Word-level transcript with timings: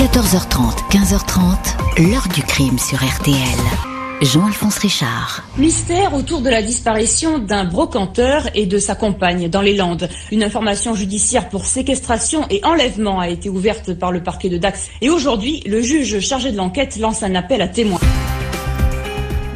14h30, 0.00 0.88
15h30, 0.90 2.08
l'heure 2.10 2.26
du 2.34 2.42
crime 2.42 2.78
sur 2.78 2.96
RTL. 2.96 3.36
Jean-Alphonse 4.22 4.78
Richard. 4.78 5.44
Mystère 5.58 6.14
autour 6.14 6.40
de 6.40 6.48
la 6.48 6.62
disparition 6.62 7.38
d'un 7.38 7.66
brocanteur 7.66 8.48
et 8.54 8.64
de 8.64 8.78
sa 8.78 8.94
compagne 8.94 9.50
dans 9.50 9.60
les 9.60 9.76
Landes. 9.76 10.08
Une 10.32 10.42
information 10.42 10.94
judiciaire 10.94 11.50
pour 11.50 11.66
séquestration 11.66 12.46
et 12.48 12.64
enlèvement 12.64 13.20
a 13.20 13.28
été 13.28 13.50
ouverte 13.50 13.92
par 13.92 14.10
le 14.10 14.22
parquet 14.22 14.48
de 14.48 14.56
Dax. 14.56 14.88
Et 15.02 15.10
aujourd'hui, 15.10 15.62
le 15.66 15.82
juge 15.82 16.18
chargé 16.20 16.50
de 16.50 16.56
l'enquête 16.56 16.96
lance 16.96 17.22
un 17.22 17.34
appel 17.34 17.60
à 17.60 17.68
témoins. 17.68 18.00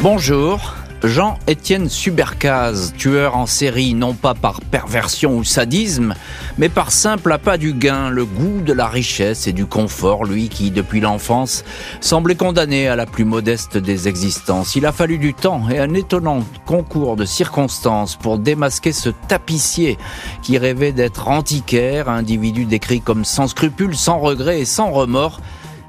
Bonjour. 0.01 0.75
Jean-Étienne 1.05 1.91
Subercaz, 1.91 2.95
tueur 2.97 3.37
en 3.37 3.45
série 3.45 3.93
non 3.93 4.15
pas 4.15 4.33
par 4.33 4.63
perversion 4.63 5.37
ou 5.37 5.45
sadisme, 5.45 6.15
mais 6.57 6.71
par 6.71 6.93
simple 6.93 7.31
appât 7.31 7.59
du 7.59 7.75
gain, 7.75 8.09
le 8.09 8.25
goût 8.25 8.63
de 8.63 8.73
la 8.73 8.89
richesse 8.89 9.47
et 9.47 9.53
du 9.53 9.67
confort, 9.67 10.25
lui 10.25 10.49
qui, 10.49 10.71
depuis 10.71 11.01
l'enfance, 11.01 11.63
semblait 12.01 12.37
condamné 12.37 12.89
à 12.89 12.97
la 12.97 13.05
plus 13.05 13.27
modeste 13.27 13.77
des 13.77 14.09
existences. 14.09 14.77
Il 14.77 14.87
a 14.87 14.93
fallu 14.93 15.19
du 15.19 15.35
temps 15.35 15.69
et 15.69 15.79
un 15.79 15.93
étonnant 15.93 16.41
concours 16.65 17.17
de 17.17 17.27
circonstances 17.27 18.17
pour 18.17 18.39
démasquer 18.39 18.93
ce 18.93 19.11
tapissier 19.29 19.99
qui 20.43 20.57
rêvait 20.57 20.93
d'être 20.93 21.29
antiquaire, 21.29 22.09
individu 22.09 22.65
décrit 22.65 23.03
comme 23.03 23.27
sans 23.27 23.47
scrupules, 23.47 23.95
sans 23.95 24.21
regrets 24.21 24.61
et 24.61 24.65
sans 24.65 24.91
remords, 24.91 25.41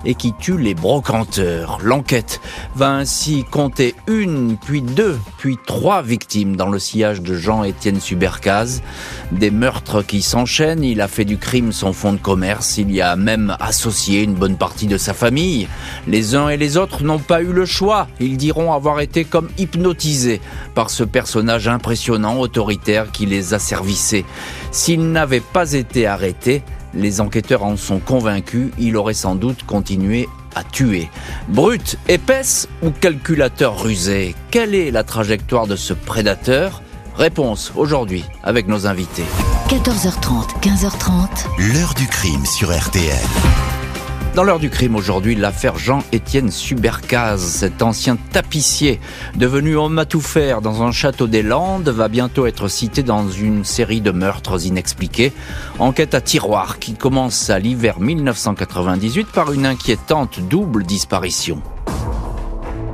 et 0.06 0.16
qui 0.16 0.34
tue 0.34 0.58
les 0.58 0.74
brocanteurs. 0.74 1.80
L'enquête 1.82 2.42
va 2.76 2.92
ainsi 2.92 3.44
compter 3.50 3.96
une, 4.08 4.58
puis 4.58 4.82
deux, 4.82 5.18
puis 5.38 5.58
trois 5.66 6.02
victimes 6.02 6.56
dans 6.56 6.70
le 6.70 6.80
sillage 6.80 7.22
de 7.22 7.36
Jean-Étienne 7.36 8.00
Subercaz. 8.00 8.82
Des 9.32 9.52
meurtres 9.52 10.02
qui 10.02 10.22
s'enchaînent, 10.22 10.84
il 10.84 11.02
a 11.02 11.08
fait 11.08 11.26
du 11.26 11.38
crime 11.38 11.72
son 11.72 11.94
fonds 11.94 12.14
de 12.14 12.18
commerce, 12.18 12.78
il 12.78 12.92
y 12.92 13.02
a 13.02 13.16
même 13.16 13.56
associé 13.60 14.24
une 14.24 14.36
bonne 14.36 14.58
partie 14.58 14.88
de 14.88 14.98
sa 14.98 15.14
famille. 15.14 15.68
Les 16.08 16.36
uns 16.36 16.50
et 16.50 16.58
les 16.58 16.78
autres 16.78 17.04
n'ont 17.04 17.20
pas 17.20 17.42
eu 17.42 17.52
le 17.52 17.66
choix, 17.66 18.08
ils 18.20 18.38
diront 18.38 18.74
avoir 18.74 19.00
été 19.00 19.26
comme 19.26 19.50
hypnotisés 19.58 20.42
par 20.74 20.90
ce 20.90 21.04
personnage 21.04 21.68
impressionnant, 21.68 22.40
autoritaire 22.40 23.12
qui 23.12 23.26
les 23.26 23.54
a 23.54 23.60
servissés. 23.60 24.26
S'ils 24.72 25.12
n'avaient 25.12 25.40
pas 25.40 25.74
été 25.74 26.06
arrêtés, 26.06 26.64
les 26.96 27.22
enquêteurs 27.22 27.64
en 27.64 27.78
sont 27.78 28.00
convaincus, 28.00 28.72
il 28.78 28.98
aurait 28.98 29.14
sans 29.14 29.36
doute 29.36 29.66
continué 29.66 30.28
à 30.56 30.64
tuer. 30.64 31.10
Brute, 31.50 31.98
épaisse 32.08 32.68
ou 32.82 32.92
calculateur 32.92 33.82
rusé 33.82 34.36
Quelle 34.52 34.74
est 34.74 34.92
la 34.92 35.04
trajectoire 35.04 35.68
de 35.68 35.76
ce 35.76 35.94
prédateur? 35.94 36.82
Réponse 37.16 37.72
aujourd'hui 37.76 38.26
avec 38.44 38.68
nos 38.68 38.88
invités. 38.88 39.26
14h30, 39.70 40.60
15h30. 40.62 41.74
L'heure 41.74 41.94
du 41.94 42.08
crime 42.08 42.46
sur 42.46 42.78
RTL. 42.78 43.75
Dans 44.36 44.44
l'heure 44.44 44.60
du 44.60 44.70
crime 44.70 44.98
aujourd'hui, 44.98 45.34
l'affaire 45.34 45.78
Jean-Étienne 45.78 46.52
Subercaz, 46.52 47.38
cet 47.38 47.82
ancien 47.82 48.18
tapissier 48.34 49.00
devenu 49.38 49.78
homme 49.78 49.98
à 49.98 50.04
tout 50.04 50.20
faire 50.20 50.60
dans 50.60 50.84
un 50.84 50.92
château 50.92 51.28
des 51.28 51.42
Landes, 51.42 51.88
va 51.88 52.10
bientôt 52.10 52.46
être 52.46 52.68
cité 52.68 53.02
dans 53.02 53.30
une 53.30 53.64
série 53.64 54.02
de 54.02 54.12
meurtres 54.12 54.66
inexpliqués. 54.66 55.32
Enquête 55.80 56.14
à 56.16 56.20
tiroir 56.20 56.80
qui 56.80 56.96
commence 56.96 57.50
à 57.50 57.60
l'hiver 57.60 58.02
1998 58.02 59.28
par 59.28 59.54
une 59.54 59.66
inquiétante 59.66 60.42
double 60.42 60.84
disparition. 60.84 61.62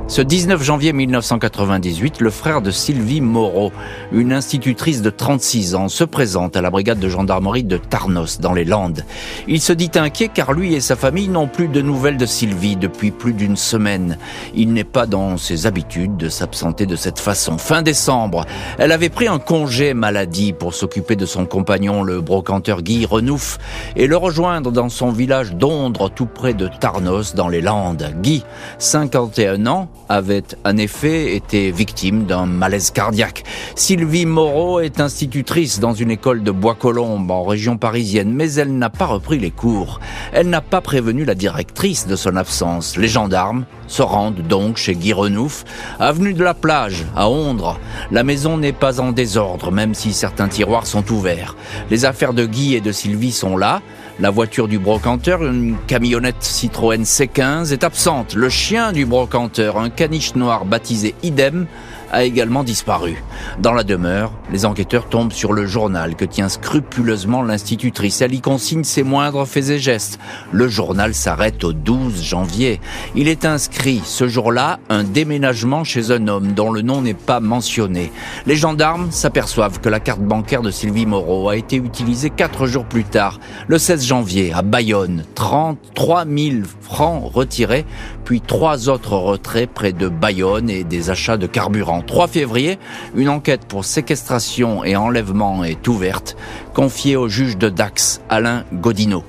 Ce 0.08 0.20
19 0.20 0.62
janvier 0.62 0.92
1998, 0.92 2.20
le 2.20 2.28
frère 2.28 2.60
de 2.60 2.70
Sylvie 2.70 3.22
Moreau, 3.22 3.72
une 4.12 4.34
institutrice 4.34 5.00
de 5.00 5.08
36 5.08 5.74
ans, 5.74 5.88
se 5.88 6.04
présente 6.04 6.54
à 6.54 6.60
la 6.60 6.70
brigade 6.70 6.98
de 6.98 7.08
gendarmerie 7.08 7.64
de 7.64 7.78
Tarnos, 7.78 8.38
dans 8.38 8.52
les 8.52 8.66
Landes. 8.66 9.06
Il 9.48 9.62
se 9.62 9.72
dit 9.72 9.90
inquiet 9.94 10.28
car 10.28 10.52
lui 10.52 10.74
et 10.74 10.80
sa 10.80 10.96
famille 10.96 11.28
n'ont 11.28 11.46
plus 11.46 11.68
de 11.68 11.80
nouvelles 11.80 12.18
de 12.18 12.26
Sylvie 12.26 12.76
depuis 12.76 13.10
plus 13.10 13.32
d'une 13.32 13.56
semaine. 13.56 14.18
Il 14.54 14.74
n'est 14.74 14.84
pas 14.84 15.06
dans 15.06 15.38
ses 15.38 15.66
habitudes 15.66 16.18
de 16.18 16.28
s'absenter 16.28 16.84
de 16.84 16.96
cette 16.96 17.18
façon. 17.18 17.56
Fin 17.56 17.80
décembre, 17.80 18.44
elle 18.78 18.92
avait 18.92 19.08
pris 19.08 19.28
un 19.28 19.38
congé 19.38 19.94
maladie 19.94 20.52
pour 20.52 20.74
s'occuper 20.74 21.16
de 21.16 21.26
son 21.26 21.46
compagnon, 21.46 22.02
le 22.02 22.20
brocanteur 22.20 22.82
Guy 22.82 23.06
Renouf, 23.06 23.58
et 23.96 24.06
le 24.06 24.16
rejoindre 24.18 24.72
dans 24.72 24.90
son 24.90 25.10
village 25.10 25.54
d'Ondre, 25.54 26.10
tout 26.10 26.26
près 26.26 26.52
de 26.52 26.68
Tarnos, 26.68 27.34
dans 27.34 27.48
les 27.48 27.62
Landes. 27.62 28.12
Guy, 28.20 28.44
51 28.78 29.66
ans, 29.66 29.88
avait 30.08 30.44
en 30.64 30.76
effet 30.76 31.34
été 31.34 31.70
victime 31.70 32.24
d'un 32.24 32.46
malaise 32.46 32.90
cardiaque. 32.90 33.44
Sylvie 33.74 34.26
Moreau 34.26 34.80
est 34.80 35.00
institutrice 35.00 35.80
dans 35.80 35.94
une 35.94 36.10
école 36.10 36.42
de 36.42 36.50
Bois-Colombes 36.50 37.30
en 37.30 37.44
région 37.44 37.78
parisienne, 37.78 38.32
mais 38.32 38.52
elle 38.54 38.76
n'a 38.76 38.90
pas 38.90 39.06
repris 39.06 39.38
les 39.38 39.50
cours. 39.50 40.00
Elle 40.32 40.50
n'a 40.50 40.60
pas 40.60 40.80
prévenu 40.80 41.24
la 41.24 41.34
directrice 41.34 42.06
de 42.06 42.16
son 42.16 42.36
absence. 42.36 42.96
Les 42.96 43.08
gendarmes 43.08 43.64
se 43.86 44.02
rendent 44.02 44.42
donc 44.42 44.76
chez 44.76 44.94
Guy 44.94 45.12
Renouf, 45.12 45.64
avenue 45.98 46.34
de 46.34 46.44
la 46.44 46.54
plage, 46.54 47.04
à 47.16 47.28
Ondre. 47.28 47.78
La 48.10 48.22
maison 48.22 48.58
n'est 48.58 48.72
pas 48.72 49.00
en 49.00 49.12
désordre, 49.12 49.70
même 49.72 49.94
si 49.94 50.12
certains 50.12 50.48
tiroirs 50.48 50.86
sont 50.86 51.10
ouverts. 51.10 51.56
Les 51.90 52.04
affaires 52.04 52.34
de 52.34 52.46
Guy 52.46 52.74
et 52.74 52.80
de 52.80 52.92
Sylvie 52.92 53.32
sont 53.32 53.56
là. 53.56 53.80
La 54.22 54.30
voiture 54.30 54.68
du 54.68 54.78
brocanteur, 54.78 55.42
une 55.42 55.74
camionnette 55.88 56.36
Citroën 56.44 57.02
C15, 57.02 57.72
est 57.72 57.82
absente. 57.82 58.34
Le 58.34 58.48
chien 58.48 58.92
du 58.92 59.04
brocanteur, 59.04 59.78
un 59.78 59.90
caniche 59.90 60.36
noir 60.36 60.64
baptisé 60.64 61.16
Idem, 61.24 61.66
a 62.12 62.24
également 62.24 62.62
disparu. 62.62 63.22
Dans 63.58 63.72
la 63.72 63.84
demeure, 63.84 64.32
les 64.52 64.64
enquêteurs 64.66 65.08
tombent 65.08 65.32
sur 65.32 65.52
le 65.52 65.66
journal 65.66 66.14
que 66.14 66.24
tient 66.24 66.48
scrupuleusement 66.48 67.42
l'institutrice. 67.42 68.20
Elle 68.20 68.34
y 68.34 68.40
consigne 68.40 68.84
ses 68.84 69.02
moindres 69.02 69.46
faits 69.46 69.70
et 69.70 69.78
gestes. 69.78 70.18
Le 70.52 70.68
journal 70.68 71.14
s'arrête 71.14 71.64
au 71.64 71.72
12 71.72 72.22
janvier. 72.22 72.80
Il 73.16 73.28
est 73.28 73.44
inscrit 73.44 74.02
ce 74.04 74.28
jour-là 74.28 74.78
un 74.88 75.04
déménagement 75.04 75.84
chez 75.84 76.10
un 76.10 76.28
homme 76.28 76.52
dont 76.52 76.70
le 76.70 76.82
nom 76.82 77.00
n'est 77.00 77.14
pas 77.14 77.40
mentionné. 77.40 78.12
Les 78.46 78.56
gendarmes 78.56 79.10
s'aperçoivent 79.10 79.80
que 79.80 79.88
la 79.88 80.00
carte 80.00 80.20
bancaire 80.20 80.62
de 80.62 80.70
Sylvie 80.70 81.06
Moreau 81.06 81.48
a 81.48 81.56
été 81.56 81.76
utilisée 81.76 82.30
quatre 82.30 82.66
jours 82.66 82.84
plus 82.84 83.04
tard, 83.04 83.40
le 83.66 83.78
16 83.78 84.04
janvier, 84.04 84.52
à 84.52 84.62
Bayonne. 84.62 85.24
33 85.34 86.24
000 86.26 86.56
francs 86.80 87.32
retirés, 87.32 87.86
puis 88.24 88.40
trois 88.40 88.88
autres 88.88 89.16
retraits 89.16 89.70
près 89.70 89.92
de 89.92 90.08
Bayonne 90.08 90.68
et 90.68 90.84
des 90.84 91.10
achats 91.10 91.36
de 91.36 91.46
carburant. 91.46 92.01
3 92.02 92.26
février, 92.28 92.78
une 93.14 93.28
enquête 93.28 93.64
pour 93.66 93.84
séquestration 93.84 94.84
et 94.84 94.96
enlèvement 94.96 95.64
est 95.64 95.86
ouverte, 95.88 96.36
confiée 96.74 97.16
au 97.16 97.28
juge 97.28 97.56
de 97.56 97.68
Dax, 97.68 98.20
Alain 98.28 98.64
Godineau. 98.72 99.24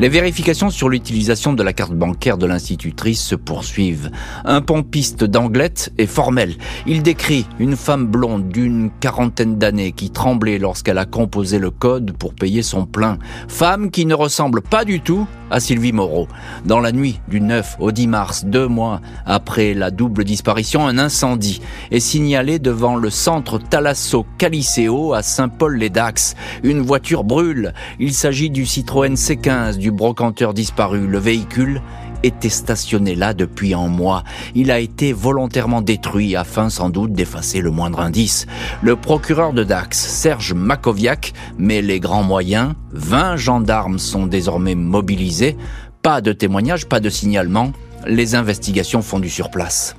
Les 0.00 0.08
vérifications 0.08 0.70
sur 0.70 0.88
l'utilisation 0.88 1.54
de 1.54 1.62
la 1.64 1.72
carte 1.72 1.92
bancaire 1.92 2.38
de 2.38 2.46
l'institutrice 2.46 3.20
se 3.20 3.34
poursuivent. 3.34 4.12
Un 4.44 4.60
pompiste 4.60 5.24
d'Anglette 5.24 5.92
est 5.98 6.06
formel. 6.06 6.54
Il 6.86 7.02
décrit 7.02 7.46
une 7.58 7.74
femme 7.74 8.06
blonde 8.06 8.48
d'une 8.48 8.90
quarantaine 9.00 9.58
d'années 9.58 9.90
qui 9.90 10.10
tremblait 10.10 10.60
lorsqu'elle 10.60 10.98
a 10.98 11.04
composé 11.04 11.58
le 11.58 11.72
code 11.72 12.12
pour 12.12 12.32
payer 12.32 12.62
son 12.62 12.86
plein. 12.86 13.18
Femme 13.48 13.90
qui 13.90 14.06
ne 14.06 14.14
ressemble 14.14 14.62
pas 14.62 14.84
du 14.84 15.00
tout 15.00 15.26
à 15.50 15.58
Sylvie 15.58 15.92
Moreau. 15.92 16.28
Dans 16.64 16.78
la 16.78 16.92
nuit 16.92 17.20
du 17.26 17.40
9 17.40 17.78
au 17.80 17.90
10 17.90 18.06
mars, 18.06 18.44
deux 18.44 18.68
mois 18.68 19.00
après 19.26 19.74
la 19.74 19.90
double 19.90 20.24
disparition, 20.24 20.86
un 20.86 20.98
incendie 20.98 21.60
est 21.90 22.00
signalé 22.00 22.58
devant 22.58 22.96
le 22.96 23.10
centre 23.10 23.58
Thalasso 23.58 24.26
Caliceo 24.36 25.12
à 25.14 25.22
Saint-Paul-les-Dax. 25.22 26.36
Une 26.62 26.82
voiture 26.82 27.24
brûle. 27.24 27.72
Il 27.98 28.14
s'agit 28.14 28.50
du 28.50 28.66
Citroën 28.66 29.14
C15 29.14 29.78
du 29.78 29.87
brocanteur 29.90 30.54
disparu. 30.54 31.06
Le 31.06 31.18
véhicule 31.18 31.80
était 32.22 32.48
stationné 32.48 33.14
là 33.14 33.34
depuis 33.34 33.74
un 33.74 33.88
mois. 33.88 34.24
Il 34.54 34.70
a 34.70 34.78
été 34.78 35.12
volontairement 35.12 35.82
détruit 35.82 36.36
afin 36.36 36.70
sans 36.70 36.90
doute 36.90 37.12
d'effacer 37.12 37.60
le 37.60 37.70
moindre 37.70 38.00
indice. 38.00 38.46
Le 38.82 38.96
procureur 38.96 39.52
de 39.52 39.64
Dax, 39.64 39.98
Serge 39.98 40.52
Makoviak, 40.52 41.32
met 41.58 41.82
les 41.82 42.00
grands 42.00 42.22
moyens. 42.22 42.74
20 42.92 43.36
gendarmes 43.36 43.98
sont 43.98 44.26
désormais 44.26 44.74
mobilisés. 44.74 45.56
Pas 46.02 46.20
de 46.20 46.32
témoignages, 46.32 46.86
pas 46.86 47.00
de 47.00 47.10
signalement. 47.10 47.72
Les 48.06 48.34
investigations 48.34 49.02
font 49.02 49.18
du 49.18 49.28
surplace. 49.28 49.96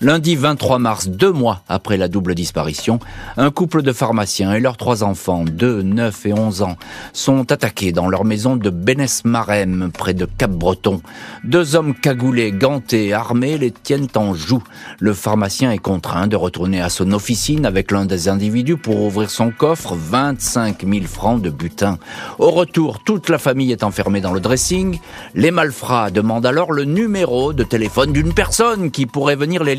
Lundi 0.00 0.36
23 0.36 0.78
mars, 0.78 1.08
deux 1.08 1.32
mois 1.32 1.62
après 1.68 1.96
la 1.96 2.06
double 2.06 2.36
disparition, 2.36 3.00
un 3.36 3.50
couple 3.50 3.82
de 3.82 3.92
pharmaciens 3.92 4.52
et 4.52 4.60
leurs 4.60 4.76
trois 4.76 5.02
enfants, 5.02 5.44
2, 5.44 5.82
9 5.82 6.26
et 6.26 6.32
11 6.32 6.62
ans, 6.62 6.76
sont 7.12 7.50
attaqués 7.50 7.90
dans 7.90 8.08
leur 8.08 8.24
maison 8.24 8.54
de 8.54 8.70
Bénès-Marem, 8.70 9.90
près 9.92 10.14
de 10.14 10.24
Cap-Breton. 10.24 11.00
Deux 11.42 11.74
hommes 11.74 11.94
cagoulés, 11.96 12.52
gantés, 12.52 13.12
armés 13.12 13.58
les 13.58 13.72
tiennent 13.72 14.06
en 14.14 14.34
joue. 14.34 14.62
Le 15.00 15.14
pharmacien 15.14 15.72
est 15.72 15.78
contraint 15.78 16.28
de 16.28 16.36
retourner 16.36 16.80
à 16.80 16.90
son 16.90 17.10
officine 17.10 17.66
avec 17.66 17.90
l'un 17.90 18.06
des 18.06 18.28
individus 18.28 18.76
pour 18.76 19.02
ouvrir 19.02 19.30
son 19.30 19.50
coffre, 19.50 19.96
25 19.96 20.86
000 20.86 21.06
francs 21.06 21.42
de 21.42 21.50
butin. 21.50 21.98
Au 22.38 22.52
retour, 22.52 23.02
toute 23.02 23.28
la 23.28 23.38
famille 23.38 23.72
est 23.72 23.82
enfermée 23.82 24.20
dans 24.20 24.32
le 24.32 24.38
dressing. 24.38 25.00
Les 25.34 25.50
malfrats 25.50 26.12
demandent 26.12 26.46
alors 26.46 26.70
le 26.70 26.84
numéro 26.84 27.52
de 27.52 27.64
téléphone 27.64 28.12
d'une 28.12 28.32
personne 28.32 28.92
qui 28.92 29.04
pourrait 29.04 29.34
venir 29.34 29.64
les 29.64 29.74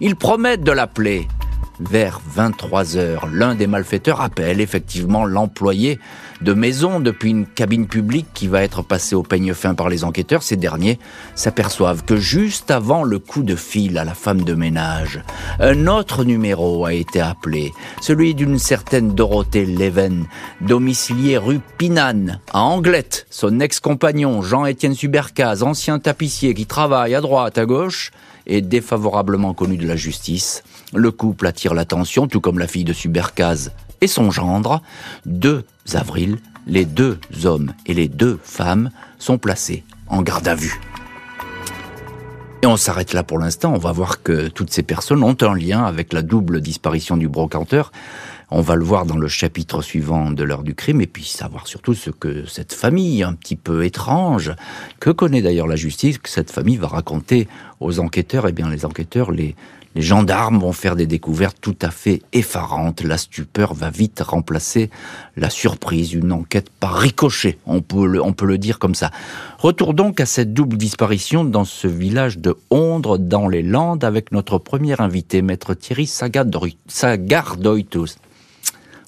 ils 0.00 0.16
promettent 0.16 0.64
de 0.64 0.72
l'appeler. 0.72 1.26
Vers 1.80 2.20
23 2.26 2.98
heures, 2.98 3.26
l'un 3.32 3.54
des 3.54 3.66
malfaiteurs 3.66 4.20
appelle 4.20 4.60
effectivement 4.60 5.24
l'employé 5.24 5.98
de 6.42 6.52
maison 6.52 7.00
depuis 7.00 7.30
une 7.30 7.46
cabine 7.46 7.86
publique 7.86 8.26
qui 8.34 8.48
va 8.48 8.62
être 8.62 8.82
passée 8.82 9.14
au 9.14 9.22
peigne 9.22 9.54
fin 9.54 9.74
par 9.74 9.88
les 9.88 10.04
enquêteurs, 10.04 10.42
ces 10.42 10.56
derniers 10.56 10.98
s'aperçoivent 11.34 12.04
que 12.04 12.16
juste 12.16 12.70
avant 12.70 13.02
le 13.02 13.18
coup 13.18 13.42
de 13.42 13.56
fil 13.56 13.96
à 13.96 14.04
la 14.04 14.12
femme 14.12 14.42
de 14.42 14.52
ménage, 14.52 15.22
un 15.58 15.86
autre 15.86 16.24
numéro 16.24 16.84
a 16.84 16.92
été 16.92 17.18
appelé, 17.18 17.72
celui 18.02 18.34
d'une 18.34 18.58
certaine 18.58 19.14
Dorothée 19.14 19.64
Leven, 19.64 20.26
domiciliée 20.60 21.38
rue 21.38 21.60
Pinane, 21.78 22.40
à 22.52 22.60
Anglette. 22.60 23.26
Son 23.30 23.58
ex-compagnon 23.58 24.42
Jean-Étienne 24.42 24.94
Subercaz, 24.94 25.62
ancien 25.62 25.98
tapissier 25.98 26.52
qui 26.52 26.66
travaille 26.66 27.14
à 27.14 27.22
droite, 27.22 27.56
à 27.56 27.64
gauche, 27.64 28.10
est 28.50 28.60
défavorablement 28.60 29.54
connu 29.54 29.76
de 29.76 29.86
la 29.86 29.96
justice. 29.96 30.62
Le 30.92 31.10
couple 31.10 31.46
attire 31.46 31.72
l'attention, 31.72 32.26
tout 32.26 32.40
comme 32.40 32.58
la 32.58 32.66
fille 32.66 32.84
de 32.84 32.92
Subercaz 32.92 33.70
et 34.00 34.06
son 34.06 34.30
gendre. 34.30 34.82
2 35.26 35.64
avril, 35.94 36.38
les 36.66 36.84
deux 36.84 37.18
hommes 37.44 37.72
et 37.86 37.94
les 37.94 38.08
deux 38.08 38.38
femmes 38.42 38.90
sont 39.18 39.38
placés 39.38 39.84
en 40.08 40.22
garde 40.22 40.48
à 40.48 40.54
vue. 40.54 40.80
Et 42.62 42.66
on 42.66 42.76
s'arrête 42.76 43.14
là 43.14 43.22
pour 43.22 43.38
l'instant. 43.38 43.72
On 43.72 43.78
va 43.78 43.92
voir 43.92 44.22
que 44.22 44.48
toutes 44.48 44.70
ces 44.70 44.82
personnes 44.82 45.22
ont 45.22 45.36
un 45.40 45.54
lien 45.54 45.84
avec 45.84 46.12
la 46.12 46.20
double 46.20 46.60
disparition 46.60 47.16
du 47.16 47.26
brocanteur. 47.26 47.90
On 48.52 48.62
va 48.62 48.74
le 48.74 48.82
voir 48.82 49.06
dans 49.06 49.16
le 49.16 49.28
chapitre 49.28 49.80
suivant 49.80 50.32
de 50.32 50.42
l'heure 50.42 50.64
du 50.64 50.74
crime 50.74 51.00
et 51.00 51.06
puis 51.06 51.22
savoir 51.22 51.68
surtout 51.68 51.94
ce 51.94 52.10
que 52.10 52.46
cette 52.46 52.72
famille 52.72 53.22
un 53.22 53.34
petit 53.34 53.54
peu 53.54 53.84
étrange, 53.84 54.52
que 54.98 55.10
connaît 55.10 55.40
d'ailleurs 55.40 55.68
la 55.68 55.76
justice, 55.76 56.18
que 56.18 56.28
cette 56.28 56.50
famille 56.50 56.76
va 56.76 56.88
raconter 56.88 57.46
aux 57.78 58.00
enquêteurs. 58.00 58.48
Eh 58.48 58.52
bien, 58.52 58.68
les 58.68 58.84
enquêteurs 58.84 59.30
les, 59.30 59.54
gendarmes 59.94 60.58
vont 60.58 60.72
faire 60.72 60.96
des 60.96 61.06
découvertes 61.06 61.58
tout 61.60 61.76
à 61.80 61.92
fait 61.92 62.22
effarantes. 62.32 63.02
La 63.02 63.18
stupeur 63.18 63.72
va 63.72 63.90
vite 63.90 64.20
remplacer 64.20 64.90
la 65.36 65.48
surprise, 65.48 66.12
une 66.12 66.32
enquête 66.32 66.70
par 66.70 66.96
ricochet, 66.96 67.56
on 67.66 67.82
peut 67.82 68.06
le, 68.06 68.58
dire 68.58 68.80
comme 68.80 68.96
ça. 68.96 69.12
Retour 69.58 69.94
donc 69.94 70.20
à 70.20 70.26
cette 70.26 70.52
double 70.52 70.76
disparition 70.76 71.44
dans 71.44 71.64
ce 71.64 71.86
village 71.86 72.38
de 72.38 72.56
Ondre, 72.70 73.16
dans 73.16 73.46
les 73.46 73.62
Landes, 73.62 74.02
avec 74.02 74.32
notre 74.32 74.58
premier 74.58 75.00
invité, 75.00 75.40
maître 75.40 75.74
Thierry 75.74 76.08
Sagardoitos. 76.08 78.16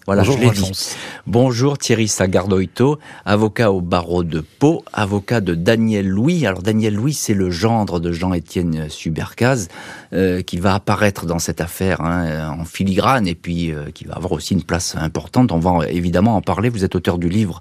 Voilà, 0.06 0.22
Bonjour, 0.22 0.37
je 0.37 0.43
l'ai 0.43 0.50
dit. 0.50 0.96
Bonjour 1.28 1.78
Thierry 1.78 2.08
Sagardoito, 2.08 2.99
avocat 3.25 3.70
au 3.70 3.81
barreau 3.81 4.25
de 4.25 4.40
Pau, 4.40 4.84
avocat 4.93 5.40
de 5.40 5.54
Daniel 5.54 6.08
Louis. 6.08 6.44
Alors 6.44 6.60
Daniel 6.60 6.94
Louis, 6.94 7.14
c'est 7.14 7.34
le 7.34 7.50
gendre 7.50 8.00
de 8.00 8.10
Jean-Étienne 8.10 8.88
Subercaz 8.88 9.69
euh, 10.12 10.43
qui 10.43 10.58
va 10.58 10.75
apparaître 10.75 11.25
dans 11.25 11.38
cette 11.38 11.60
affaire 11.60 12.00
hein, 12.00 12.50
en 12.58 12.64
filigrane 12.64 13.28
et 13.28 13.37
puis 13.37 13.70
euh, 13.70 13.90
qui 13.94 14.04
va 14.04 14.14
avoir 14.14 14.32
aussi 14.32 14.54
une 14.54 14.64
place 14.64 14.96
importante. 14.96 15.52
On 15.52 15.60
va 15.60 15.88
évidemment 15.88 16.34
en 16.34 16.43
parler. 16.43 16.69
Vous 16.69 16.84
êtes 16.84 16.96
auteur 16.96 17.19
du 17.19 17.28
livre 17.28 17.60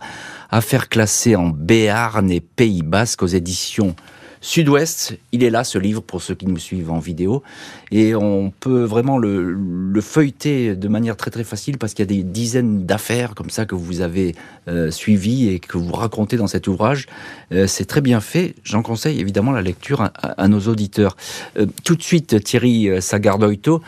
Affaires 0.50 0.90
classées 0.90 1.36
en 1.36 1.50
Béarn 1.50 2.32
et 2.32 2.42
Pays 2.42 2.82
Basque 2.82 3.22
aux 3.22 3.28
éditions 3.28 3.96
Sud-Ouest, 4.44 5.20
il 5.32 5.44
est 5.44 5.52
là 5.52 5.64
ce 5.64 5.78
livre 5.78 6.02
pour 6.02 6.20
ceux 6.24 6.34
qui 6.34 6.48
nous 6.48 6.58
suivent 6.58 6.90
en 6.90 6.98
vidéo 6.98 7.44
et 7.92 8.16
on 8.16 8.52
peut 8.52 8.84
vraiment 8.84 9.18
le, 9.18 9.54
le 9.54 10.02
feuilleter 10.02 10.76
de 10.76 10.88
manière 10.88 11.18
très 11.18 11.32
très 11.32 11.44
facile 11.44 11.78
parce 11.78 11.94
qu'il 11.94 12.04
y 12.04 12.08
a 12.08 12.18
des 12.18 12.24
dizaines 12.24 12.86
d'affaires 12.86 13.36
comme 13.36 13.50
ça 13.50 13.66
que 13.66 13.76
vous 13.76 14.02
avez 14.02 14.36
euh, 14.68 14.92
suivies 14.92 15.50
et 15.50 15.60
que 15.60 15.78
vous 15.78 15.92
racontez 15.92 16.38
dans 16.38 16.48
cet 16.48 16.68
ouvrage. 16.68 17.08
Euh, 17.52 17.68
c'est 17.68 17.86
très 17.86 18.02
bien 18.02 18.22
fait. 18.22 18.56
J'en 18.64 18.82
conseille 18.82 19.20
évidemment 19.20 19.52
la 19.52 19.62
lecture 19.62 20.10
à, 20.14 20.48
nos 20.48 20.62
auditeurs. 20.62 21.18
Euh, 21.58 21.66
tout 21.84 21.96
de 21.96 22.04
suite, 22.04 22.44
Thierry 22.44 23.02
Sagardoito, 23.02 23.82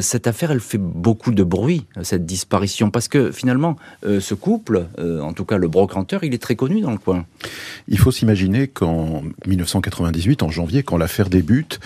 cette 0.00 0.26
affaire 0.26 0.50
elle 0.50 0.60
fait 0.60 0.78
beaucoup 0.78 1.30
de 1.32 1.42
bruit, 1.42 1.86
cette 2.02 2.26
disparition, 2.26 2.90
parce 2.90 3.08
que 3.08 3.30
finalement 3.30 3.76
ce 4.04 4.34
couple, 4.34 4.86
en 4.98 5.32
tout 5.32 5.44
cas 5.44 5.58
le 5.58 5.68
brocanteur, 5.68 6.24
il 6.24 6.34
est 6.34 6.42
très 6.42 6.56
connu 6.56 6.80
dans 6.80 6.90
le 6.90 6.98
coin. 6.98 7.24
Il 7.88 7.98
faut 7.98 8.10
s'imaginer 8.10 8.68
qu'en 8.68 9.22
1980 9.46 9.86
98, 9.86 10.42
en 10.42 10.50
janvier, 10.50 10.82
quand 10.82 10.96
l'affaire 10.96 11.28
débute, 11.28 11.80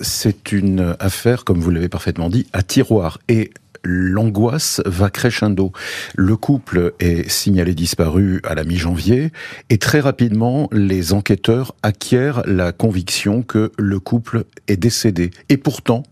c'est 0.00 0.52
une 0.52 0.93
affaire, 1.00 1.44
comme 1.44 1.60
vous 1.60 1.70
l'avez 1.70 1.88
parfaitement 1.88 2.28
dit, 2.28 2.46
à 2.52 2.62
tiroir. 2.62 3.18
Et 3.28 3.50
l'angoisse 3.84 4.80
va 4.86 5.10
crescendo. 5.10 5.72
Le 6.16 6.36
couple 6.36 6.94
est 7.00 7.28
signalé 7.28 7.74
disparu 7.74 8.40
à 8.44 8.54
la 8.54 8.64
mi-janvier 8.64 9.30
et 9.70 9.78
très 9.78 10.00
rapidement, 10.00 10.68
les 10.72 11.12
enquêteurs 11.12 11.74
acquièrent 11.82 12.42
la 12.46 12.72
conviction 12.72 13.42
que 13.42 13.72
le 13.78 14.00
couple 14.00 14.44
est 14.68 14.76
décédé. 14.76 15.30
Et 15.48 15.56
pourtant, 15.56 16.02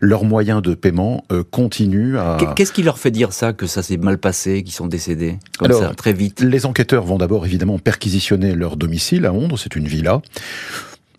leurs 0.00 0.24
moyens 0.24 0.62
de 0.62 0.74
paiement 0.74 1.24
euh, 1.30 1.44
continuent 1.48 2.18
à... 2.18 2.38
Qu'est-ce 2.56 2.72
qui 2.72 2.82
leur 2.82 2.98
fait 2.98 3.12
dire 3.12 3.32
ça, 3.32 3.52
que 3.52 3.66
ça 3.66 3.82
s'est 3.84 3.96
mal 3.96 4.18
passé, 4.18 4.64
qu'ils 4.64 4.74
sont 4.74 4.88
décédés 4.88 5.38
comme 5.58 5.66
Alors, 5.66 5.82
ça, 5.82 5.94
très 5.94 6.12
vite? 6.12 6.40
Les 6.40 6.66
enquêteurs 6.66 7.04
vont 7.04 7.18
d'abord 7.18 7.46
évidemment 7.46 7.78
perquisitionner 7.78 8.54
leur 8.54 8.76
domicile 8.76 9.26
à 9.26 9.32
Ondre, 9.32 9.58
c'est 9.58 9.76
une 9.76 9.86
villa. 9.86 10.22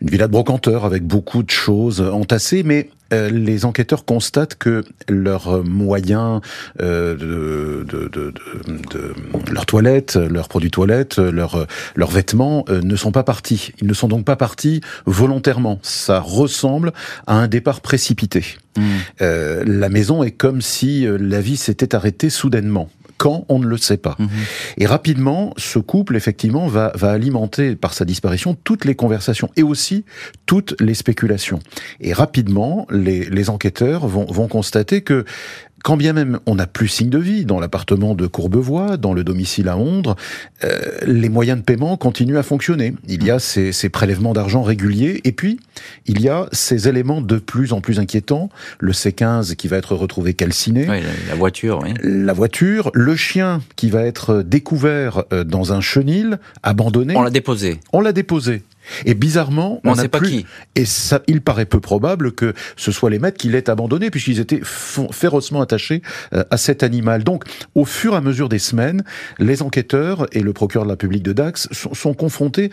Une 0.01 0.09
villa 0.09 0.27
de 0.27 0.31
brocanteur 0.31 0.85
avec 0.85 1.03
beaucoup 1.03 1.43
de 1.43 1.51
choses 1.51 2.01
entassées, 2.01 2.63
mais 2.63 2.89
euh, 3.13 3.29
les 3.29 3.65
enquêteurs 3.65 4.05
constatent 4.05 4.55
que 4.55 4.83
leurs 5.09 5.63
moyens 5.63 6.41
euh, 6.81 7.15
de, 7.15 7.83
de, 7.83 8.07
de, 8.07 8.31
de, 8.31 9.51
leur 9.51 9.65
toilette, 9.65 10.15
leurs 10.15 10.47
produits 10.47 10.71
toilettes, 10.71 11.17
leurs 11.17 11.67
leurs 11.95 12.11
vêtements 12.11 12.65
euh, 12.69 12.81
ne 12.81 12.95
sont 12.95 13.11
pas 13.11 13.23
partis. 13.23 13.73
Ils 13.81 13.87
ne 13.87 13.93
sont 13.93 14.07
donc 14.07 14.25
pas 14.25 14.37
partis 14.37 14.81
volontairement. 15.05 15.79
Ça 15.81 16.19
ressemble 16.19 16.93
à 17.27 17.35
un 17.35 17.47
départ 17.47 17.81
précipité. 17.81 18.45
Mmh. 18.77 19.25
la 19.65 19.89
maison 19.89 20.23
est 20.23 20.31
comme 20.31 20.61
si 20.61 21.05
la 21.05 21.41
vie 21.41 21.57
s'était 21.57 21.93
arrêtée 21.93 22.29
soudainement 22.29 22.89
quand 23.21 23.45
on 23.49 23.59
ne 23.59 23.67
le 23.67 23.77
sait 23.77 23.97
pas. 23.97 24.15
Mmh. 24.17 24.27
Et 24.79 24.87
rapidement, 24.87 25.53
ce 25.55 25.77
couple, 25.77 26.15
effectivement, 26.15 26.65
va, 26.65 26.91
va 26.95 27.11
alimenter 27.11 27.75
par 27.75 27.93
sa 27.93 28.03
disparition 28.03 28.57
toutes 28.63 28.83
les 28.83 28.95
conversations 28.95 29.51
et 29.55 29.61
aussi 29.61 30.05
toutes 30.47 30.73
les 30.81 30.95
spéculations. 30.95 31.59
Et 31.99 32.13
rapidement, 32.13 32.87
les, 32.89 33.25
les 33.25 33.51
enquêteurs 33.51 34.07
vont, 34.07 34.25
vont 34.25 34.47
constater 34.47 35.01
que 35.01 35.23
quand 35.83 35.97
bien 35.97 36.13
même 36.13 36.39
on 36.45 36.55
n'a 36.55 36.67
plus 36.67 36.87
signe 36.87 37.09
de 37.09 37.17
vie 37.17 37.45
dans 37.45 37.59
l'appartement 37.59 38.15
de 38.15 38.27
Courbevoie, 38.27 38.97
dans 38.97 39.13
le 39.13 39.23
domicile 39.23 39.67
à 39.67 39.77
Ondre, 39.77 40.15
euh, 40.63 40.79
les 41.05 41.29
moyens 41.29 41.59
de 41.59 41.63
paiement 41.63 41.97
continuent 41.97 42.37
à 42.37 42.43
fonctionner. 42.43 42.93
Il 43.07 43.23
y 43.23 43.31
a 43.31 43.39
ces, 43.39 43.71
ces 43.71 43.89
prélèvements 43.89 44.33
d'argent 44.33 44.61
réguliers, 44.61 45.21
et 45.23 45.31
puis 45.31 45.59
il 46.05 46.21
y 46.21 46.29
a 46.29 46.47
ces 46.51 46.87
éléments 46.87 47.21
de 47.21 47.37
plus 47.37 47.73
en 47.73 47.81
plus 47.81 47.99
inquiétants. 47.99 48.49
Le 48.79 48.91
C15 48.91 49.55
qui 49.55 49.67
va 49.67 49.77
être 49.77 49.95
retrouvé 49.95 50.33
calciné. 50.33 50.87
Oui, 50.89 50.97
la, 51.27 51.35
voiture, 51.35 51.79
oui. 51.83 51.93
La 52.03 52.33
voiture, 52.33 52.91
le 52.93 53.15
chien 53.15 53.61
qui 53.75 53.89
va 53.89 54.03
être 54.03 54.41
découvert 54.41 55.23
euh, 55.33 55.43
dans 55.43 55.73
un 55.73 55.81
chenil, 55.81 56.37
abandonné. 56.63 57.15
On 57.15 57.23
l'a 57.23 57.29
déposé. 57.29 57.79
On 57.93 58.01
l'a 58.01 58.13
déposé. 58.13 58.63
Et 59.05 59.13
bizarrement, 59.13 59.81
on, 59.83 59.91
on 59.91 59.95
n'a 59.95 60.07
plus. 60.07 60.29
Qui. 60.29 60.45
Et 60.75 60.85
ça, 60.85 61.21
il 61.27 61.41
paraît 61.41 61.65
peu 61.65 61.79
probable 61.79 62.31
que 62.33 62.53
ce 62.75 62.91
soit 62.91 63.09
les 63.09 63.19
maîtres 63.19 63.37
qui 63.37 63.49
l'aient 63.49 63.69
abandonné, 63.69 64.09
puisqu'ils 64.09 64.39
étaient 64.39 64.61
férocement 64.63 65.61
attachés 65.61 66.01
euh, 66.33 66.43
à 66.49 66.57
cet 66.57 66.83
animal. 66.83 67.23
Donc, 67.23 67.43
au 67.75 67.85
fur 67.85 68.13
et 68.13 68.17
à 68.17 68.21
mesure 68.21 68.49
des 68.49 68.59
semaines, 68.59 69.03
les 69.39 69.61
enquêteurs 69.61 70.27
et 70.31 70.41
le 70.41 70.53
procureur 70.53 70.85
de 70.85 70.89
la 70.89 70.93
République 70.93 71.23
de 71.23 71.33
Dax 71.33 71.67
sont, 71.71 71.93
sont 71.93 72.13
confrontés 72.13 72.71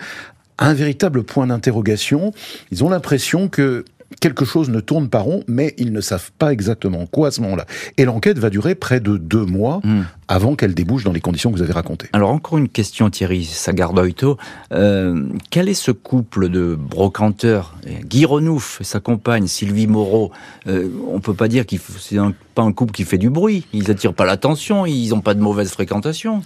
à 0.59 0.69
un 0.69 0.75
véritable 0.75 1.23
point 1.23 1.47
d'interrogation. 1.47 2.33
Ils 2.71 2.85
ont 2.85 2.91
l'impression 2.91 3.49
que 3.49 3.85
quelque 4.21 4.45
chose 4.45 4.71
ne 4.71 4.81
tourne 4.81 5.09
pas 5.09 5.21
rond, 5.21 5.45
mais 5.47 5.75
ils 5.79 5.93
ne 5.93 6.01
savent 6.01 6.33
pas 6.39 6.53
exactement 6.53 7.07
quoi 7.07 7.29
à 7.29 7.31
ce 7.31 7.41
moment-là. 7.43 7.67
Et 7.97 8.05
l'enquête 8.05 8.39
va 8.39 8.51
durer 8.51 8.75
près 8.75 9.01
de 9.01 9.17
deux 9.17 9.45
mois 9.45 9.81
mmh. 9.85 10.01
avant 10.29 10.57
qu'elle 10.57 10.75
débouche 10.75 11.05
dans 11.05 11.13
les 11.13 11.21
conditions 11.21 11.51
que 11.51 11.57
vous 11.57 11.63
avez 11.63 11.73
racontées. 11.73 12.09
Alors 12.13 12.31
encore 12.31 12.59
une 12.59 12.69
question 12.69 13.11
Thierry 13.11 13.45
Sagardoito. 13.45 14.39
Euh, 14.73 15.25
quel 15.51 15.69
est 15.69 15.75
ce 15.75 15.91
couple 15.91 16.49
de 16.49 16.77
brocanteurs? 16.79 17.77
Guy 18.05 18.25
Renouf 18.25 18.81
et 18.81 18.85
sa 18.85 19.01
compagne 19.01 19.47
Sylvie 19.47 19.87
Moreau, 19.87 20.33
euh, 20.67 20.89
on 21.11 21.21
peut 21.21 21.35
pas 21.35 21.49
dire 21.49 21.67
qu'il 21.67 21.81
c'est 21.99 22.19
un 22.19 22.35
pas 22.55 22.63
un 22.63 22.73
couple 22.73 22.93
qui 22.93 23.05
fait 23.05 23.19
du 23.19 23.31
bruit. 23.31 23.67
Ils 23.73 23.89
attirent 23.91 24.15
pas 24.15 24.25
l'attention, 24.25 24.85
ils 24.85 25.11
n'ont 25.11 25.21
pas 25.21 25.35
de 25.35 25.41
mauvaise 25.41 25.71
fréquentation. 25.71 26.43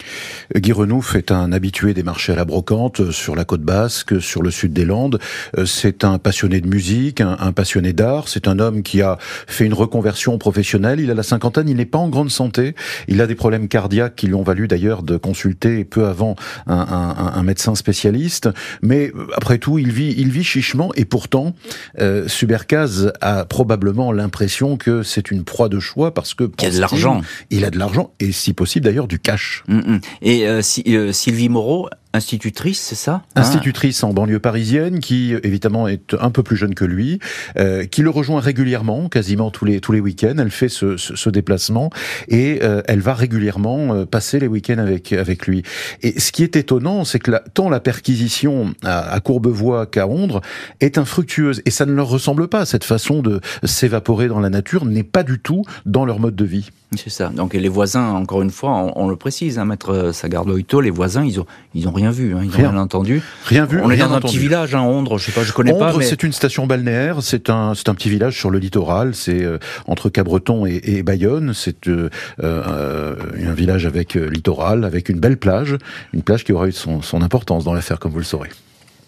Guy 0.54 0.72
Renouf 0.72 1.14
est 1.14 1.32
un 1.32 1.52
habitué 1.52 1.94
des 1.94 2.02
marchés 2.02 2.32
à 2.32 2.36
la 2.36 2.44
brocante 2.44 3.10
sur 3.12 3.34
la 3.34 3.46
côte 3.46 3.62
basque, 3.62 4.20
sur 4.20 4.42
le 4.42 4.50
sud 4.50 4.74
des 4.74 4.84
Landes. 4.84 5.18
C'est 5.64 6.04
un 6.04 6.18
passionné 6.18 6.60
de 6.60 6.68
musique, 6.68 7.22
un, 7.22 7.38
un 7.40 7.51
passionné 7.52 7.92
d'art. 7.92 8.28
C'est 8.28 8.48
un 8.48 8.58
homme 8.58 8.82
qui 8.82 9.02
a 9.02 9.18
fait 9.46 9.64
une 9.64 9.74
reconversion 9.74 10.38
professionnelle. 10.38 11.00
Il 11.00 11.10
a 11.10 11.14
la 11.14 11.22
cinquantaine, 11.22 11.68
il 11.68 11.76
n'est 11.76 11.86
pas 11.86 11.98
en 11.98 12.08
grande 12.08 12.30
santé. 12.30 12.74
Il 13.08 13.20
a 13.20 13.26
des 13.26 13.34
problèmes 13.34 13.68
cardiaques 13.68 14.16
qui 14.16 14.26
lui 14.26 14.34
ont 14.34 14.42
valu 14.42 14.68
d'ailleurs 14.68 15.02
de 15.02 15.16
consulter 15.16 15.84
peu 15.84 16.06
avant 16.06 16.36
un, 16.66 16.74
un, 16.74 17.32
un, 17.34 17.42
médecin 17.42 17.74
spécialiste. 17.74 18.48
Mais 18.82 19.12
après 19.34 19.58
tout, 19.58 19.78
il 19.78 19.90
vit, 19.92 20.14
il 20.16 20.30
vit 20.30 20.44
chichement 20.44 20.90
et 20.94 21.04
pourtant, 21.04 21.54
euh, 21.98 22.28
Subercaz 22.28 23.12
a 23.20 23.44
probablement 23.44 24.12
l'impression 24.12 24.76
que 24.76 25.02
c'est 25.02 25.30
une 25.30 25.44
proie 25.44 25.68
de 25.68 25.80
choix 25.80 26.14
parce 26.14 26.34
que 26.34 26.50
il 26.60 26.66
a 26.66 26.70
de 26.70 26.80
l'argent. 26.80 27.20
Il 27.50 27.64
a 27.64 27.70
de 27.70 27.78
l'argent 27.78 28.12
et 28.20 28.32
si 28.32 28.52
possible 28.52 28.84
d'ailleurs 28.84 29.08
du 29.08 29.18
cash. 29.18 29.64
Mm 29.68 29.80
-hmm. 29.80 30.00
Et 30.22 30.48
euh, 30.48 30.62
si, 30.62 30.82
euh, 30.88 31.12
Sylvie 31.12 31.48
Moreau, 31.48 31.88
institutrice, 32.14 32.80
c'est 32.80 32.94
ça? 32.94 33.22
Hein 33.34 33.40
Institutrice 33.40 34.02
en 34.04 34.12
banlieue 34.12 34.38
parisienne, 34.38 35.00
qui 35.00 35.34
évidemment 35.42 35.88
est 35.88 36.14
un 36.20 36.30
peu 36.30 36.42
plus 36.42 36.56
jeune 36.56 36.74
que 36.74 36.84
lui, 36.84 37.18
euh, 37.58 37.84
qui 37.84 38.02
le 38.02 38.10
rejoint 38.10 38.40
régulièrement, 38.40 39.08
quasiment 39.08 39.50
tous 39.50 39.64
les 39.64 39.80
tous 39.80 39.92
les 39.92 40.00
week-ends. 40.00 40.34
Elle 40.38 40.50
fait 40.50 40.68
ce, 40.68 40.96
ce, 40.96 41.30
déplacement 41.30 41.90
et 42.28 42.60
euh, 42.62 42.82
elle 42.86 43.00
va 43.00 43.14
régulièrement 43.14 43.94
euh, 43.94 44.04
passer 44.04 44.38
les 44.38 44.46
week-ends 44.46 44.78
avec 44.78 45.12
avec 45.12 45.46
lui. 45.46 45.62
Et 46.02 46.20
ce 46.20 46.32
qui 46.32 46.42
est 46.42 46.56
étonnant, 46.56 47.04
c'est 47.04 47.18
que 47.18 47.30
la, 47.30 47.40
tant 47.40 47.70
la 47.70 47.80
perquisition 47.80 48.74
à, 48.82 49.12
à 49.12 49.20
Courbevoie 49.20 49.86
qu'à 49.86 50.06
Ondre 50.06 50.40
est 50.80 50.98
infructueuse 50.98 51.62
et 51.64 51.70
ça 51.70 51.86
ne 51.86 51.92
leur 51.92 52.08
ressemble 52.08 52.48
pas. 52.48 52.66
Cette 52.66 52.84
façon 52.84 53.22
de 53.22 53.40
s'évaporer 53.64 54.28
dans 54.28 54.40
la 54.40 54.50
nature 54.50 54.84
n'est 54.84 55.02
pas 55.02 55.22
du 55.22 55.38
tout 55.38 55.64
dans 55.86 56.04
leur 56.04 56.18
mode 56.18 56.36
de 56.36 56.44
vie. 56.44 56.68
C'est 56.96 57.10
ça. 57.10 57.30
Donc 57.30 57.54
les 57.54 57.68
voisins, 57.68 58.10
encore 58.10 58.42
une 58.42 58.50
fois, 58.50 58.92
on, 58.96 59.08
le 59.08 59.16
précise, 59.16 59.58
hein, 59.58 59.64
maître 59.64 60.10
Sagardo-Ito, 60.12 60.80
les 60.80 60.90
voisins, 60.90 61.24
ils 61.24 61.40
ont 61.40 61.46
ils 61.74 61.88
ont 61.88 61.92
rien 61.92 62.01
vu, 62.10 62.34
hein, 62.34 62.40
ils 62.42 62.50
rien. 62.50 62.70
rien 62.70 62.80
entendu. 62.80 63.22
Rien 63.46 63.64
vu. 63.64 63.80
On 63.82 63.90
est 63.90 63.96
dans 63.96 64.12
un 64.12 64.20
petit 64.20 64.38
village, 64.38 64.74
hein, 64.74 64.80
Ondre. 64.80 65.18
Je 65.18 65.26
sais 65.26 65.32
pas, 65.32 65.44
je 65.44 65.52
connais 65.52 65.72
pas. 65.72 65.96
Mais... 65.96 66.04
c'est 66.04 66.22
une 66.22 66.32
station 66.32 66.66
balnéaire. 66.66 67.18
C'est 67.22 67.50
un 67.50 67.74
c'est 67.74 67.88
un 67.88 67.94
petit 67.94 68.10
village 68.10 68.38
sur 68.38 68.50
le 68.50 68.58
littoral. 68.58 69.14
C'est 69.14 69.42
euh, 69.42 69.58
entre 69.86 70.08
Cabreton 70.08 70.66
et, 70.66 70.80
et 70.84 71.02
Bayonne. 71.02 71.52
C'est 71.54 71.88
euh, 71.88 72.10
euh, 72.42 73.14
un 73.46 73.54
village 73.54 73.86
avec 73.86 74.14
littoral, 74.14 74.84
avec 74.84 75.08
une 75.08 75.20
belle 75.20 75.36
plage, 75.36 75.76
une 76.12 76.22
plage 76.22 76.44
qui 76.44 76.52
aura 76.52 76.68
eu 76.68 76.72
son, 76.72 77.02
son 77.02 77.22
importance 77.22 77.64
dans 77.64 77.74
l'affaire, 77.74 77.98
comme 77.98 78.12
vous 78.12 78.18
le 78.18 78.24
saurez 78.24 78.50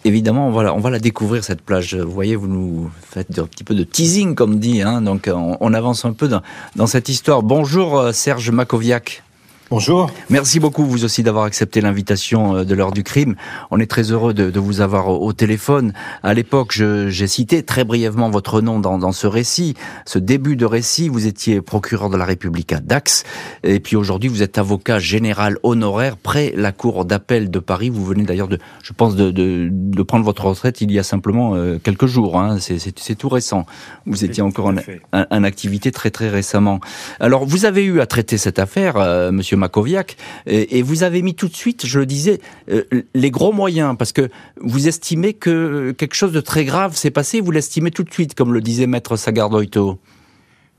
évidemment, 0.07 0.49
on 0.49 0.51
va, 0.51 0.65
la, 0.65 0.75
on 0.75 0.81
va 0.81 0.91
la 0.91 0.99
découvrir 0.99 1.43
cette 1.43 1.63
plage. 1.63 1.95
Vous 1.95 2.13
voyez, 2.13 2.37
vous 2.37 2.47
nous 2.47 2.91
faites 3.01 3.39
un 3.39 3.47
petit 3.47 3.65
peu 3.65 3.75
de 3.75 3.85
teasing, 3.85 4.35
comme 4.35 4.59
dit. 4.59 4.83
Hein, 4.83 5.01
donc, 5.01 5.31
on, 5.33 5.57
on, 5.59 5.73
avance 5.73 6.05
un 6.05 6.13
peu 6.13 6.29
dans, 6.29 6.43
dans 6.77 6.87
cette 6.87 7.09
histoire. 7.09 7.43
Bonjour, 7.43 8.11
Serge 8.13 8.51
Makoviak. 8.51 9.23
Bonjour. 9.71 10.11
Merci 10.29 10.61
beaucoup 10.61 10.85
vous 10.85 11.07
aussi 11.07 11.23
d'avoir 11.23 11.47
accepté 11.47 11.81
l'invitation 11.81 12.55
euh, 12.55 12.65
de 12.65 12.75
l'heure 12.75 12.93
du 12.93 13.03
crime. 13.03 13.35
On 13.71 13.81
est 13.81 13.87
très 13.87 14.13
heureux 14.13 14.35
de, 14.35 14.51
de 14.51 14.61
vous 14.61 14.83
avoir 14.83 15.09
au 15.09 15.33
téléphone. 15.33 15.95
À 16.23 16.35
l'époque, 16.35 16.73
j'ai 16.73 17.27
cité 17.27 17.63
très 17.63 17.83
brièvement 17.83 18.29
votre 18.29 18.61
nom 18.61 18.79
dans, 18.79 18.99
dans, 18.99 19.13
ce 19.13 19.27
récit, 19.27 19.75
ce 20.05 20.19
début 20.19 20.57
de 20.57 20.67
récit. 20.67 21.09
Vous 21.09 21.27
étiez 21.27 21.63
procureur 21.63 22.11
de 22.11 22.19
la 22.19 22.27
République 22.27 22.75
à 22.75 22.81
Dax, 22.81 23.25
et 23.63 23.81
puis 23.81 23.97
aujourd'hui 23.97 24.29
vous 24.29 24.43
êtes 24.43 24.59
avocat 24.59 24.99
général 24.99 25.57
honoraire 25.63 26.19
près 26.19 26.53
la 26.55 26.71
cour 26.71 27.07
d'appel 27.07 27.51
de 27.51 27.59
Paris. 27.59 27.89
Vous 27.89 28.05
venez 28.05 28.25
d'ailleurs 28.25 28.49
de, 28.49 28.59
je 28.83 28.93
pense, 28.93 29.17
de, 29.17 29.31
de, 29.31 29.71
de, 29.71 30.03
prendre 30.03 30.27
votre 30.27 30.45
retraite 30.45 30.83
il 30.83 30.93
y 30.93 30.99
a 30.99 31.03
simplement 31.03 31.55
euh, 31.55 31.79
quelques 31.83 32.07
jours. 32.07 32.39
Hein. 32.39 32.59
C'est 32.61 33.15
tout 33.15 33.31
récent. 33.31 33.65
Vous 34.05 34.27
étiez 34.27 34.43
encore 34.43 34.67
en, 34.67 34.75
en, 35.13 35.45
activité 35.45 35.91
très 35.91 36.11
très 36.11 36.29
récemment. 36.29 36.81
Alors 37.19 37.47
vous 37.47 37.65
avez 37.65 37.83
eu 37.85 38.01
à 38.01 38.07
traiter 38.07 38.37
cette 38.37 38.59
affaire, 38.59 38.99
euh, 38.99 39.33
Monsieur 39.33 39.54
Makoviak, 39.57 40.17
et, 40.47 40.83
vous 40.83 41.03
avez 41.03 41.23
mis 41.23 41.35
tout 41.35 41.49
de 41.49 41.55
suite, 41.55 41.87
je 41.87 41.99
le 41.99 42.07
disais, 42.07 42.41
euh, 42.71 42.85
les 43.15 43.31
gros 43.31 43.53
moyens, 43.53 43.97
parce 43.99 44.13
que 44.13 44.31
vous 44.61 44.89
estimez 44.89 45.35
que 45.35 45.93
quelque 45.93 46.15
chose 46.15 46.33
de 46.33 46.41
très 46.41 46.65
grave 46.65 46.97
s'est 46.97 47.11
passé, 47.11 47.41
vous 47.41 47.51
l'estimez 47.51 47.91
tout 47.91 48.05
de 48.05 48.13
suite, 48.13 48.35
comme 48.35 48.53
le 48.53 48.61
disait 48.61 48.87
Maître 48.87 49.17
Sagardoito. 49.17 49.99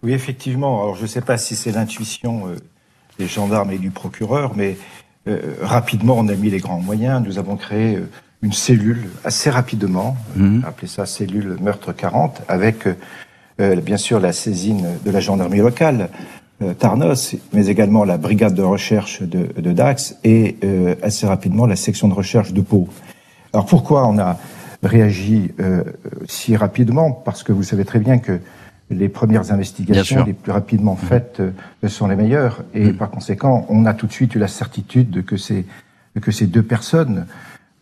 Oui, 0.04 0.14
effectivement. 0.14 0.84
Alors, 0.84 0.96
je 0.96 1.04
ne 1.04 1.08
sais 1.08 1.22
pas 1.22 1.38
si 1.38 1.56
c'est 1.56 1.72
l'intuition 1.72 2.48
euh, 2.48 2.56
des 3.20 3.28
gendarmes 3.28 3.72
et 3.72 3.78
du 3.78 3.92
procureur, 3.92 4.54
mais 4.56 4.78
euh, 5.28 5.56
rapidement, 5.62 6.16
on 6.18 6.28
a 6.28 6.36
mis 6.36 6.50
les 6.50 6.60
grands 6.60 6.80
moyens. 6.80 7.24
Nous 7.26 7.40
avons 7.40 7.56
créé 7.58 8.00
une 8.42 8.54
cellule 8.54 9.10
assez 9.24 9.50
rapidement, 9.50 10.16
mmh. 10.36 10.66
appelée 10.66 10.88
ça 10.88 11.06
cellule 11.06 11.58
meurtre 11.62 11.94
40, 11.94 12.44
avec 12.48 12.88
bien 13.58 13.98
sûr 13.98 14.20
la 14.20 14.34
saisine 14.34 14.86
de 15.04 15.10
la 15.10 15.22
gendarmerie 15.22 15.62
locale, 15.62 16.10
Tarnos, 16.80 17.36
mais 17.52 17.68
également 17.68 18.06
la 18.06 18.18
brigade 18.18 18.56
de 18.56 18.62
recherche 18.62 19.22
de, 19.22 19.50
de 19.60 19.72
Dax 19.74 20.16
et 20.24 20.56
euh, 20.64 20.96
assez 21.04 21.28
rapidement 21.28 21.66
la 21.66 21.76
section 21.76 22.08
de 22.08 22.14
recherche 22.14 22.54
de 22.54 22.62
Pau. 22.62 22.88
Alors 23.52 23.66
pourquoi 23.66 24.08
on 24.08 24.18
a 24.18 24.38
réagi 24.82 25.52
euh, 25.60 25.84
si 26.28 26.56
rapidement? 26.56 27.12
Parce 27.12 27.44
que 27.44 27.52
vous 27.52 27.64
savez 27.64 27.84
très 27.84 28.00
bien 28.00 28.20
que 28.20 28.40
les 28.90 29.10
premières 29.10 29.52
investigations 29.52 30.24
les 30.24 30.34
plus 30.34 30.52
rapidement 30.54 30.94
mmh. 30.94 31.08
faites 31.08 31.42
sont 31.88 32.08
les 32.08 32.16
meilleures 32.16 32.64
et 32.74 32.92
mmh. 32.92 32.98
par 32.98 33.10
conséquent 33.10 33.66
on 33.68 33.86
a 33.86 33.94
tout 33.94 34.08
de 34.08 34.14
suite 34.14 34.36
eu 34.36 34.40
la 34.40 34.48
certitude 34.48 35.26
que 35.26 35.38
ces 35.38 35.66
que 36.22 36.32
ces 36.32 36.46
deux 36.46 36.64
personnes 36.64 37.26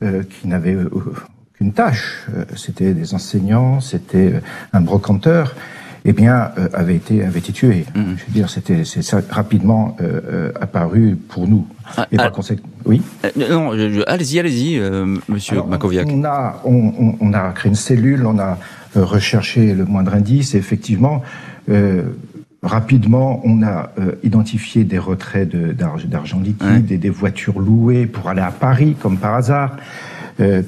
qui 0.01 0.47
n'avaient 0.47 0.75
aucune 0.75 1.73
tâche, 1.73 2.25
c'était 2.55 2.93
des 2.93 3.13
enseignants, 3.13 3.79
c'était 3.79 4.41
un 4.71 4.81
brocanteur, 4.81 5.55
eh 6.05 6.13
bien, 6.13 6.51
euh, 6.57 6.67
avait 6.73 6.95
été 6.95 7.23
avait 7.23 7.39
été 7.39 7.53
tué. 7.53 7.85
Mm. 7.95 8.01
Je 8.17 8.25
veux 8.25 8.31
dire, 8.33 8.49
c'était 8.49 8.83
c'est 8.83 9.31
rapidement 9.31 9.95
euh, 10.01 10.21
euh, 10.25 10.51
apparu 10.59 11.15
pour 11.15 11.47
nous. 11.47 11.67
Ah, 11.97 12.07
Et 12.11 12.17
par 12.17 12.27
ah, 12.27 12.31
conséquent, 12.31 12.67
oui. 12.85 13.01
non, 13.35 13.71
allez-y, 14.07 14.39
allez-y, 14.39 14.81
Monsieur 15.29 15.61
Makoviak. 15.63 16.07
On 16.09 16.23
a 16.23 16.61
on, 16.65 17.15
on, 17.19 17.33
a 17.33 17.51
créé 17.51 17.69
une 17.69 17.75
cellule, 17.75 18.25
on 18.25 18.39
a 18.39 18.57
recherché 18.95 19.73
le 19.73 19.85
moindre 19.85 20.13
indice. 20.13 20.55
Et 20.55 20.57
effectivement. 20.57 21.21
Rapidement, 22.61 23.41
on 23.43 23.61
a 23.61 23.91
identifié 24.23 24.85
des 24.85 24.97
retraits 24.97 25.53
d'argent 25.53 26.39
liquide 26.39 26.93
et 26.93 26.97
des 26.97 27.09
voitures 27.09 27.59
louées 27.59 28.05
pour 28.05 28.29
aller 28.29 28.41
à 28.41 28.51
Paris, 28.51 28.95
comme 29.01 29.17
par 29.17 29.35
hasard, 29.35 29.75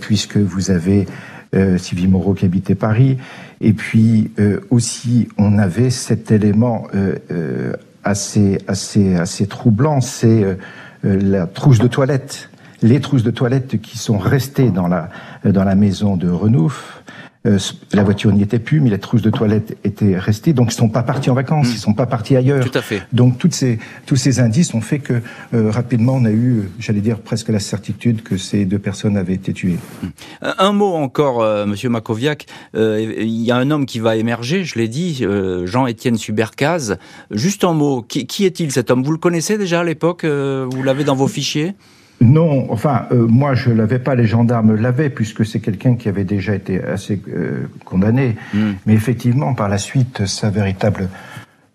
puisque 0.02 0.36
vous 0.36 0.72
avez 0.72 1.06
euh, 1.06 1.35
Sylvie 1.78 2.08
Moreau 2.08 2.34
qui 2.34 2.46
habitait 2.46 2.76
Paris. 2.76 3.18
Et 3.62 3.74
puis 3.74 4.32
euh, 4.40 4.60
aussi, 4.70 5.28
on 5.38 5.58
avait 5.58 5.90
cet 5.90 6.32
élément 6.32 6.88
euh, 6.94 7.16
euh 7.32 7.74
assez, 8.08 8.60
assez, 8.68 9.16
assez 9.16 9.48
troublant, 9.48 10.00
c'est 10.00 10.44
euh, 10.44 10.58
la 11.04 11.48
trousse 11.48 11.80
de 11.80 11.88
toilette. 11.88 12.52
Les 12.84 13.02
trousses 13.02 13.24
de 13.24 13.32
toilette 13.32 13.82
qui 13.82 13.98
sont 13.98 14.20
restées 14.20 14.70
dans 14.70 14.88
la, 14.88 15.10
dans 15.44 15.64
la 15.64 15.74
maison 15.74 16.16
de 16.16 16.30
Renouf. 16.30 17.02
Euh, 17.46 17.60
la 17.94 18.04
voiture 18.04 18.32
n'y 18.32 18.42
était 18.42 18.60
plus, 18.60 18.80
mais 18.82 18.90
les 18.90 19.00
trousses 19.00 19.22
de 19.22 19.30
toilette 19.30 19.78
étaient 19.84 20.18
restées. 20.18 20.54
Donc, 20.54 20.72
ils 20.72 20.76
sont 20.76 20.90
pas 20.90 21.04
partis 21.04 21.30
en 21.30 21.34
vacances, 21.34 21.68
mmh. 21.68 21.74
ils 21.74 21.80
sont 21.80 21.94
pas 21.94 22.06
partis 22.06 22.36
ailleurs. 22.36 22.66
Tout 22.66 22.78
à 22.78 22.82
fait. 22.82 23.04
Donc, 23.14 23.38
toutes 23.38 23.54
ces, 23.54 23.80
tous 24.06 24.16
ces 24.16 24.40
indices 24.40 24.74
ont 24.74 24.82
fait 24.82 25.00
que 25.00 25.22
euh, 25.54 25.70
rapidement, 25.70 26.14
on 26.14 26.26
a 26.26 26.32
eu, 26.32 26.70
j'allais 26.80 27.02
dire, 27.02 27.20
presque 27.20 27.50
la 27.50 27.60
certitude 27.60 28.24
que 28.24 28.38
ces 28.38 28.66
deux 28.66 28.80
personnes 28.80 29.18
avaient 29.18 29.34
été 29.34 29.54
tuées. 29.54 29.78
Mmh. 30.02 30.08
Un 30.42 30.72
mot 30.74 30.94
encore, 30.94 31.42
euh, 31.42 31.66
Monsieur 31.66 31.90
Makoviak. 31.90 32.46
Il 32.74 33.42
y 33.42 33.52
a 33.52 33.58
un 33.58 33.72
homme 33.72 33.86
qui 33.86 34.00
va 34.00 34.16
émerger, 34.16 34.64
je 34.64 34.78
l'ai 34.78 34.88
dit, 34.88 35.26
Jean-Étienne 35.66 36.18
Subercaz. 36.18 36.98
Juste 37.32 37.64
un 37.64 37.74
mot. 37.74 38.02
Qui, 38.02 38.28
qui 38.28 38.46
est-il 38.46 38.72
cet 38.72 38.92
homme? 38.92 39.04
Vous 39.04 39.12
le 39.12 39.18
connaissez 39.18 39.58
déjà 39.58 39.82
à 39.82 39.84
l'époque 39.84 40.26
Vous 40.26 40.84
l'avez 40.84 41.04
dans 41.04 41.16
vos 41.16 41.28
fichiers? 41.28 41.76
Non, 42.22 42.72
enfin, 42.72 43.08
euh, 43.12 43.28
moi 43.28 43.56
je 43.56 43.72
l'avais 43.72 44.00
pas, 44.00 44.16
les 44.16 44.26
gendarmes 44.26 44.76
l'avaient, 44.76 45.10
puisque 45.10 45.46
c'est 45.46 45.60
quelqu'un 45.60 45.96
qui 45.96 46.08
avait 46.08 46.24
déjà 46.24 46.56
été 46.56 46.82
assez 46.82 47.22
euh, 47.28 47.68
condamné. 47.84 48.36
Hmm. 48.54 48.74
Mais 48.86 48.94
effectivement, 48.94 49.54
par 49.54 49.68
la 49.68 49.78
suite, 49.78 50.26
sa 50.26 50.50
véritable 50.50 51.10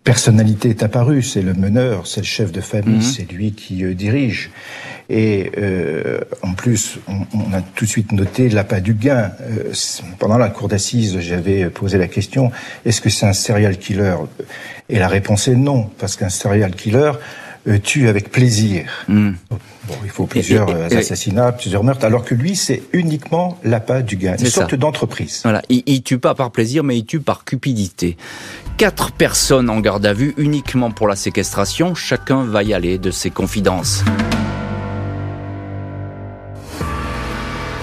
personnalité 0.03 0.69
est 0.69 0.81
apparue. 0.81 1.21
C'est 1.21 1.43
le 1.43 1.53
meneur, 1.53 2.07
c'est 2.07 2.21
le 2.21 2.25
chef 2.25 2.51
de 2.51 2.61
famille, 2.61 2.97
hmm. 2.97 3.01
c'est 3.01 3.31
lui 3.31 3.51
qui 3.51 3.83
euh, 3.83 3.93
dirige. 3.93 4.49
Et 5.13 5.51
en 6.41 6.53
plus, 6.53 6.97
on, 7.09 7.25
on, 7.37 7.53
a 7.53 7.61
tout 7.61 7.83
de 7.83 7.89
suite 7.89 8.13
noté 8.13 8.47
l'appât 8.47 8.79
du 8.79 8.93
gain. 8.93 9.31
pendant 10.19 10.37
la 10.37 10.49
cour 10.49 10.69
d'assises, 10.69 11.19
j'avais 11.19 11.69
posé 11.69 11.97
la 11.97 12.07
question 12.07 12.49
est-ce 12.85 13.01
que 13.01 13.09
c'est 13.09 13.25
un 13.25 13.33
serial 13.33 13.77
killer? 13.77 14.15
Et 14.87 14.99
la 14.99 15.09
réponse 15.09 15.49
est 15.49 15.55
non, 15.57 15.89
parce 15.99 16.15
qu'un 16.15 16.29
serial 16.29 16.73
killer 16.73 17.11
tue 17.83 18.07
avec 18.07 18.31
plaisir. 18.31 18.85
Hmm. 19.09 19.31
Bon, 19.87 19.95
il 20.03 20.09
faut 20.09 20.25
plusieurs 20.25 20.69
euh, 20.69 20.87
assassinats, 20.87 21.51
plusieurs 21.51 21.83
meurtres, 21.83 22.05
alors 22.05 22.23
que 22.23 22.35
lui, 22.35 22.55
c'est 22.55 22.83
uniquement 22.93 23.57
l'appât 23.63 24.03
du 24.03 24.15
gain, 24.15 24.35
une 24.37 24.45
sorte 24.45 24.75
d'entreprise. 24.75 25.41
Voilà, 25.43 25.61
il, 25.69 25.81
il 25.87 26.03
tue 26.03 26.19
pas 26.19 26.35
par 26.35 26.51
plaisir, 26.51 26.83
mais 26.83 26.97
il 26.97 27.05
tue 27.05 27.19
par 27.19 27.45
cupidité. 27.45 28.15
Quatre 28.77 29.11
personnes 29.11 29.69
en 29.69 29.79
garde 29.79 30.05
à 30.05 30.13
vue 30.13 30.33
uniquement 30.37 30.91
pour 30.91 31.07
la 31.07 31.15
séquestration, 31.15 31.95
chacun 31.95 32.43
va 32.43 32.63
y 32.63 32.73
aller 32.73 32.97
de 32.97 33.11
ses 33.11 33.31
confidences. 33.31 34.03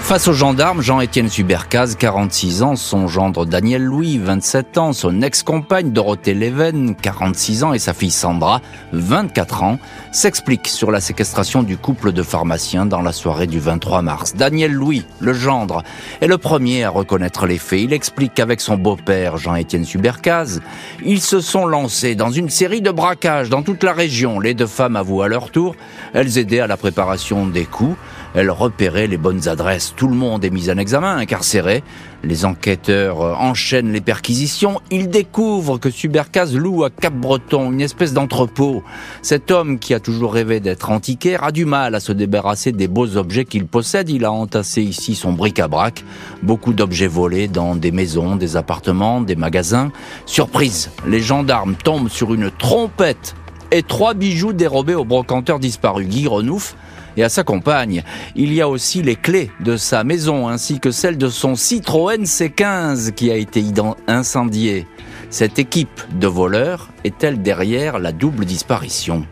Face 0.09 0.27
aux 0.27 0.33
gendarmes, 0.33 0.81
Jean-Étienne 0.81 1.29
Subercaz, 1.29 1.95
46 1.95 2.63
ans, 2.63 2.75
son 2.75 3.07
gendre 3.07 3.45
Daniel 3.45 3.83
Louis, 3.83 4.17
27 4.17 4.79
ans, 4.79 4.91
son 4.91 5.21
ex-compagne 5.21 5.91
Dorothée 5.91 6.33
Leven, 6.33 6.95
46 6.95 7.63
ans, 7.63 7.73
et 7.73 7.77
sa 7.77 7.93
fille 7.93 8.09
Sandra, 8.09 8.59
24 8.91 9.61
ans, 9.61 9.77
s'expliquent 10.11 10.67
sur 10.67 10.89
la 10.89 10.99
séquestration 10.99 11.61
du 11.61 11.77
couple 11.77 12.11
de 12.11 12.23
pharmaciens 12.23 12.87
dans 12.87 13.03
la 13.03 13.11
soirée 13.11 13.45
du 13.45 13.59
23 13.59 14.01
mars. 14.01 14.33
Daniel 14.33 14.71
Louis, 14.71 15.05
le 15.19 15.33
gendre, 15.33 15.83
est 16.21 16.27
le 16.27 16.39
premier 16.39 16.85
à 16.85 16.89
reconnaître 16.89 17.45
les 17.45 17.59
faits. 17.59 17.81
Il 17.81 17.93
explique 17.93 18.33
qu'avec 18.33 18.61
son 18.61 18.77
beau-père, 18.77 19.37
Jean-Étienne 19.37 19.85
Subercaz, 19.85 20.59
ils 21.05 21.21
se 21.21 21.39
sont 21.39 21.67
lancés 21.67 22.15
dans 22.15 22.31
une 22.31 22.49
série 22.49 22.81
de 22.81 22.89
braquages 22.89 23.51
dans 23.51 23.61
toute 23.61 23.83
la 23.83 23.93
région. 23.93 24.39
Les 24.39 24.55
deux 24.55 24.65
femmes 24.65 24.95
avouent 24.95 25.21
à 25.21 25.27
leur 25.27 25.51
tour, 25.51 25.75
elles 26.15 26.39
aidaient 26.39 26.61
à 26.61 26.67
la 26.67 26.77
préparation 26.77 27.45
des 27.45 27.65
coups. 27.65 27.95
Elle 28.35 28.51
repérait 28.51 29.07
les 29.07 29.17
bonnes 29.17 29.47
adresses. 29.47 29.93
Tout 29.95 30.07
le 30.07 30.15
monde 30.15 30.45
est 30.45 30.49
mis 30.49 30.69
en 30.69 30.77
examen, 30.77 31.17
incarcéré. 31.17 31.83
Les 32.23 32.45
enquêteurs 32.45 33.21
euh, 33.21 33.33
enchaînent 33.33 33.91
les 33.91 34.01
perquisitions. 34.01 34.81
Ils 34.91 35.09
découvrent 35.09 35.79
que 35.79 35.89
Subercase 35.89 36.55
loue 36.55 36.83
à 36.83 36.89
Cap-Breton 36.89 37.71
une 37.71 37.81
espèce 37.81 38.13
d'entrepôt. 38.13 38.83
Cet 39.21 39.49
homme 39.51 39.79
qui 39.79 39.93
a 39.93 39.99
toujours 39.99 40.33
rêvé 40.33 40.59
d'être 40.59 40.91
antiquaire 40.91 41.43
a 41.43 41.51
du 41.51 41.65
mal 41.65 41.95
à 41.95 41.99
se 41.99 42.11
débarrasser 42.11 42.71
des 42.71 42.87
beaux 42.87 43.17
objets 43.17 43.45
qu'il 43.45 43.65
possède. 43.65 44.09
Il 44.09 44.25
a 44.25 44.31
entassé 44.31 44.83
ici 44.83 45.15
son 45.15 45.33
bric-à-brac. 45.33 46.03
Beaucoup 46.43 46.73
d'objets 46.73 47.07
volés 47.07 47.47
dans 47.47 47.75
des 47.75 47.91
maisons, 47.91 48.35
des 48.35 48.57
appartements, 48.57 49.21
des 49.21 49.35
magasins. 49.35 49.91
Surprise, 50.25 50.91
les 51.07 51.21
gendarmes 51.21 51.75
tombent 51.75 52.09
sur 52.09 52.33
une 52.33 52.51
trompette 52.51 53.33
et 53.71 53.83
trois 53.83 54.13
bijoux 54.13 54.53
dérobés 54.53 54.95
au 54.95 55.05
brocanteur 55.05 55.59
disparu 55.59 56.05
Guy 56.05 56.27
Renouf 56.27 56.75
et 57.19 57.23
à 57.23 57.29
sa 57.29 57.43
compagne. 57.43 58.03
Il 58.35 58.53
y 58.53 58.61
a 58.61 58.69
aussi 58.69 59.01
les 59.01 59.17
clés 59.17 59.51
de 59.59 59.75
sa 59.75 60.03
maison 60.03 60.47
ainsi 60.47 60.79
que 60.79 60.89
celles 60.89 61.17
de 61.17 61.27
son 61.27 61.55
Citroën 61.55 62.23
C15 62.23 63.11
qui 63.11 63.29
a 63.29 63.35
été 63.35 63.63
incendié. 64.07 64.87
Cette 65.29 65.59
équipe 65.59 66.01
de 66.17 66.27
voleurs 66.27 66.89
est-elle 67.03 67.41
derrière 67.41 67.99
la 67.99 68.13
double 68.13 68.45
disparition? 68.45 69.25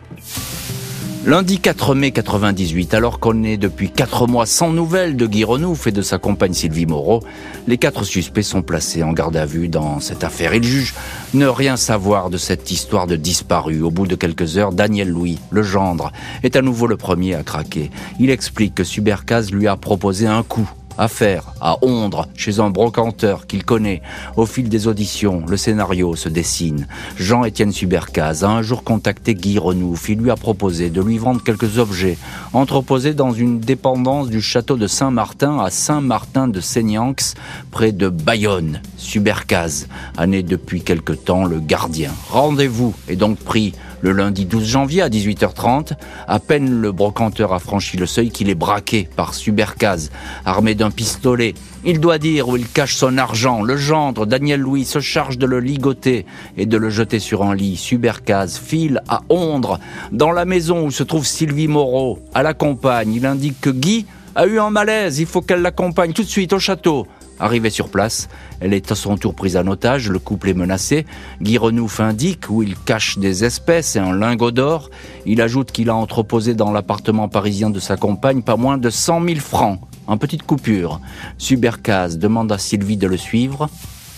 Lundi 1.28 1.58
4 1.58 1.94
mai 1.94 2.10
98, 2.10 2.94
alors 2.94 3.20
qu'on 3.20 3.42
est 3.42 3.58
depuis 3.58 3.90
quatre 3.90 4.26
mois 4.26 4.46
sans 4.46 4.72
nouvelles 4.72 5.14
de 5.14 5.26
Guy 5.26 5.44
Renouf 5.44 5.86
et 5.86 5.92
de 5.92 6.00
sa 6.00 6.16
compagne 6.16 6.54
Sylvie 6.54 6.86
Moreau, 6.86 7.22
les 7.66 7.76
quatre 7.76 8.04
suspects 8.04 8.40
sont 8.40 8.62
placés 8.62 9.02
en 9.02 9.12
garde 9.12 9.36
à 9.36 9.44
vue 9.44 9.68
dans 9.68 10.00
cette 10.00 10.24
affaire. 10.24 10.54
Ils 10.54 10.64
jugent 10.64 10.94
ne 11.34 11.44
rien 11.44 11.76
savoir 11.76 12.30
de 12.30 12.38
cette 12.38 12.70
histoire 12.70 13.06
de 13.06 13.14
disparu. 13.14 13.82
Au 13.82 13.90
bout 13.90 14.06
de 14.06 14.14
quelques 14.14 14.56
heures, 14.56 14.72
Daniel 14.72 15.10
Louis, 15.10 15.38
le 15.50 15.62
gendre, 15.62 16.12
est 16.42 16.56
à 16.56 16.62
nouveau 16.62 16.86
le 16.86 16.96
premier 16.96 17.34
à 17.34 17.42
craquer. 17.42 17.90
Il 18.18 18.30
explique 18.30 18.74
que 18.74 18.82
Subercaz 18.82 19.50
lui 19.52 19.68
a 19.68 19.76
proposé 19.76 20.26
un 20.26 20.42
coup 20.42 20.70
Affaire 20.98 21.54
à 21.60 21.78
Ondre, 21.82 22.26
chez 22.34 22.58
un 22.58 22.70
brocanteur 22.70 23.46
qu'il 23.46 23.64
connaît. 23.64 24.02
Au 24.36 24.46
fil 24.46 24.68
des 24.68 24.88
auditions, 24.88 25.44
le 25.46 25.56
scénario 25.56 26.16
se 26.16 26.28
dessine. 26.28 26.88
Jean-Étienne 27.16 27.72
Subercaz 27.72 28.42
a 28.42 28.48
un 28.48 28.62
jour 28.62 28.82
contacté 28.82 29.34
Guy 29.34 29.58
Renouf. 29.58 30.08
Il 30.08 30.18
lui 30.18 30.30
a 30.30 30.36
proposé 30.36 30.90
de 30.90 31.00
lui 31.00 31.18
vendre 31.18 31.42
quelques 31.42 31.78
objets 31.78 32.18
entreposés 32.52 33.14
dans 33.14 33.32
une 33.32 33.60
dépendance 33.60 34.28
du 34.28 34.42
château 34.42 34.76
de 34.76 34.86
Saint-Martin 34.86 35.60
à 35.60 35.70
Saint-Martin 35.70 36.48
de 36.48 36.60
Seignax, 36.60 37.34
près 37.70 37.92
de 37.92 38.08
Bayonne. 38.08 38.80
Subercaz 38.96 39.86
a 40.16 40.26
né 40.26 40.42
depuis 40.42 40.82
quelque 40.82 41.12
temps 41.12 41.44
le 41.44 41.60
gardien. 41.60 42.10
Rendez-vous 42.30 42.94
est 43.08 43.16
donc 43.16 43.38
pris 43.38 43.72
le 44.00 44.12
lundi 44.12 44.44
12 44.44 44.64
janvier 44.64 45.02
à 45.02 45.08
18h30, 45.08 45.92
à 46.26 46.38
peine 46.38 46.80
le 46.80 46.92
brocanteur 46.92 47.52
a 47.52 47.58
franchi 47.58 47.96
le 47.96 48.06
seuil 48.06 48.30
qu'il 48.30 48.48
est 48.48 48.54
braqué 48.54 49.08
par 49.16 49.34
Subercaz, 49.34 50.10
armé 50.44 50.74
d'un 50.74 50.90
pistolet. 50.90 51.54
Il 51.84 52.00
doit 52.00 52.18
dire 52.18 52.48
où 52.48 52.56
il 52.56 52.68
cache 52.68 52.96
son 52.96 53.18
argent. 53.18 53.62
Le 53.62 53.76
gendre, 53.76 54.26
Daniel 54.26 54.60
Louis, 54.60 54.84
se 54.84 55.00
charge 55.00 55.38
de 55.38 55.46
le 55.46 55.60
ligoter 55.60 56.26
et 56.56 56.66
de 56.66 56.76
le 56.76 56.90
jeter 56.90 57.18
sur 57.18 57.42
un 57.42 57.54
lit. 57.54 57.76
Subercaz 57.76 58.58
file 58.58 59.02
à 59.08 59.22
Ondre, 59.28 59.78
dans 60.12 60.32
la 60.32 60.44
maison 60.44 60.84
où 60.84 60.90
se 60.90 61.02
trouve 61.02 61.26
Sylvie 61.26 61.68
Moreau. 61.68 62.18
À 62.34 62.42
la 62.42 62.54
campagne, 62.54 63.12
il 63.14 63.26
indique 63.26 63.60
que 63.60 63.70
Guy 63.70 64.06
a 64.34 64.46
eu 64.46 64.60
un 64.60 64.70
malaise, 64.70 65.18
il 65.18 65.26
faut 65.26 65.42
qu'elle 65.42 65.62
l'accompagne 65.62 66.12
tout 66.12 66.22
de 66.22 66.28
suite 66.28 66.52
au 66.52 66.58
château. 66.58 67.06
Arrivée 67.40 67.70
sur 67.70 67.88
place, 67.88 68.28
elle 68.60 68.74
est 68.74 68.90
à 68.90 68.94
son 68.94 69.16
tour 69.16 69.34
prise 69.34 69.56
en 69.56 69.66
otage, 69.68 70.10
le 70.10 70.18
couple 70.18 70.48
est 70.48 70.54
menacé. 70.54 71.06
Guy 71.40 71.56
Renouf 71.56 72.00
indique 72.00 72.50
où 72.50 72.62
il 72.62 72.76
cache 72.76 73.18
des 73.18 73.44
espèces 73.44 73.94
et 73.94 74.00
un 74.00 74.12
lingot 74.12 74.50
d'or. 74.50 74.90
Il 75.24 75.40
ajoute 75.40 75.70
qu'il 75.70 75.88
a 75.88 75.94
entreposé 75.94 76.54
dans 76.54 76.72
l'appartement 76.72 77.28
parisien 77.28 77.70
de 77.70 77.78
sa 77.78 77.96
compagne 77.96 78.42
pas 78.42 78.56
moins 78.56 78.78
de 78.78 78.90
100 78.90 79.24
000 79.24 79.40
francs, 79.40 79.80
en 80.08 80.16
petite 80.16 80.42
coupure. 80.42 81.00
Subercaz 81.38 82.18
demande 82.18 82.50
à 82.50 82.58
Sylvie 82.58 82.96
de 82.96 83.06
le 83.06 83.16
suivre. 83.16 83.68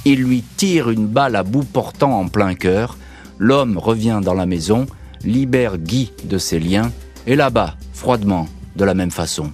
Il 0.07 0.23
lui 0.23 0.43
tire 0.57 0.89
une 0.89 1.07
balle 1.07 1.37
à 1.37 1.43
bout 1.43 1.65
portant 1.65 2.19
en 2.19 2.29
plein 2.29 2.55
cœur. 2.55 2.97
L'homme 3.39 3.77
revient 3.77 4.21
dans 4.23 4.35
la 4.35 4.47
maison, 4.47 4.87
libère 5.25 5.77
Guy 5.77 6.13
de 6.25 6.39
ses 6.39 6.59
liens 6.59 6.91
et 7.27 7.37
là-bas, 7.37 7.75
froidement, 7.93 8.49
de 8.77 8.85
la 8.85 8.95
même 8.95 9.11
façon. 9.11 9.53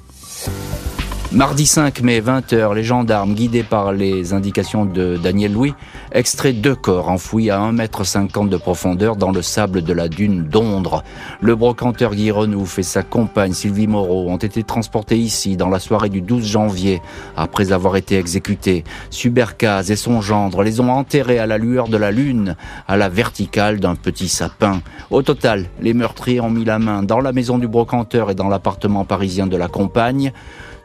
Mardi 1.37 1.66
5 1.66 2.00
mai, 2.00 2.23
20h, 2.23 2.75
les 2.75 2.83
gendarmes, 2.83 3.35
guidés 3.35 3.62
par 3.62 3.93
les 3.93 4.33
indications 4.33 4.87
de 4.87 5.19
Daniel 5.19 5.52
Louis, 5.52 5.75
extraient 6.11 6.55
deux 6.55 6.75
corps 6.75 7.11
enfouis 7.11 7.50
à 7.50 7.59
1,50 7.59 8.40
m 8.40 8.49
de 8.49 8.57
profondeur 8.57 9.16
dans 9.16 9.33
le 9.33 9.43
sable 9.43 9.83
de 9.83 9.93
la 9.93 10.09
dune 10.09 10.45
d'Ondre. 10.45 11.05
Le 11.43 11.55
brocanteur 11.55 12.14
Guy 12.14 12.31
Renouf 12.31 12.78
et 12.78 12.83
sa 12.83 13.02
compagne 13.02 13.52
Sylvie 13.52 13.87
Moreau 13.87 14.31
ont 14.31 14.38
été 14.38 14.62
transportés 14.62 15.19
ici 15.19 15.59
dans 15.59 15.69
la 15.69 15.78
soirée 15.78 16.09
du 16.09 16.23
12 16.23 16.43
janvier, 16.43 17.02
après 17.37 17.71
avoir 17.71 17.97
été 17.97 18.16
exécutés. 18.16 18.85
Subercaz 19.11 19.90
et 19.90 19.97
son 19.97 20.23
gendre 20.23 20.62
les 20.62 20.81
ont 20.81 20.90
enterrés 20.90 21.39
à 21.39 21.45
la 21.45 21.58
lueur 21.58 21.89
de 21.89 21.99
la 21.99 22.13
lune, 22.13 22.56
à 22.89 22.97
la 22.97 23.11
verticale 23.11 23.78
d'un 23.78 23.95
petit 23.95 24.28
sapin. 24.28 24.80
Au 25.11 25.21
total, 25.21 25.67
les 25.82 25.93
meurtriers 25.93 26.41
ont 26.41 26.49
mis 26.49 26.65
la 26.65 26.78
main 26.78 27.02
dans 27.02 27.21
la 27.21 27.32
maison 27.32 27.58
du 27.58 27.69
brocanteur 27.69 28.30
et 28.30 28.34
dans 28.34 28.49
l'appartement 28.49 29.04
parisien 29.04 29.47
de 29.47 29.58
la 29.58 29.69
compagne 29.69 30.32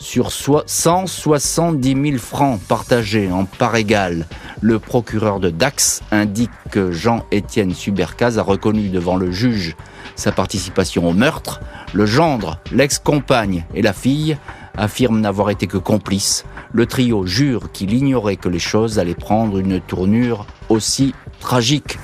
sur 0.01 0.31
170 0.31 2.11
000 2.11 2.17
francs 2.17 2.59
partagés 2.67 3.31
en 3.31 3.45
part 3.45 3.75
égale. 3.75 4.25
Le 4.59 4.79
procureur 4.79 5.39
de 5.39 5.51
Dax 5.51 6.01
indique 6.11 6.49
que 6.71 6.91
Jean-Étienne 6.91 7.73
Subercaz 7.73 8.39
a 8.39 8.41
reconnu 8.41 8.89
devant 8.89 9.15
le 9.15 9.31
juge 9.31 9.75
sa 10.15 10.31
participation 10.31 11.07
au 11.07 11.13
meurtre. 11.13 11.61
Le 11.93 12.05
gendre, 12.05 12.59
l'ex-compagne 12.71 13.65
et 13.75 13.83
la 13.83 13.93
fille 13.93 14.37
affirment 14.75 15.21
n'avoir 15.21 15.51
été 15.51 15.67
que 15.67 15.77
complices. 15.77 16.45
Le 16.73 16.87
trio 16.87 17.25
jure 17.25 17.71
qu'il 17.71 17.93
ignorait 17.93 18.37
que 18.37 18.49
les 18.49 18.59
choses 18.59 18.97
allaient 18.97 19.13
prendre 19.13 19.59
une 19.59 19.79
tournure 19.79 20.47
aussi 20.69 21.13
tragique. 21.39 21.99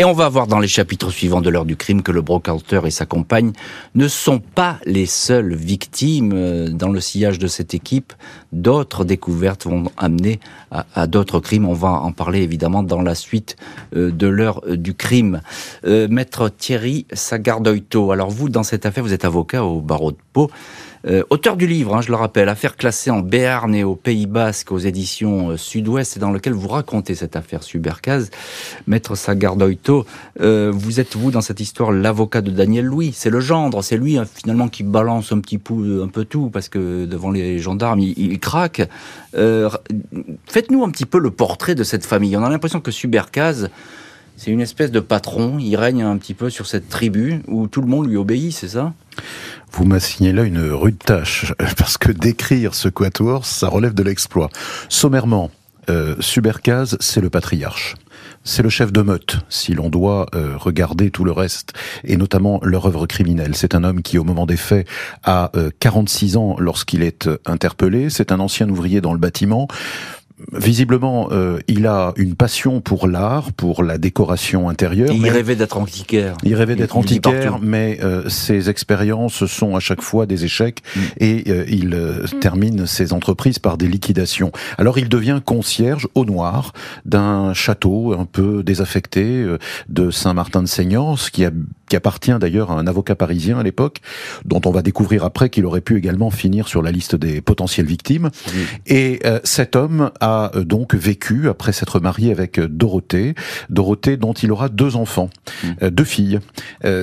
Et 0.00 0.04
on 0.04 0.12
va 0.12 0.28
voir 0.28 0.48
dans 0.48 0.58
les 0.58 0.66
chapitres 0.66 1.12
suivants 1.12 1.40
de 1.40 1.48
l'heure 1.48 1.64
du 1.64 1.76
crime 1.76 2.02
que 2.02 2.10
le 2.10 2.20
brocanteur 2.20 2.84
et 2.84 2.90
sa 2.90 3.06
compagne 3.06 3.52
ne 3.94 4.08
sont 4.08 4.40
pas 4.40 4.78
les 4.86 5.06
seules 5.06 5.54
victimes 5.54 6.32
euh, 6.34 6.68
dans 6.68 6.88
le 6.88 6.98
sillage 6.98 7.38
de 7.38 7.46
cette 7.46 7.74
équipe. 7.74 8.12
D'autres 8.52 9.04
découvertes 9.04 9.66
vont 9.66 9.84
amener 9.96 10.40
à, 10.72 11.06
d'autres 11.06 11.38
crimes. 11.38 11.68
On 11.68 11.74
va 11.74 11.92
en 11.92 12.10
parler 12.10 12.42
évidemment 12.42 12.82
dans 12.82 13.02
la 13.02 13.14
suite 13.14 13.54
euh, 13.94 14.10
de 14.10 14.26
l'heure 14.26 14.62
euh, 14.66 14.76
du 14.76 14.94
crime. 14.94 15.42
Maître 15.84 16.48
Thierry 16.48 17.06
Sagardoito, 17.12 18.10
alors 18.10 18.30
vous, 18.30 18.48
dans 18.48 18.64
cette 18.64 18.86
affaire, 18.86 19.04
vous 19.04 19.12
êtes 19.12 19.24
avocat 19.24 19.62
au 19.62 19.80
barreau 19.80 20.10
de 20.10 20.16
Euh, 21.06 21.22
auteur 21.28 21.56
du 21.56 21.66
livre, 21.66 21.94
hein, 21.94 22.00
je 22.00 22.08
le 22.08 22.14
rappelle, 22.14 22.48
affaire 22.48 22.76
classée 22.76 23.10
en 23.10 23.20
Béarn 23.20 23.74
et 23.74 23.84
au 23.84 23.94
Pays 23.94 24.26
Basque 24.26 24.72
aux 24.72 24.78
éditions 24.78 25.50
euh, 25.50 25.56
Sud-Ouest, 25.58 26.18
dans 26.18 26.30
lequel 26.30 26.54
vous 26.54 26.68
racontez 26.68 27.14
cette 27.14 27.36
affaire 27.36 27.62
Subercaz. 27.62 28.30
Maître 28.86 29.14
Sagardoito, 29.14 30.06
euh, 30.40 30.72
vous 30.74 31.00
êtes, 31.00 31.14
vous, 31.14 31.30
dans 31.30 31.42
cette 31.42 31.60
histoire, 31.60 31.92
l'avocat 31.92 32.40
de 32.40 32.50
Daniel 32.50 32.86
Louis. 32.86 33.12
C'est 33.14 33.28
le 33.28 33.40
gendre, 33.40 33.82
c'est 33.82 33.98
lui, 33.98 34.16
hein, 34.16 34.24
finalement, 34.24 34.68
qui 34.68 34.82
balance 34.82 35.30
un 35.32 35.40
petit 35.40 35.58
peu, 35.58 36.02
un 36.02 36.08
peu 36.08 36.24
tout, 36.24 36.48
parce 36.48 36.70
que 36.70 37.04
devant 37.04 37.30
les 37.30 37.58
gendarmes, 37.58 38.00
il, 38.00 38.40
craque. 38.40 38.82
Faites-nous 39.34 40.84
un 40.84 40.90
petit 40.90 41.06
peu 41.06 41.18
le 41.18 41.30
portrait 41.30 41.74
de 41.74 41.84
cette 41.84 42.06
famille. 42.06 42.34
On 42.36 42.44
a 42.44 42.48
l'impression 42.48 42.80
que 42.80 42.90
Subercaz, 42.90 43.68
c'est 44.36 44.50
une 44.50 44.60
espèce 44.60 44.90
de 44.90 45.00
patron, 45.00 45.58
il 45.58 45.76
règne 45.76 46.02
un 46.02 46.16
petit 46.16 46.34
peu 46.34 46.50
sur 46.50 46.66
cette 46.66 46.88
tribu 46.88 47.40
où 47.46 47.68
tout 47.68 47.80
le 47.80 47.86
monde 47.86 48.08
lui 48.08 48.16
obéit, 48.16 48.52
c'est 48.52 48.68
ça? 48.68 48.92
Vous 49.76 49.84
m'assignez 49.84 50.32
là 50.32 50.44
une 50.44 50.70
rude 50.70 50.98
tâche, 50.98 51.52
parce 51.76 51.98
que 51.98 52.12
décrire 52.12 52.74
ce 52.74 52.88
quatuor, 52.88 53.44
ça 53.44 53.68
relève 53.68 53.94
de 53.94 54.02
l'exploit. 54.02 54.48
Sommairement, 54.88 55.50
euh, 55.90 56.14
Subercaz, 56.20 56.96
c'est 57.00 57.20
le 57.20 57.28
patriarche. 57.28 57.96
C'est 58.44 58.62
le 58.62 58.68
chef 58.68 58.92
de 58.92 59.02
meute, 59.02 59.38
si 59.48 59.74
l'on 59.74 59.88
doit 59.88 60.26
euh, 60.34 60.56
regarder 60.56 61.10
tout 61.10 61.24
le 61.24 61.32
reste, 61.32 61.72
et 62.04 62.16
notamment 62.16 62.60
leur 62.62 62.86
œuvre 62.86 63.06
criminelle. 63.06 63.56
C'est 63.56 63.74
un 63.74 63.84
homme 63.84 64.02
qui, 64.02 64.18
au 64.18 64.24
moment 64.24 64.46
des 64.46 64.56
faits, 64.56 64.86
a 65.24 65.50
46 65.80 66.36
euh, 66.36 66.38
ans 66.38 66.56
lorsqu'il 66.58 67.02
est 67.02 67.28
interpellé. 67.44 68.10
C'est 68.10 68.32
un 68.32 68.40
ancien 68.40 68.68
ouvrier 68.68 69.00
dans 69.00 69.12
le 69.12 69.18
bâtiment 69.18 69.66
visiblement, 70.52 71.28
euh, 71.30 71.60
il 71.68 71.86
a 71.86 72.12
une 72.16 72.34
passion 72.34 72.80
pour 72.80 73.06
l'art, 73.06 73.52
pour 73.52 73.84
la 73.84 73.98
décoration 73.98 74.68
intérieure. 74.68 75.10
il 75.12 75.28
rêvait 75.28 75.54
d'être 75.54 75.78
antiquaire. 75.78 76.36
Il 76.42 76.54
rêvait 76.56 76.74
d'être 76.74 76.96
antiquaire, 76.96 77.58
mais 77.62 77.98
euh, 78.02 78.28
ses 78.28 78.68
expériences 78.68 79.46
sont 79.46 79.76
à 79.76 79.80
chaque 79.80 80.02
fois 80.02 80.26
des 80.26 80.44
échecs 80.44 80.82
mm. 80.96 81.00
et 81.18 81.44
euh, 81.48 81.64
il 81.68 81.90
mm. 81.90 82.40
termine 82.40 82.86
ses 82.86 83.12
entreprises 83.12 83.60
par 83.60 83.78
des 83.78 83.86
liquidations. 83.86 84.50
Alors 84.76 84.98
il 84.98 85.08
devient 85.08 85.40
concierge 85.44 86.08
au 86.16 86.24
noir 86.24 86.72
d'un 87.04 87.54
château 87.54 88.12
un 88.18 88.24
peu 88.24 88.64
désaffecté 88.64 89.46
de 89.88 90.10
Saint-Martin-de-Seignance 90.10 91.30
qui 91.30 91.44
qui 91.86 91.96
appartient 91.96 92.32
d'ailleurs 92.40 92.70
à 92.72 92.76
un 92.76 92.86
avocat 92.86 93.14
parisien 93.14 93.58
à 93.58 93.62
l'époque, 93.62 93.98
dont 94.46 94.60
on 94.64 94.70
va 94.70 94.80
découvrir 94.80 95.22
après 95.22 95.50
qu'il 95.50 95.66
aurait 95.66 95.82
pu 95.82 95.98
également 95.98 96.30
finir 96.30 96.66
sur 96.66 96.80
la 96.80 96.90
liste 96.90 97.14
des 97.14 97.42
potentielles 97.42 97.84
victimes. 97.84 98.30
Et 98.86 99.20
cet 99.44 99.76
homme 99.76 100.10
a 100.18 100.23
donc 100.56 100.94
vécu 100.94 101.48
après 101.48 101.72
s'être 101.72 102.00
marié 102.00 102.30
avec 102.30 102.60
Dorothée, 102.60 103.34
Dorothée 103.70 104.16
dont 104.16 104.32
il 104.32 104.52
aura 104.52 104.68
deux 104.68 104.96
enfants, 104.96 105.30
mmh. 105.62 105.88
deux 105.90 106.04
filles. 106.04 106.40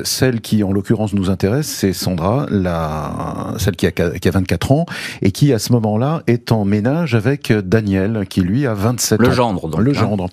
celle 0.04 0.42
qui 0.42 0.64
en 0.64 0.72
l'occurrence 0.72 1.14
nous 1.14 1.30
intéresse, 1.30 1.68
c'est 1.68 1.94
Sandra, 1.94 2.46
la 2.50 3.54
celle 3.58 3.76
qui 3.76 3.88
a, 3.88 3.92
qui 3.92 4.28
a 4.28 4.32
24 4.32 4.72
ans 4.72 4.86
et 5.22 5.32
qui 5.32 5.54
à 5.54 5.60
ce 5.60 5.72
moment-là 5.74 6.24
est 6.28 6.52
en 6.52 6.66
ménage 6.66 7.16
avec 7.16 7.52
Daniel 7.52 8.26
qui 8.30 8.42
lui 8.42 8.66
a 8.66 8.74
27 8.74 9.20
le 9.20 9.28
ans. 9.28 9.32
Gendre, 9.32 9.68
donc, 9.70 9.82
le 9.82 9.94
gendre. 9.94 10.28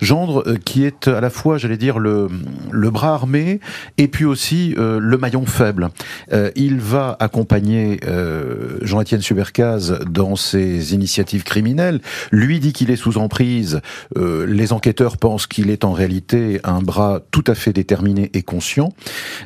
Gendre 0.00 0.44
qui 0.64 0.84
est 0.84 1.08
à 1.08 1.20
la 1.20 1.30
fois, 1.30 1.58
j'allais 1.58 1.76
dire, 1.76 1.98
le, 1.98 2.28
le 2.70 2.90
bras 2.90 3.14
armé 3.14 3.60
et 3.98 4.08
puis 4.08 4.24
aussi 4.24 4.74
le 4.76 5.16
maillon 5.16 5.46
faible. 5.46 5.88
il 6.56 6.80
va 6.80 7.16
accompagner 7.20 8.00
Jean-Étienne 8.82 9.22
Subercaz 9.22 9.98
dans 10.08 10.36
ses 10.36 10.94
initiatives 10.94 11.44
criminelles. 11.44 12.00
Lui 12.32 12.58
dit 12.58 12.72
qu'il 12.72 12.90
est 12.90 12.96
sous 12.96 13.18
emprise. 13.18 13.80
Euh, 14.16 14.46
les 14.46 14.72
enquêteurs 14.72 15.18
pensent 15.18 15.46
qu'il 15.46 15.70
est 15.70 15.84
en 15.84 15.92
réalité 15.92 16.60
un 16.64 16.80
bras 16.80 17.20
tout 17.30 17.44
à 17.46 17.54
fait 17.54 17.72
déterminé 17.72 18.30
et 18.34 18.42
conscient. 18.42 18.88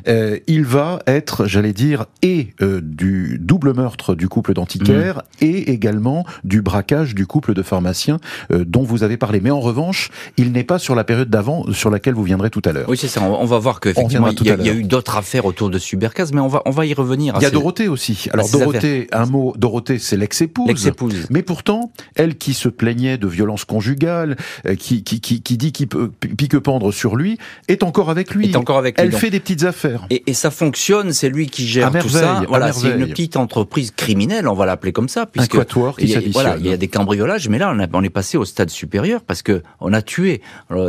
Euh, 0.07 0.39
il 0.47 0.65
va 0.65 0.99
être, 1.05 1.45
j'allais 1.45 1.73
dire, 1.73 2.05
et 2.21 2.53
euh, 2.61 2.81
du 2.81 3.37
double 3.39 3.73
meurtre 3.73 4.15
du 4.15 4.29
couple 4.29 4.53
d'antiquaires 4.53 5.17
mmh. 5.17 5.45
et 5.45 5.71
également 5.71 6.25
du 6.43 6.61
braquage 6.61 7.13
du 7.13 7.27
couple 7.27 7.53
de 7.53 7.61
pharmaciens 7.61 8.19
dont 8.49 8.83
vous 8.83 9.03
avez 9.03 9.17
parlé. 9.17 9.41
Mais 9.41 9.51
en 9.51 9.59
revanche, 9.59 10.09
il 10.37 10.53
n'est 10.53 10.63
pas 10.63 10.79
sur 10.79 10.95
la 10.95 11.03
période 11.03 11.29
d'avant 11.29 11.65
sur 11.73 11.89
laquelle 11.89 12.13
vous 12.13 12.23
viendrez 12.23 12.49
tout 12.49 12.61
à 12.65 12.71
l'heure. 12.71 12.87
Oui, 12.87 12.97
c'est 12.97 13.07
ça. 13.07 13.21
On 13.21 13.45
va 13.45 13.59
voir 13.59 13.79
qu'effectivement, 13.79 14.29
il 14.29 14.45
y, 14.45 14.51
a, 14.51 14.55
y 14.55 14.69
a 14.69 14.73
eu 14.73 14.83
d'autres 14.83 15.17
affaires 15.17 15.45
autour 15.45 15.69
de 15.69 15.77
Subercaz, 15.77 16.31
mais 16.33 16.39
on 16.39 16.47
va, 16.47 16.61
on 16.65 16.71
va 16.71 16.85
y 16.85 16.93
revenir. 16.93 17.33
Il 17.37 17.43
y 17.43 17.45
a 17.45 17.49
Dorothée 17.49 17.87
aussi. 17.87 18.27
Alors 18.31 18.49
Dorothée, 18.49 19.07
un 19.11 19.25
mot, 19.25 19.53
Dorothée, 19.57 19.99
c'est 19.99 20.17
l'ex-épouse. 20.17 20.67
L'ex-épouse. 20.67 21.27
Mais 21.29 21.41
pourtant, 21.41 21.91
elle 22.15 22.37
qui 22.37 22.53
se 22.53 22.69
plaignait 22.77 23.17
de 23.17 23.27
violences 23.27 23.65
conjugales, 23.65 24.37
euh, 24.65 24.75
qui, 24.75 25.03
qui, 25.03 25.19
qui, 25.19 25.41
qui 25.41 25.57
dit 25.57 25.71
qu'il 25.71 25.87
peut 25.87 26.09
pique-pendre 26.09 26.93
sur 26.93 27.15
lui, 27.15 27.37
est 27.67 27.83
encore 27.83 28.09
avec 28.09 28.33
lui. 28.33 28.51
Est 28.51 28.55
encore 28.55 28.77
avec 28.77 28.97
lui. 28.99 29.05
Elle 29.05 29.13
fait 29.13 29.29
des 29.29 29.39
petites 29.39 29.63
affaires. 29.63 30.05
Et, 30.09 30.23
et 30.27 30.33
ça 30.33 30.51
fonctionne, 30.51 31.11
c'est 31.13 31.29
lui 31.29 31.47
qui 31.47 31.67
gère 31.67 31.91
tout 31.91 32.09
ça. 32.09 32.43
Voilà, 32.47 32.71
c'est 32.71 32.91
une 32.91 33.07
petite 33.07 33.37
entreprise 33.37 33.91
criminelle, 33.91 34.47
on 34.47 34.53
va 34.53 34.65
l'appeler 34.65 34.93
comme 34.93 35.09
ça. 35.09 35.25
Puisque 35.25 35.55
un 35.55 35.59
quatuor 35.59 35.97
qui 35.97 36.13
Voilà, 36.31 36.57
il 36.57 36.67
y 36.67 36.71
a 36.71 36.77
des 36.77 36.87
cambriolages, 36.87 37.49
mais 37.49 37.57
là, 37.57 37.73
on, 37.75 37.79
a, 37.79 37.87
on 37.91 38.03
est 38.03 38.09
passé 38.09 38.37
au 38.37 38.45
stade 38.45 38.69
supérieur 38.69 39.21
parce 39.21 39.41
que 39.41 39.63
on 39.79 39.93
a 39.93 40.01
tué. 40.01 40.41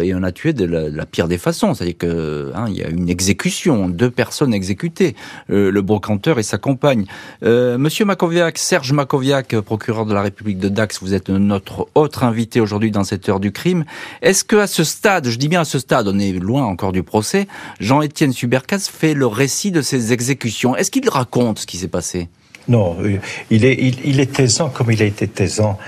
et 0.03 0.15
on 0.15 0.23
a 0.23 0.33
tué 0.33 0.53
de 0.53 0.65
la, 0.65 1.07
pire 1.07 1.29
des 1.29 1.39
façons. 1.39 1.75
C'est-à-dire 1.75 1.99
que 1.99 2.53
hein, 2.55 2.69
y 2.69 2.83
a 2.83 2.89
une 2.89 3.09
exécution, 3.09 3.89
deux 3.89 4.11
personnes 4.11 4.55
exécutées, 4.55 5.15
euh, 5.51 5.71
le 5.71 5.83
brocanteur 5.83 6.39
et 6.39 6.43
sa 6.43 6.59
compagne. 6.59 7.07
Euh, 7.43 7.79
Monsieur 7.79 8.05
Makoviak, 8.05 8.59
Serge 8.59 8.93
Makoviak, 8.93 9.61
procureur 9.61 10.07
de 10.07 10.15
la 10.15 10.23
République 10.23 10.59
de 10.59 10.69
Dax, 10.69 11.01
vous 11.01 11.15
êtes 11.15 11.29
notre 11.29 11.78
autre 11.95 12.25
invité 12.25 12.61
aujourd'hui 12.61 12.91
dans 12.91 13.05
cette 13.05 13.29
heure 13.29 13.41
du 13.41 13.53
crime. 13.53 13.85
Est-ce 14.23 14.45
que 14.45 14.57
à 14.57 14.67
ce 14.67 14.85
stade, 14.85 15.29
je 15.29 15.39
dis 15.39 15.49
bien 15.49 15.61
à 15.61 15.65
ce 15.65 15.79
stade, 15.79 16.09
on 16.09 16.19
est 16.19 16.33
loin 16.33 16.65
encore 16.65 16.93
du 16.93 17.03
procès, 17.03 17.47
Jean-Étienne 17.81 18.33
Subercas 18.33 18.89
fait 18.91 19.15
le 19.15 19.27
récit 19.27 19.71
de 19.71 19.83
ses 19.83 20.13
exécutions 20.13 20.77
Est-ce 20.77 20.91
qu'il 20.91 21.09
raconte 21.09 21.61
ce 21.61 21.67
qui 21.67 21.77
s'est 21.77 21.89
passé? 21.89 22.29
Non, 22.69 22.97
euh, 23.01 23.19
il 23.51 23.65
est, 23.65 23.79
il, 24.05 24.21
est 24.21 24.33
taisant 24.33 24.69
comme 24.69 24.91
il 24.91 25.03
a 25.03 25.07
été 25.07 25.27
taisant. 25.27 25.79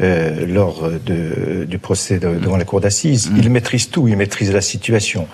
Euh, 0.00 0.46
lors 0.46 0.90
de, 0.90 1.64
du 1.64 1.78
procès 1.78 2.18
devant 2.18 2.56
la 2.56 2.64
cour 2.64 2.80
d'assises. 2.80 3.30
Mm. 3.30 3.36
Il 3.36 3.50
maîtrise 3.50 3.88
tout, 3.88 4.08
il 4.08 4.16
maîtrise 4.16 4.50
la 4.50 4.62
situation. 4.62 5.28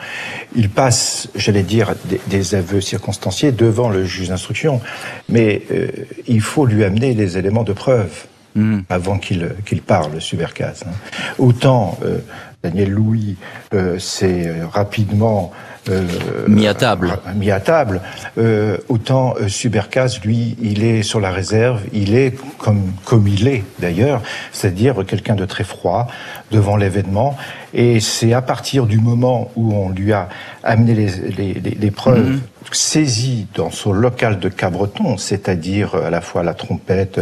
Il 0.56 0.68
passe, 0.68 1.28
j'allais 1.36 1.62
dire, 1.62 1.94
des, 2.26 2.54
aveux 2.54 2.82
circonstanciés 2.82 3.50
devant 3.52 3.88
le 3.88 4.04
juge 4.04 4.28
d'instruction, 4.28 4.82
mais 5.28 5.62
euh, 5.70 5.88
il 6.26 6.42
faut 6.42 6.66
lui 6.66 6.84
amener 6.84 7.14
les 7.14 7.38
éléments 7.38 7.62
de 7.62 7.72
preuve. 7.72 8.26
Mm. 8.58 8.80
avant 8.88 9.18
qu'il 9.18 9.82
parle, 9.86 10.20
Subercas. 10.20 10.82
Hein. 10.84 10.90
Autant 11.38 11.98
euh, 12.04 12.18
Daniel 12.62 12.90
Louis 12.90 13.36
s'est 13.98 14.62
rapidement 14.72 15.52
euh, 15.88 16.04
mis 16.46 16.66
à 16.66 16.74
table. 16.74 17.18
Mis 17.34 17.50
à 17.50 17.60
table. 17.60 18.00
Euh, 18.36 18.76
autant 18.88 19.34
euh, 19.40 19.48
Subercas, 19.48 20.18
lui, 20.24 20.56
il 20.60 20.84
est 20.84 21.02
sur 21.02 21.20
la 21.20 21.30
réserve, 21.30 21.80
il 21.92 22.14
est 22.14 22.34
comme 22.58 22.92
comme 23.04 23.26
il 23.26 23.48
est 23.48 23.64
d'ailleurs, 23.78 24.22
c'est-à-dire 24.52 25.04
quelqu'un 25.06 25.34
de 25.34 25.44
très 25.44 25.64
froid 25.64 26.08
devant 26.50 26.76
l'événement. 26.76 27.36
Et 27.74 28.00
c'est 28.00 28.32
à 28.32 28.42
partir 28.42 28.86
du 28.86 28.98
moment 28.98 29.50
où 29.54 29.74
on 29.74 29.90
lui 29.90 30.12
a 30.12 30.28
amené 30.62 30.94
les, 30.94 31.10
les, 31.36 31.54
les, 31.54 31.90
preuves 31.90 32.30
mhm. 32.30 32.40
saisies 32.72 33.46
dans 33.54 33.70
son 33.70 33.92
local 33.92 34.38
de 34.38 34.48
Cabreton, 34.48 35.18
c'est-à-dire 35.18 35.94
à 35.94 36.08
la 36.08 36.22
fois 36.22 36.42
la 36.42 36.54
trompette, 36.54 37.20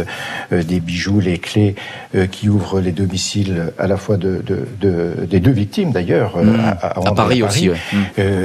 des 0.51 0.79
bijoux, 0.79 1.19
les 1.19 1.37
clés 1.37 1.75
qui 2.31 2.47
ouvrent 2.47 2.79
les 2.79 2.93
domiciles 2.93 3.73
à 3.77 3.87
la 3.87 3.97
fois 3.97 4.15
de, 4.15 4.41
de, 4.41 4.65
de 4.79 5.25
des 5.29 5.41
deux 5.41 5.51
victimes 5.51 5.91
d'ailleurs, 5.91 6.37
mhm. 6.37 6.77
à, 6.81 7.11
Paris, 7.11 7.43
aussi. 7.43 7.69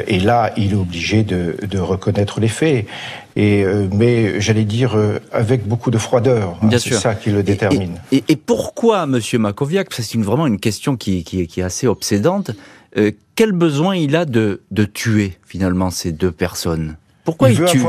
Et 0.07 0.21
là, 0.21 0.53
il 0.57 0.73
est 0.73 0.77
obligé 0.77 1.23
de, 1.23 1.79
reconnaître 1.79 2.41
les 2.41 2.49
faits. 2.49 2.87
Et 3.35 3.65
euh, 3.65 3.89
mais 3.93 4.41
j'allais 4.41 4.65
dire 4.65 4.95
euh, 4.95 5.19
avec 5.33 5.67
beaucoup 5.67 5.91
de 5.91 5.99
froideur. 5.99 6.59
Hein, 6.63 6.69
c'est 6.79 6.95
ça 6.95 7.15
qui 7.15 7.31
le 7.31 7.43
détermine. 7.43 7.99
Et, 8.11 8.37
pourquoi, 8.37 9.07
Monsieur 9.07 9.39
Makoviak 9.39 9.93
C'est 9.93 10.15
une, 10.15 10.23
vraiment 10.23 10.47
une 10.47 10.61
question 10.61 10.97
qui, 10.97 11.25
est 11.33 11.63
assez 11.63 11.87
obsédante. 11.87 12.51
Euh, 12.99 13.11
quel 13.35 13.53
besoin 13.53 13.97
il 13.97 14.17
a 14.17 14.27
de, 14.27 14.61
tuer 14.93 15.39
finalement 15.47 15.91
ces 15.91 16.13
deux 16.13 16.33
personnes? 16.33 16.97
Pourquoi 17.25 17.51
il, 17.51 17.65
tue? 17.65 17.81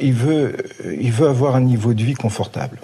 il 0.00 0.12
veut, 0.12 0.56
il 0.98 1.12
veut 1.12 1.28
avoir 1.28 1.54
un 1.54 1.60
niveau 1.60 1.94
de 1.94 2.02
vie 2.02 2.14
confortable. 2.14 2.78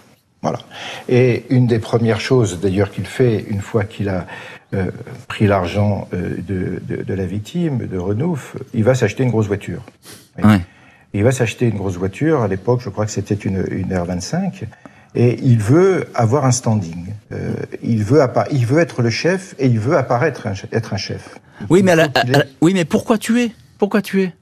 Voilà. 0.46 0.60
Et 1.08 1.44
une 1.50 1.66
des 1.66 1.80
premières 1.80 2.20
choses, 2.20 2.60
d'ailleurs, 2.60 2.92
qu'il 2.92 3.04
fait 3.04 3.44
une 3.50 3.60
fois 3.60 3.82
qu'il 3.82 4.08
a 4.08 4.26
euh, 4.74 4.92
pris 5.26 5.48
l'argent 5.48 6.06
euh, 6.14 6.36
de, 6.38 6.80
de, 6.82 7.02
de, 7.02 7.14
la 7.14 7.26
victime, 7.26 7.88
de 7.88 7.98
Renouf, 7.98 8.56
il 8.72 8.84
va 8.84 8.94
s'acheter 8.94 9.24
une 9.24 9.30
grosse 9.30 9.48
voiture. 9.48 9.82
Il 11.14 11.24
va 11.24 11.32
s'acheter 11.32 11.66
une 11.66 11.78
grosse 11.78 11.96
voiture. 11.96 12.42
À 12.42 12.48
l'époque, 12.48 12.80
je 12.84 12.90
crois 12.90 13.06
que 13.06 13.10
c'était 13.10 13.34
une, 13.34 13.64
une 13.72 13.92
R25. 13.92 14.64
Et 15.16 15.36
il 15.42 15.58
veut 15.58 16.06
avoir 16.14 16.44
un 16.44 16.52
standing. 16.52 17.06
Euh, 17.32 17.54
il, 17.82 18.04
veut 18.04 18.20
il 18.52 18.66
veut 18.66 18.78
être 18.78 19.02
le 19.02 19.10
chef 19.10 19.56
et 19.58 19.66
il 19.66 19.80
veut 19.80 19.96
apparaître 19.96 20.46
être 20.70 20.94
un 20.94 20.96
chef. 20.96 21.40
Oui, 21.70 21.82
mais, 21.82 21.94
oui, 22.60 22.72
mais 22.72 22.84
pourquoi 22.84 23.18
tuer? 23.18 23.50
Pourquoi 23.78 24.00
tuer? 24.00 24.32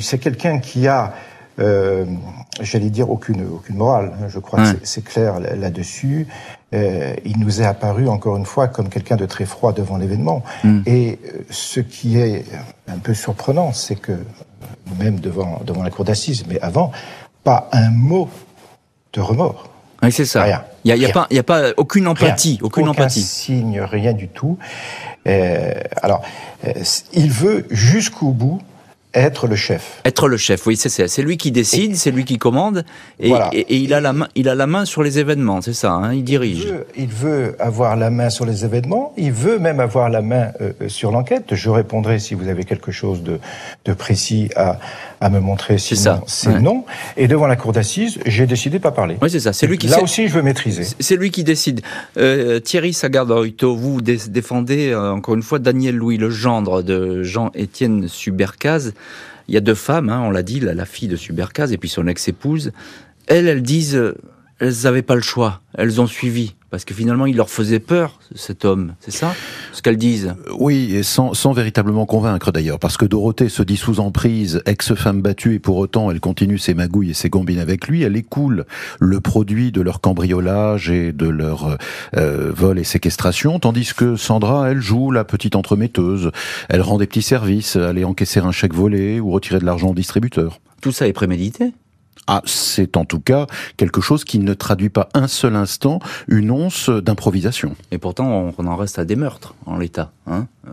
C'est 0.00 0.18
quelqu'un 0.18 0.58
qui 0.58 0.88
a 0.88 1.14
euh, 1.60 2.04
j'allais 2.60 2.90
dire 2.90 3.10
aucune 3.10 3.46
aucune 3.46 3.76
morale. 3.76 4.12
Hein, 4.20 4.26
je 4.28 4.38
crois 4.38 4.72
que 4.72 4.78
c'est 4.82 5.04
clair 5.04 5.40
là-dessus. 5.40 6.26
Euh, 6.72 7.14
il 7.24 7.38
nous 7.38 7.60
est 7.60 7.66
apparu 7.66 8.08
encore 8.08 8.36
une 8.36 8.46
fois 8.46 8.68
comme 8.68 8.88
quelqu'un 8.88 9.16
de 9.16 9.26
très 9.26 9.44
froid 9.44 9.72
devant 9.72 9.96
l'événement. 9.96 10.42
Hmm. 10.62 10.82
Et 10.86 11.18
euh, 11.24 11.42
ce 11.50 11.80
qui 11.80 12.18
est 12.18 12.44
un 12.88 12.98
peu 12.98 13.12
surprenant, 13.14 13.72
c'est 13.72 13.96
que 13.96 14.12
même 14.98 15.18
devant 15.20 15.60
devant 15.64 15.82
la 15.82 15.90
cour 15.90 16.04
d'assises, 16.04 16.44
mais 16.48 16.60
avant, 16.60 16.92
pas 17.44 17.68
un 17.72 17.90
mot 17.90 18.28
de 19.12 19.20
remords. 19.20 19.68
Oui, 20.02 20.12
c'est 20.12 20.24
ça. 20.24 20.44
Rien. 20.44 20.64
Il 20.84 20.94
n'y 20.94 21.04
a, 21.04 21.08
a 21.08 21.12
pas, 21.12 21.26
il 21.30 21.36
y 21.36 21.38
a 21.38 21.42
pas 21.42 21.72
aucune 21.76 22.06
empathie, 22.06 22.58
aucune 22.62 22.88
Aucun 22.88 22.92
empathie. 22.92 23.20
signe, 23.22 23.80
rien 23.82 24.14
du 24.14 24.28
tout. 24.28 24.56
Euh, 25.26 25.74
alors, 26.02 26.22
euh, 26.66 26.72
il 27.12 27.30
veut 27.30 27.66
jusqu'au 27.70 28.30
bout 28.30 28.62
être 29.14 29.46
le 29.46 29.56
chef. 29.56 30.00
Être 30.04 30.28
le 30.28 30.36
chef, 30.36 30.66
oui, 30.66 30.76
c'est 30.76 30.88
ça. 30.88 31.08
C'est 31.08 31.22
lui 31.22 31.36
qui 31.36 31.50
décide, 31.50 31.96
c'est 31.96 32.10
lui 32.10 32.24
qui 32.24 32.38
commande, 32.38 32.84
et, 33.18 33.32
et, 33.52 33.76
il 33.76 33.92
a 33.92 34.00
la 34.00 34.12
main, 34.12 34.28
il 34.34 34.48
a 34.48 34.54
la 34.54 34.66
main 34.66 34.84
sur 34.84 35.02
les 35.02 35.18
événements, 35.18 35.60
c'est 35.60 35.72
ça. 35.72 35.92
Hein, 35.92 36.14
il 36.14 36.24
dirige. 36.24 36.60
Il 36.60 36.68
veut, 36.68 36.86
il 36.96 37.08
veut, 37.08 37.56
avoir 37.58 37.96
la 37.96 38.10
main 38.10 38.30
sur 38.30 38.46
les 38.46 38.64
événements. 38.64 39.12
Il 39.16 39.32
veut 39.32 39.58
même 39.58 39.80
avoir 39.80 40.10
la 40.10 40.22
main 40.22 40.52
euh, 40.60 40.72
sur 40.88 41.10
l'enquête. 41.10 41.54
Je 41.54 41.70
répondrai 41.70 42.18
si 42.18 42.34
vous 42.34 42.48
avez 42.48 42.64
quelque 42.64 42.92
chose 42.92 43.22
de, 43.22 43.40
de 43.84 43.92
précis 43.92 44.50
à, 44.54 44.78
à 45.20 45.28
me 45.28 45.38
montrer. 45.40 45.78
Sinon, 45.78 46.22
c'est 46.26 46.60
non. 46.60 46.84
Et 47.16 47.28
devant 47.28 47.46
la 47.46 47.56
cour 47.56 47.72
d'assises, 47.72 48.18
j'ai 48.24 48.46
décidé 48.46 48.78
de 48.78 48.82
pas 48.82 48.90
parler. 48.90 49.16
Oui, 49.20 49.30
c'est 49.30 49.40
ça. 49.40 49.52
C'est 49.52 49.66
lui 49.66 49.78
qui. 49.78 49.86
Là 49.86 50.02
aussi, 50.02 50.28
je 50.28 50.34
veux 50.34 50.42
maîtriser. 50.42 50.86
C'est 50.98 51.16
lui 51.16 51.30
qui 51.30 51.44
décide. 51.44 51.82
Euh, 52.16 52.58
Thierry 52.60 52.92
Sagardoito, 52.92 53.76
vous 53.76 54.00
défendez 54.00 54.90
euh, 54.90 55.12
encore 55.12 55.34
une 55.34 55.42
fois 55.42 55.58
Daniel 55.58 55.96
Louis, 55.96 56.16
le 56.16 56.30
gendre 56.30 56.82
de 56.82 57.22
Jean-Étienne 57.22 58.08
Subercaz. 58.08 58.92
Il 59.48 59.54
y 59.54 59.56
a 59.56 59.60
deux 59.60 59.74
femmes, 59.74 60.08
hein, 60.08 60.22
on 60.24 60.30
l'a 60.30 60.42
dit, 60.42 60.60
la, 60.60 60.84
fille 60.84 61.08
de 61.08 61.16
Subercaz 61.16 61.72
et 61.72 61.76
puis 61.76 61.88
son 61.88 62.06
ex-épouse. 62.06 62.72
Elles, 63.26 63.48
elles 63.48 63.62
disent, 63.62 63.96
euh, 63.96 64.16
elles 64.60 64.74
n'avaient 64.84 65.02
pas 65.02 65.14
le 65.14 65.22
choix. 65.22 65.60
Elles 65.74 66.00
ont 66.00 66.06
suivi. 66.06 66.54
Parce 66.70 66.84
que 66.84 66.94
finalement, 66.94 67.26
il 67.26 67.34
leur 67.34 67.50
faisait 67.50 67.80
peur, 67.80 68.20
cet 68.36 68.64
homme. 68.64 68.94
C'est 69.00 69.10
ça 69.10 69.34
Ce 69.72 69.82
qu'elles 69.82 69.96
disent? 69.96 70.34
Oui, 70.56 70.94
et 70.94 71.02
sans, 71.02 71.34
sans 71.34 71.52
véritablement 71.52 72.06
convaincre 72.06 72.52
d'ailleurs. 72.52 72.78
Parce 72.78 72.96
que 72.96 73.06
Dorothée 73.06 73.48
se 73.48 73.64
dit 73.64 73.76
sous 73.76 73.98
emprise, 73.98 74.62
ex-femme 74.66 75.20
battue, 75.20 75.54
et 75.54 75.58
pour 75.58 75.78
autant, 75.78 76.12
elle 76.12 76.20
continue 76.20 76.58
ses 76.58 76.74
magouilles 76.74 77.10
et 77.10 77.14
ses 77.14 77.28
combines 77.28 77.58
avec 77.58 77.88
lui. 77.88 78.02
Elle 78.04 78.16
écoule 78.16 78.66
le 79.00 79.20
produit 79.20 79.72
de 79.72 79.80
leur 79.80 80.00
cambriolage 80.00 80.90
et 80.90 81.10
de 81.12 81.26
leur 81.26 81.76
euh, 82.16 82.52
vol 82.54 82.78
et 82.78 82.84
séquestration. 82.84 83.58
Tandis 83.58 83.92
que 83.96 84.14
Sandra, 84.14 84.70
elle 84.70 84.80
joue 84.80 85.10
la 85.10 85.24
petite 85.24 85.56
entremetteuse. 85.56 86.30
Elle 86.68 86.82
rend 86.82 86.98
des 86.98 87.08
petits 87.08 87.22
services, 87.22 87.74
aller 87.74 88.04
encaisser 88.04 88.38
un 88.38 88.52
chèque 88.52 88.74
volé 88.74 89.18
ou 89.18 89.32
retirer 89.32 89.58
de 89.58 89.66
l'argent 89.66 89.88
au 89.88 89.94
distributeur. 89.94 90.60
Tout 90.80 90.92
ça 90.92 91.08
est 91.08 91.12
prémédité 91.12 91.72
Ah, 92.32 92.42
c'est 92.44 92.96
en 92.96 93.04
tout 93.04 93.18
cas 93.18 93.48
quelque 93.76 94.00
chose 94.00 94.22
qui 94.22 94.38
ne 94.38 94.54
traduit 94.54 94.88
pas 94.88 95.08
un 95.14 95.26
seul 95.26 95.56
instant 95.56 95.98
une 96.28 96.52
once 96.52 96.88
d'improvisation. 96.88 97.74
Et 97.90 97.98
pourtant, 97.98 98.52
on 98.56 98.66
en 98.68 98.76
reste 98.76 99.00
à 99.00 99.04
des 99.04 99.16
meurtres 99.16 99.56
en 99.66 99.76
l'état. 99.76 100.12
Hein 100.28 100.46
euh, 100.68 100.70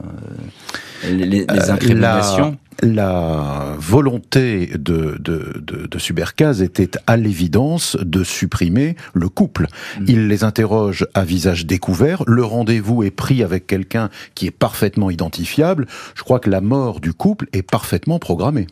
les, 1.09 1.25
les 1.25 1.45
euh, 1.49 1.71
incriminations 1.71 2.57
la 2.83 3.75
volonté 3.79 4.67
de, 4.67 5.17
de, 5.19 5.59
de, 5.59 5.87
de 5.87 5.97
Subercase 5.97 6.61
était 6.61 6.91
à 7.07 7.17
l'évidence 7.17 7.97
de 7.99 8.23
supprimer 8.23 8.95
le 9.15 9.29
couple. 9.29 9.65
Mm. 9.99 10.05
Il 10.07 10.27
les 10.27 10.43
interroge 10.43 11.07
à 11.15 11.23
visage 11.23 11.65
découvert, 11.65 12.23
le 12.27 12.43
rendez-vous 12.43 13.01
est 13.01 13.09
pris 13.09 13.41
avec 13.41 13.65
quelqu'un 13.65 14.11
qui 14.35 14.45
est 14.45 14.51
parfaitement 14.51 15.09
identifiable. 15.09 15.87
Je 16.13 16.21
crois 16.21 16.39
que 16.39 16.51
la 16.51 16.61
mort 16.61 16.99
du 16.99 17.13
couple 17.13 17.47
est 17.51 17.63
parfaitement 17.63 18.19
programmée. 18.19 18.67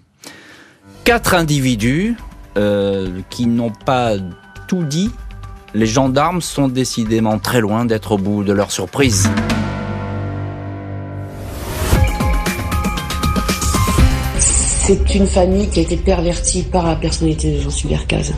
Quatre 1.03 1.33
individus 1.33 2.15
euh, 2.57 3.19
qui 3.29 3.47
n'ont 3.47 3.71
pas 3.71 4.13
tout 4.67 4.83
dit. 4.83 5.11
Les 5.73 5.85
gendarmes 5.85 6.41
sont 6.41 6.67
décidément 6.67 7.37
très 7.37 7.59
loin 7.59 7.85
d'être 7.85 8.13
au 8.13 8.17
bout 8.17 8.43
de 8.43 8.53
leur 8.53 8.71
surprise. 8.71 9.29
C'est 14.39 15.15
une 15.15 15.27
famille 15.27 15.67
qui 15.69 15.79
a 15.79 15.81
été 15.81 15.97
pervertie 15.97 16.63
par 16.63 16.85
la 16.85 16.95
personnalité 16.95 17.57
de 17.57 17.59
Jean 17.59 17.71
Subercase. 17.71 18.33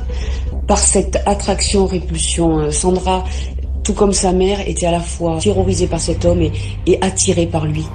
Par 0.65 0.79
cette 0.79 1.21
attraction-répulsion, 1.25 2.59
euh, 2.59 2.71
Sandra, 2.71 3.23
tout 3.83 3.93
comme 3.93 4.13
sa 4.13 4.31
mère, 4.31 4.61
était 4.67 4.85
à 4.85 4.91
la 4.91 4.99
fois 4.99 5.39
terrorisée 5.39 5.87
par 5.87 5.99
cet 5.99 6.25
homme 6.25 6.41
et 6.41 6.97
attirée 7.01 7.47
par 7.47 7.65
lui. 7.65 7.85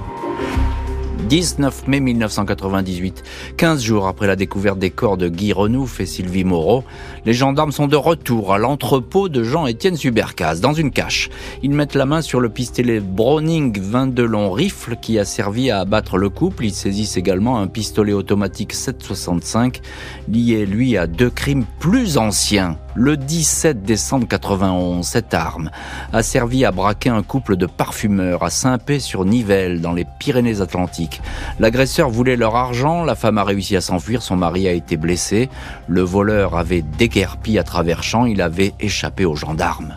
19 1.29 1.87
mai 1.87 1.99
1998, 1.99 3.23
15 3.57 3.81
jours 3.81 4.07
après 4.07 4.27
la 4.27 4.35
découverte 4.35 4.79
des 4.79 4.89
corps 4.89 5.17
de 5.17 5.29
Guy 5.29 5.53
Renouf 5.53 5.99
et 5.99 6.05
Sylvie 6.05 6.43
Moreau, 6.43 6.83
les 7.25 7.33
gendarmes 7.33 7.71
sont 7.71 7.87
de 7.87 7.95
retour 7.95 8.53
à 8.53 8.57
l'entrepôt 8.57 9.29
de 9.29 9.43
Jean-Étienne 9.43 9.95
Subercase, 9.95 10.61
dans 10.61 10.73
une 10.73 10.91
cache. 10.91 11.29
Ils 11.61 11.71
mettent 11.71 11.95
la 11.95 12.05
main 12.05 12.21
sur 12.21 12.39
le 12.39 12.49
pistolet 12.49 12.99
Browning 12.99 13.79
22 13.79 14.25
long 14.25 14.51
rifle 14.51 14.97
qui 15.01 15.17
a 15.17 15.25
servi 15.25 15.71
à 15.71 15.79
abattre 15.79 16.17
le 16.17 16.29
couple. 16.29 16.65
Ils 16.65 16.73
saisissent 16.73 17.17
également 17.17 17.59
un 17.59 17.67
pistolet 17.67 18.13
automatique 18.13 18.73
765 18.73 19.81
lié, 20.29 20.65
lui, 20.65 20.97
à 20.97 21.07
deux 21.07 21.29
crimes 21.29 21.65
plus 21.79 22.17
anciens. 22.17 22.77
Le 22.95 23.17
17 23.17 23.81
décembre 23.81 24.27
91, 24.27 25.03
cette 25.03 25.33
arme 25.33 25.71
a 26.11 26.21
servi 26.21 26.63
à 26.63 26.71
braquer 26.71 27.09
un 27.09 27.23
couple 27.23 27.55
de 27.55 27.65
parfumeurs 27.65 28.43
à 28.43 28.51
Saint-Pé-sur-Nivelle, 28.51 29.81
dans 29.81 29.93
les 29.93 30.05
Pyrénées-Atlantiques. 30.19 31.19
L'agresseur 31.59 32.11
voulait 32.11 32.35
leur 32.35 32.55
argent, 32.55 33.03
la 33.03 33.15
femme 33.15 33.39
a 33.39 33.43
réussi 33.43 33.75
à 33.75 33.81
s'enfuir, 33.81 34.21
son 34.21 34.35
mari 34.35 34.67
a 34.67 34.73
été 34.73 34.95
blessé. 34.95 35.49
Le 35.87 36.01
voleur 36.01 36.55
avait 36.55 36.83
déguerpi 36.83 37.57
à 37.57 37.63
travers 37.63 38.03
champs, 38.03 38.25
il 38.25 38.43
avait 38.43 38.73
échappé 38.79 39.25
aux 39.25 39.35
gendarmes. 39.35 39.95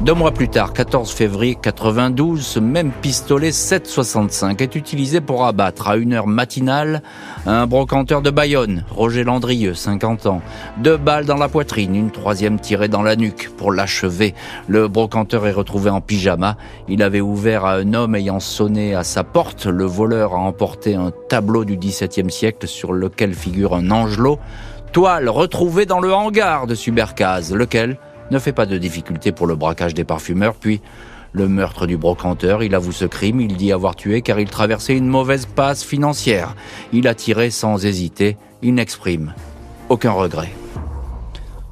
Deux 0.00 0.12
mois 0.12 0.30
plus 0.30 0.48
tard, 0.48 0.74
14 0.74 1.10
février 1.10 1.56
92, 1.60 2.44
ce 2.44 2.60
même 2.60 2.92
pistolet 2.92 3.50
765 3.50 4.60
est 4.60 4.76
utilisé 4.76 5.22
pour 5.22 5.46
abattre 5.46 5.88
à 5.88 5.96
une 5.96 6.12
heure 6.12 6.26
matinale 6.26 7.02
un 7.46 7.66
brocanteur 7.66 8.20
de 8.20 8.28
Bayonne, 8.28 8.84
Roger 8.90 9.24
Landrieux, 9.24 9.72
50 9.72 10.26
ans. 10.26 10.42
Deux 10.76 10.98
balles 10.98 11.24
dans 11.24 11.38
la 11.38 11.48
poitrine, 11.48 11.96
une 11.96 12.10
troisième 12.10 12.60
tirée 12.60 12.88
dans 12.88 13.02
la 13.02 13.16
nuque 13.16 13.50
pour 13.56 13.72
l'achever. 13.72 14.34
Le 14.68 14.86
brocanteur 14.86 15.46
est 15.46 15.52
retrouvé 15.52 15.88
en 15.88 16.02
pyjama. 16.02 16.58
Il 16.88 17.02
avait 17.02 17.22
ouvert 17.22 17.64
à 17.64 17.76
un 17.76 17.94
homme 17.94 18.14
ayant 18.14 18.38
sonné 18.38 18.94
à 18.94 19.02
sa 19.02 19.24
porte. 19.24 19.64
Le 19.64 19.86
voleur 19.86 20.34
a 20.34 20.38
emporté 20.38 20.94
un 20.94 21.10
tableau 21.30 21.64
du 21.64 21.78
XVIIe 21.78 22.30
siècle 22.30 22.68
sur 22.68 22.92
lequel 22.92 23.32
figure 23.32 23.74
un 23.74 23.90
angelot. 23.90 24.38
Toile 24.92 25.30
retrouvée 25.30 25.86
dans 25.86 26.00
le 26.00 26.12
hangar 26.12 26.66
de 26.66 26.74
Subercase, 26.74 27.54
lequel? 27.54 27.96
Ne 28.30 28.38
fait 28.38 28.52
pas 28.52 28.66
de 28.66 28.78
difficulté 28.78 29.32
pour 29.32 29.46
le 29.46 29.56
braquage 29.56 29.94
des 29.94 30.04
parfumeurs, 30.04 30.54
puis 30.54 30.80
le 31.32 31.48
meurtre 31.48 31.86
du 31.86 31.96
brocanteur, 31.96 32.62
il 32.62 32.74
avoue 32.74 32.92
ce 32.92 33.04
crime, 33.04 33.40
il 33.40 33.56
dit 33.56 33.72
avoir 33.72 33.94
tué 33.94 34.22
car 34.22 34.40
il 34.40 34.48
traversait 34.48 34.96
une 34.96 35.06
mauvaise 35.06 35.46
passe 35.46 35.84
financière. 35.84 36.54
Il 36.92 37.08
a 37.08 37.14
tiré 37.14 37.50
sans 37.50 37.84
hésiter, 37.84 38.36
il 38.62 38.74
n'exprime 38.74 39.34
aucun 39.88 40.12
regret. 40.12 40.50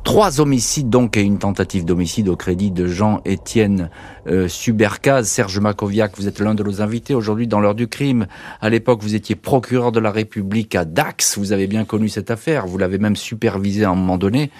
Trois 0.04 0.38
homicides 0.38 0.90
donc 0.90 1.16
et 1.16 1.22
une 1.22 1.38
tentative 1.38 1.86
d'homicide 1.86 2.28
au 2.28 2.36
crédit 2.36 2.70
de 2.70 2.86
Jean-Étienne 2.86 3.88
euh, 4.26 4.48
Subercaz. 4.48 5.24
Serge 5.24 5.58
Makoviak, 5.58 6.12
vous 6.18 6.28
êtes 6.28 6.40
l'un 6.40 6.54
de 6.54 6.62
nos 6.62 6.82
invités 6.82 7.14
aujourd'hui 7.14 7.46
dans 7.46 7.58
l'heure 7.58 7.74
du 7.74 7.88
crime. 7.88 8.26
À 8.60 8.68
l'époque, 8.68 9.02
vous 9.02 9.14
étiez 9.14 9.34
procureur 9.34 9.92
de 9.92 10.00
la 10.00 10.10
République 10.10 10.74
à 10.74 10.84
Dax. 10.84 11.38
Vous 11.38 11.52
avez 11.52 11.66
bien 11.66 11.86
connu 11.86 12.10
cette 12.10 12.30
affaire. 12.30 12.66
Vous 12.66 12.76
l'avez 12.76 12.98
même 12.98 13.16
supervisé 13.16 13.84
à 13.84 13.90
un 13.90 13.94
moment 13.94 14.18
donné 14.18 14.50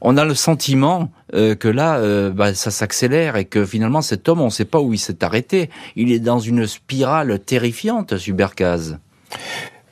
on 0.00 0.16
a 0.16 0.24
le 0.24 0.34
sentiment 0.34 1.10
euh, 1.34 1.54
que 1.54 1.68
là, 1.68 1.96
euh, 1.96 2.30
bah, 2.30 2.54
ça 2.54 2.70
s'accélère 2.70 3.36
et 3.36 3.44
que 3.44 3.64
finalement 3.64 4.02
cet 4.02 4.28
homme, 4.28 4.40
on 4.40 4.46
ne 4.46 4.50
sait 4.50 4.64
pas 4.64 4.80
où 4.80 4.92
il 4.92 4.98
s'est 4.98 5.24
arrêté. 5.24 5.70
Il 5.96 6.12
est 6.12 6.20
dans 6.20 6.38
une 6.38 6.66
spirale 6.66 7.38
terrifiante, 7.40 8.16
Subercaz. 8.16 8.98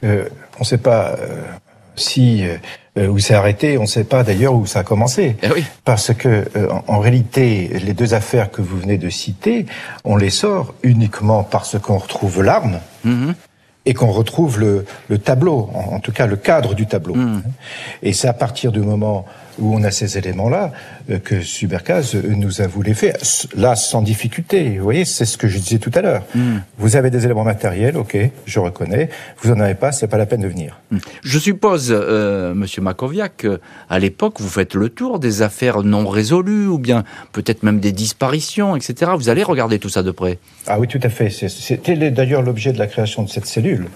Euh, 0.05 0.29
on 0.57 0.61
ne 0.61 0.65
sait 0.65 0.79
pas 0.79 1.17
si 1.97 2.45
où 2.97 3.19
s'est 3.19 3.35
arrêté, 3.35 3.77
on 3.77 3.83
ne 3.83 3.87
sait 3.87 4.05
pas 4.05 4.23
d'ailleurs 4.23 4.55
où 4.55 4.65
ça 4.65 4.81
a 4.81 4.83
commencé. 4.83 5.37
Eh 5.43 5.49
oui. 5.51 5.65
Parce 5.85 6.15
que 6.15 6.45
en, 6.89 6.99
réalité, 6.99 7.69
les 7.83 7.93
deux 7.93 8.15
affaires 8.15 8.51
que 8.51 8.63
vous 8.63 8.79
venez 8.79 8.97
de 8.97 9.11
citer, 9.11 9.67
on 10.05 10.17
les 10.17 10.31
sort 10.31 10.75
uniquement 10.83 11.43
parce 11.43 11.79
qu'on 11.79 11.99
retrouve 11.99 12.43
l'arme. 12.43 12.81
Mm-hmm. 13.07 13.35
et 13.89 13.95
qu'on 13.95 14.11
retrouve 14.11 14.59
le, 14.59 14.85
tableau, 15.19 15.71
en, 15.73 16.01
tout 16.01 16.11
cas 16.11 16.27
le 16.27 16.37
cadre 16.37 16.75
du 16.75 16.87
tableau. 16.87 17.15
Mm. 17.15 17.43
Et 18.03 18.13
c'est 18.13 18.29
à 18.29 18.33
partir 18.33 18.73
du 18.73 18.81
moment 18.81 19.27
où 19.59 19.75
on 19.75 19.83
a 19.85 19.91
ces 19.91 20.19
éléments-là 20.19 20.73
que 21.23 21.41
Subercaz 21.41 22.15
euh, 22.15 22.23
nous 22.35 22.61
a 22.61 22.67
voulu 22.67 22.95
faire, 22.95 23.17
là 23.57 23.77
sans 23.77 24.03
difficulté. 24.03 24.77
Vous 24.79 24.85
voyez, 24.85 25.05
c'est 25.05 25.25
ce 25.25 25.39
que 25.39 25.49
je 25.49 25.59
disais 25.59 25.79
tout 25.79 25.91
à 25.95 26.03
l'heure. 26.03 26.25
Hmm. 26.35 26.59
Vous 26.79 26.97
avez 26.97 27.11
des 27.11 27.25
éléments 27.25 27.45
matériels, 27.45 27.97
ok, 27.97 28.17
je 28.45 28.59
reconnais. 28.59 29.09
Vous 29.43 29.53
en 29.53 29.61
avez 29.61 29.75
pas, 29.75 29.93
c'est 29.93 30.09
pas 30.09 30.19
la 30.19 30.27
peine 30.27 30.41
de 30.41 30.49
venir. 30.49 30.81
Hmm. 30.91 30.99
Je 31.23 31.39
suppose, 31.39 31.89
euh, 31.91 32.55
Monsieur 32.55 32.83
Makoviak, 32.83 33.47
à 33.89 33.99
l'époque 33.99 34.41
vous 34.41 34.49
faites 34.49 34.75
le 34.75 34.89
tour 34.89 35.19
des 35.19 35.43
affaires 35.43 35.83
non 35.83 36.09
résolues 36.09 36.67
ou 36.67 36.79
bien 36.79 37.05
peut-être 37.33 37.63
même 37.63 37.81
des 37.81 37.93
disparitions, 37.93 38.77
etc. 38.77 39.13
Vous 39.17 39.29
allez 39.29 39.43
regarder 39.43 39.79
tout 39.79 39.89
ça 39.89 40.03
de 40.03 40.11
près. 40.11 40.39
Ah 40.67 40.81
oui, 40.81 40.89
tout 40.89 41.01
à 41.03 41.09
fait. 41.09 41.31
C'était 41.31 42.11
d'ailleurs 42.11 42.43
l'objet 42.43 42.73
de 42.73 42.79
la 42.79 42.87
création 42.87 43.23
de 43.23 43.29
cette 43.29 43.47
cellule. 43.47 43.87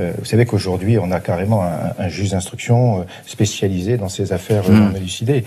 Euh, 0.00 0.12
vous 0.18 0.24
savez 0.24 0.46
qu'aujourd'hui, 0.46 0.98
on 0.98 1.10
a 1.12 1.20
carrément 1.20 1.62
un, 1.62 1.92
un 1.98 2.08
juge 2.08 2.30
d'instruction 2.30 3.06
spécialisé 3.26 3.96
dans 3.96 4.08
ces 4.08 4.32
affaires 4.32 4.68
hmm. 4.68 4.74
non 4.74 4.94
élucidées. 4.96 5.44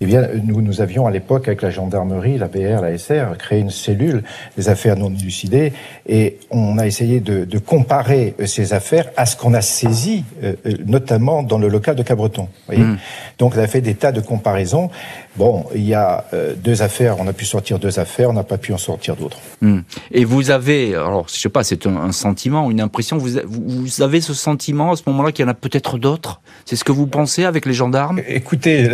Eh 0.00 0.06
bien, 0.06 0.28
nous 0.42 0.53
nous, 0.60 0.80
avions 0.80 1.06
à 1.06 1.10
l'époque, 1.10 1.48
avec 1.48 1.62
la 1.62 1.70
gendarmerie, 1.70 2.38
la 2.38 2.48
BR, 2.48 2.82
la 2.82 2.96
SR, 2.96 3.36
créé 3.38 3.60
une 3.60 3.70
cellule 3.70 4.22
des 4.56 4.68
affaires 4.68 4.96
non 4.96 5.10
élucidées 5.10 5.72
et 6.06 6.38
on 6.50 6.78
a 6.78 6.86
essayé 6.86 7.20
de, 7.20 7.58
comparer 7.58 8.34
euh, 8.40 8.46
ces 8.46 8.72
affaires 8.72 9.10
à 9.16 9.26
ce 9.26 9.36
qu'on 9.36 9.54
a 9.54 9.60
saisi, 9.60 10.24
euh, 10.42 10.54
euh, 10.66 10.74
notamment 10.86 11.42
dans 11.42 11.58
le 11.58 11.68
local 11.68 11.96
de 11.96 12.02
Cabreton. 12.02 12.48
Mmh. 12.68 12.94
Donc 13.38 13.54
on 13.56 13.60
a 13.60 13.66
fait 13.66 13.80
des 13.80 13.94
tas 13.94 14.12
de 14.12 14.20
comparaisons. 14.20 14.90
Bon, 15.36 15.64
il 15.74 15.84
y 15.84 15.94
a 15.94 16.24
deux 16.62 16.82
affaires, 16.82 17.16
on 17.18 17.26
a 17.26 17.32
pu 17.32 17.44
sortir 17.44 17.80
deux 17.80 17.98
affaires, 17.98 18.30
on 18.30 18.34
n'a 18.34 18.44
pas 18.44 18.58
pu 18.58 18.72
en 18.72 18.78
sortir 18.78 19.16
d'autres. 19.16 19.38
Mmh. 19.62 19.80
Et 20.12 20.24
vous 20.24 20.50
avez, 20.50 20.94
alors 20.94 21.26
je 21.28 21.34
sais 21.34 21.48
pas, 21.48 21.64
c'est 21.64 21.86
un, 21.86 22.12
sentiment, 22.12 22.70
une 22.70 22.80
impression, 22.80 23.18
vous, 23.18 23.30
vous 23.46 24.02
avez 24.02 24.20
ce 24.20 24.32
sentiment 24.32 24.92
à 24.92 24.96
ce 24.96 25.02
moment-là 25.06 25.32
qu'il 25.32 25.44
y 25.44 25.48
en 25.48 25.50
a 25.50 25.54
peut-être 25.54 25.98
d'autres? 25.98 26.40
C'est 26.64 26.76
ce 26.76 26.84
que 26.84 26.92
vous 26.92 27.08
pensez 27.08 27.44
avec 27.44 27.66
les 27.66 27.72
gendarmes? 27.72 28.20
Écoutez, 28.28 28.88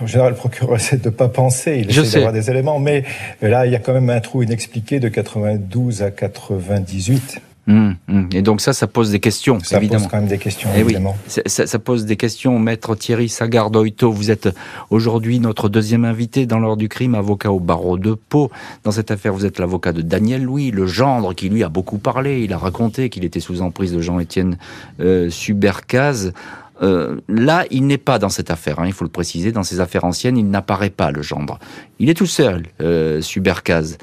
en 0.00 0.06
général, 0.06 0.30
le 0.30 0.36
procureur 0.36 0.76
essaie 0.76 0.98
de 0.98 1.10
pas 1.10 1.28
penser, 1.28 1.84
il 1.84 1.90
essaie 1.90 2.18
d'avoir 2.18 2.32
des 2.32 2.50
éléments, 2.50 2.78
mais 2.78 3.04
là, 3.40 3.66
il 3.66 3.72
y 3.72 3.76
a 3.76 3.78
quand 3.78 3.92
même 3.92 4.10
un 4.10 4.20
trou 4.20 4.42
inexpliqué 4.42 5.00
de 5.00 5.08
92 5.08 6.02
à 6.02 6.10
98. 6.10 7.40
Hum, 7.68 7.94
hum. 8.08 8.28
Et 8.34 8.42
donc 8.42 8.60
ça, 8.60 8.72
ça 8.72 8.88
pose 8.88 9.12
des 9.12 9.20
questions, 9.20 9.60
ça 9.60 9.76
évidemment. 9.76 10.02
pose 10.02 10.10
quand 10.10 10.16
même 10.16 10.26
des 10.26 10.38
questions, 10.38 10.68
eh 10.74 10.80
évidemment. 10.80 11.16
ça, 11.28 11.66
ça, 11.66 11.78
pose 11.78 12.06
des 12.06 12.16
questions. 12.16 12.58
Maître 12.58 12.96
Thierry 12.96 13.28
Sagardoito, 13.28 14.10
vous 14.10 14.32
êtes 14.32 14.48
aujourd'hui 14.90 15.38
notre 15.38 15.68
deuxième 15.68 16.04
invité 16.04 16.44
dans 16.46 16.58
l'ordre 16.58 16.78
du 16.78 16.88
crime, 16.88 17.14
avocat 17.14 17.52
au 17.52 17.60
barreau 17.60 17.98
de 17.98 18.14
Pau. 18.14 18.50
Dans 18.82 18.90
cette 18.90 19.12
affaire, 19.12 19.32
vous 19.32 19.46
êtes 19.46 19.60
l'avocat 19.60 19.92
de 19.92 20.02
Daniel 20.02 20.42
Louis, 20.42 20.72
le 20.72 20.86
gendre 20.86 21.34
qui 21.34 21.48
lui 21.48 21.62
a 21.62 21.68
beaucoup 21.68 21.98
parlé. 21.98 22.42
Il 22.42 22.52
a 22.52 22.58
raconté 22.58 23.10
qu'il 23.10 23.24
était 23.24 23.38
sous 23.38 23.62
emprise 23.62 23.92
de 23.92 24.00
Jean-Étienne 24.00 24.58
euh, 24.98 25.30
Subercaz. 25.30 26.32
Euh, 26.80 27.20
là, 27.28 27.64
il 27.70 27.86
n'est 27.86 27.98
pas 27.98 28.18
dans 28.18 28.28
cette 28.28 28.50
affaire, 28.50 28.80
hein, 28.80 28.86
il 28.86 28.92
faut 28.92 29.04
le 29.04 29.10
préciser. 29.10 29.52
Dans 29.52 29.62
ces 29.62 29.80
affaires 29.80 30.04
anciennes, 30.04 30.36
il 30.36 30.48
n'apparaît 30.48 30.90
pas, 30.90 31.10
le 31.10 31.22
gendre. 31.22 31.58
Il 31.98 32.08
est 32.08 32.14
tout 32.14 32.26
seul, 32.26 32.66
euh, 32.80 33.20
Subercaz. 33.20 33.98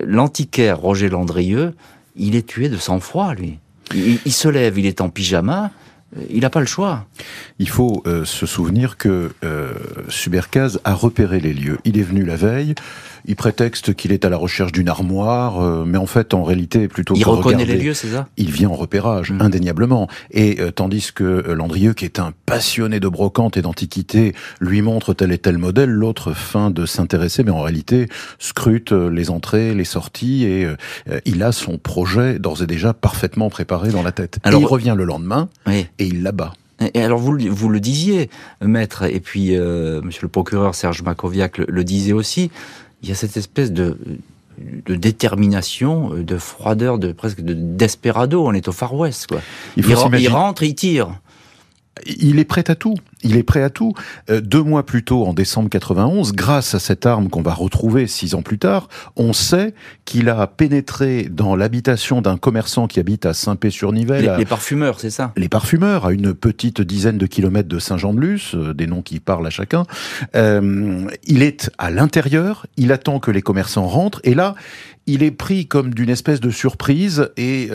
L'antiquaire 0.00 0.78
Roger 0.78 1.08
Landrieux, 1.08 1.74
il 2.16 2.34
est 2.34 2.46
tué 2.46 2.68
de 2.68 2.76
sang-froid, 2.76 3.34
lui. 3.34 3.58
Il, 3.94 4.32
se 4.32 4.48
lève, 4.48 4.78
il 4.78 4.86
est 4.86 5.00
en 5.00 5.08
pyjama. 5.08 5.70
il 6.30 6.40
n'a 6.40 6.50
pas 6.50 6.60
le 6.60 6.66
choix. 6.66 7.06
Il 7.58 7.68
faut 7.68 8.02
euh, 8.06 8.24
se 8.24 8.46
souvenir 8.46 8.96
que 8.96 9.32
euh, 9.44 9.74
Subercaz 10.08 10.80
a 10.84 10.94
repéré 10.94 11.38
les 11.38 11.52
lieux. 11.52 11.78
Il 11.84 11.98
est 11.98 12.02
venu 12.02 12.24
la 12.24 12.36
veille. 12.36 12.74
Il 13.26 13.36
prétexte 13.36 13.94
qu'il 13.94 14.12
est 14.12 14.24
à 14.24 14.28
la 14.28 14.36
recherche 14.36 14.72
d'une 14.72 14.88
armoire, 14.88 15.62
euh, 15.62 15.84
mais 15.86 15.96
en 15.96 16.06
fait, 16.06 16.34
en 16.34 16.42
réalité, 16.42 16.88
plutôt. 16.88 17.14
Il 17.16 17.24
reconnaît 17.24 17.64
les 17.64 17.78
lieux, 17.78 17.94
c'est 17.94 18.08
ça? 18.08 18.28
Il 18.36 18.50
vient 18.50 18.68
en 18.68 18.74
repérage, 18.74 19.32
mm. 19.32 19.40
indéniablement. 19.40 20.08
Et 20.30 20.60
euh, 20.60 20.70
tandis 20.70 21.10
que 21.14 21.24
euh, 21.24 21.54
Landrieux, 21.54 21.94
qui 21.94 22.04
est 22.04 22.18
un 22.18 22.32
passionné 22.44 23.00
de 23.00 23.08
brocante 23.08 23.56
et 23.56 23.62
d'antiquité, 23.62 24.34
lui 24.60 24.82
montre 24.82 25.14
tel 25.14 25.32
et 25.32 25.38
tel 25.38 25.56
modèle, 25.56 25.88
l'autre 25.88 26.32
fin 26.32 26.70
de 26.70 26.84
s'intéresser, 26.84 27.44
mais 27.44 27.50
en 27.50 27.62
réalité 27.62 28.08
scrute 28.38 28.92
les 28.92 29.30
entrées, 29.30 29.74
les 29.74 29.84
sorties, 29.84 30.44
et 30.44 30.66
il 31.24 31.42
a 31.42 31.52
son 31.52 31.78
projet 31.78 32.38
d'ores 32.38 32.62
et 32.62 32.66
déjà 32.66 32.92
parfaitement 32.92 33.48
préparé 33.50 33.90
dans 33.90 34.02
la 34.02 34.12
tête. 34.12 34.38
Alors, 34.42 34.60
il 34.60 34.66
revient 34.66 34.94
le 34.96 35.04
lendemain 35.04 35.48
et 35.66 35.86
il 35.98 36.22
l'abat. 36.22 36.52
Et 36.92 37.02
alors 37.02 37.18
vous, 37.18 37.38
vous 37.50 37.68
le 37.68 37.80
disiez, 37.80 38.28
maître, 38.60 39.04
et 39.04 39.20
puis 39.20 39.56
monsieur 39.56 40.22
le 40.22 40.28
procureur 40.28 40.74
Serge 40.74 41.02
Makoviak 41.02 41.58
le 41.58 41.84
disait 41.84 42.12
aussi, 42.12 42.50
il 43.04 43.08
y 43.10 43.12
a 43.12 43.14
cette 43.14 43.36
espèce 43.36 43.70
de, 43.70 43.98
de 44.58 44.94
détermination, 44.94 46.08
de 46.14 46.38
froideur, 46.38 46.98
de 46.98 47.12
presque 47.12 47.42
de 47.42 47.52
desperado. 47.52 48.46
On 48.46 48.54
est 48.54 48.66
au 48.66 48.72
Far 48.72 48.94
West, 48.94 49.26
quoi. 49.26 49.42
Il, 49.76 49.84
il 49.86 50.28
rentre, 50.28 50.62
il 50.62 50.74
tire. 50.74 51.20
Il 52.06 52.38
est 52.38 52.46
prêt 52.46 52.64
à 52.68 52.74
tout 52.74 52.94
il 53.24 53.36
est 53.36 53.42
prêt 53.42 53.62
à 53.62 53.70
tout. 53.70 53.92
Euh, 54.30 54.40
deux 54.40 54.62
mois 54.62 54.86
plus 54.86 55.02
tôt, 55.02 55.24
en 55.24 55.32
décembre 55.32 55.68
91, 55.68 56.32
grâce 56.32 56.74
à 56.74 56.78
cette 56.78 57.06
arme 57.06 57.28
qu'on 57.28 57.42
va 57.42 57.54
retrouver 57.54 58.06
six 58.06 58.34
ans 58.34 58.42
plus 58.42 58.58
tard, 58.58 58.88
on 59.16 59.32
sait 59.32 59.74
qu'il 60.04 60.28
a 60.28 60.46
pénétré 60.46 61.28
dans 61.30 61.56
l'habitation 61.56 62.20
d'un 62.20 62.36
commerçant 62.36 62.86
qui 62.86 63.00
habite 63.00 63.26
à 63.26 63.34
Saint-Pé-sur-Nivelle. 63.34 64.36
Les, 64.38 64.44
parfumeurs, 64.44 65.00
c'est 65.00 65.10
ça? 65.10 65.32
Les 65.36 65.48
parfumeurs, 65.48 66.06
à 66.06 66.12
une 66.12 66.34
petite 66.34 66.82
dizaine 66.82 67.18
de 67.18 67.26
kilomètres 67.26 67.68
de 67.68 67.78
Saint-Jean-de-Luz, 67.78 68.52
euh, 68.54 68.74
des 68.74 68.86
noms 68.86 69.02
qui 69.02 69.18
parlent 69.20 69.46
à 69.46 69.50
chacun. 69.50 69.84
Euh, 70.36 71.06
il 71.24 71.42
est 71.42 71.70
à 71.78 71.90
l'intérieur, 71.90 72.66
il 72.76 72.92
attend 72.92 73.18
que 73.18 73.30
les 73.30 73.42
commerçants 73.42 73.86
rentrent, 73.86 74.20
et 74.24 74.34
là, 74.34 74.54
il 75.06 75.22
est 75.22 75.30
pris 75.30 75.66
comme 75.66 75.92
d'une 75.92 76.08
espèce 76.08 76.40
de 76.40 76.48
surprise 76.48 77.30
et 77.36 77.68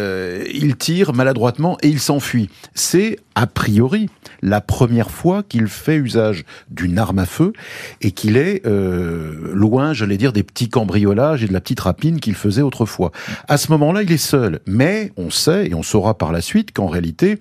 il 0.51 0.75
tire 0.77 1.13
maladroitement 1.13 1.77
et 1.83 1.87
il 1.87 1.99
s'enfuit. 1.99 2.49
C'est 2.73 3.19
a 3.35 3.45
priori 3.45 4.09
la 4.41 4.61
première 4.61 5.11
fois 5.11 5.38
qu'il 5.43 5.67
fait 5.67 5.95
usage 5.95 6.45
d'une 6.69 6.97
arme 6.97 7.19
à 7.19 7.25
feu 7.25 7.53
et 8.01 8.11
qu'il 8.11 8.37
est 8.37 8.65
euh, 8.65 9.51
loin, 9.53 9.93
j'allais 9.93 10.17
dire, 10.17 10.33
des 10.33 10.43
petits 10.43 10.69
cambriolages 10.69 11.43
et 11.43 11.47
de 11.47 11.53
la 11.53 11.61
petite 11.61 11.79
rapine 11.79 12.19
qu'il 12.19 12.35
faisait 12.35 12.61
autrefois. 12.61 13.11
À 13.47 13.57
ce 13.57 13.71
moment-là, 13.71 14.03
il 14.03 14.11
est 14.11 14.17
seul, 14.17 14.59
mais 14.65 15.11
on 15.17 15.29
sait 15.29 15.67
et 15.67 15.75
on 15.75 15.83
saura 15.83 16.17
par 16.17 16.31
la 16.31 16.41
suite 16.41 16.71
qu'en 16.73 16.87
réalité, 16.87 17.39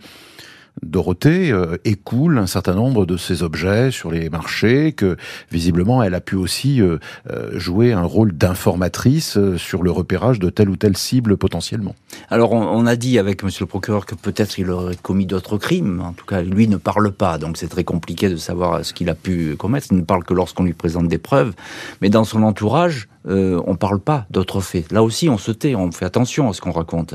Dorothée 0.83 1.51
euh, 1.51 1.77
écoule 1.85 2.39
un 2.39 2.47
certain 2.47 2.75
nombre 2.75 3.07
de 3.07 3.17
ses 3.17 3.43
objets 3.43 3.91
sur 3.91 4.11
les 4.11 4.31
marchés, 4.31 4.93
que 4.93 5.17
visiblement 5.51 6.03
elle 6.03 6.15
a 6.15 6.21
pu 6.21 6.37
aussi 6.37 6.81
euh, 6.81 6.99
euh, 7.31 7.59
jouer 7.59 7.93
un 7.93 8.03
rôle 8.03 8.33
d'informatrice 8.33 9.39
sur 9.57 9.83
le 9.83 9.91
repérage 9.91 10.39
de 10.39 10.51
telle 10.51 10.69
ou 10.69 10.77
telle 10.77 10.97
cible 10.97 11.37
potentiellement. 11.37 11.95
Alors 12.31 12.53
on, 12.53 12.87
a 12.87 12.97
dit 12.97 13.19
avec 13.19 13.43
Monsieur 13.43 13.65
le 13.65 13.69
procureur 13.69 14.07
que 14.07 14.15
peut-être 14.15 14.59
il 14.59 14.71
aurait 14.71 14.97
commis 14.97 15.27
d'autres 15.27 15.59
crimes. 15.59 16.01
En 16.01 16.13
tout 16.13 16.27
cas, 16.27 16.43
lui 16.43 16.69
ne 16.69 16.77
parle 16.77 17.13
pas, 17.13 17.39
donc 17.39 17.57
c'est 17.57 17.69
très 17.69 17.85
compliqué 17.85 18.29
de 18.29 18.37
savoir 18.37 18.85
ce 18.85 18.93
qu'il 18.93 19.09
a 19.11 19.15
pu 19.15 19.57
commettre. 19.57 19.89
Il 19.91 19.99
ne 19.99 20.03
parle 20.03 20.25
que 20.25 20.35
lorsqu'on 20.35 20.65
lui 20.65 20.73
présente 20.73 21.09
des 21.09 21.19
preuves. 21.19 21.55
Mais 22.01 22.11
dans 22.11 22.25
son 22.25 22.43
entourage, 22.43 23.09
euh, 23.29 23.61
on 23.67 23.73
ne 23.73 23.77
parle 23.77 24.01
pas 24.01 24.27
d'autres 24.31 24.61
faits. 24.61 24.91
Là 24.91 25.03
aussi, 25.03 25.29
on 25.29 25.39
se 25.39 25.51
tait, 25.51 25.75
on 25.75 25.93
fait 25.93 26.05
attention 26.05 26.49
à 26.49 26.53
ce 26.53 26.61
qu'on 26.61 26.73
raconte. 26.73 27.15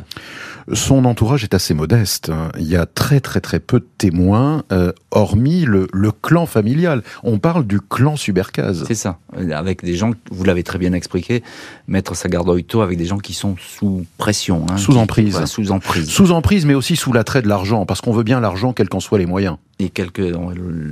Son 0.71 1.05
entourage 1.05 1.43
est 1.43 1.53
assez 1.53 1.73
modeste. 1.73 2.31
Il 2.59 2.67
y 2.67 2.75
a 2.75 2.85
très 2.85 3.19
très 3.19 3.41
très 3.41 3.59
peu 3.59 3.79
de 3.79 3.87
témoins, 3.97 4.63
euh, 4.71 4.91
hormis 5.11 5.65
le, 5.65 5.87
clan 6.21 6.45
familial. 6.45 7.03
On 7.23 7.39
parle 7.39 7.65
du 7.65 7.79
clan 7.81 8.15
Subercaz. 8.15 8.83
C'est 8.87 8.95
ça, 8.95 9.17
avec 9.53 9.83
des 9.83 9.95
gens, 9.95 10.11
vous 10.31 10.43
l'avez 10.43 10.63
très 10.63 10.77
bien 10.77 10.93
expliqué, 10.93 11.43
Maître 11.87 12.15
Sagardoito, 12.15 12.81
avec 12.81 12.97
des 12.97 13.05
gens 13.05 13.17
qui 13.17 13.33
sont 13.33 13.55
sous 13.57 14.05
pression. 14.17 14.65
Hein, 14.69 14.77
sous 14.77 14.97
emprise. 14.97 15.43
sous 15.45 15.71
emprise. 15.71 16.09
Sous 16.09 16.31
emprise, 16.31 16.65
mais 16.65 16.75
aussi 16.75 16.95
sous 16.95 17.11
l'attrait 17.11 17.41
de 17.41 17.47
l'argent, 17.47 17.85
parce 17.85 18.01
qu'on 18.01 18.13
veut 18.13 18.23
bien 18.23 18.39
l'argent, 18.39 18.73
quels 18.73 18.89
qu'en 18.89 18.99
soient 18.99 19.17
les 19.19 19.25
moyens 19.25 19.57
et 19.79 19.91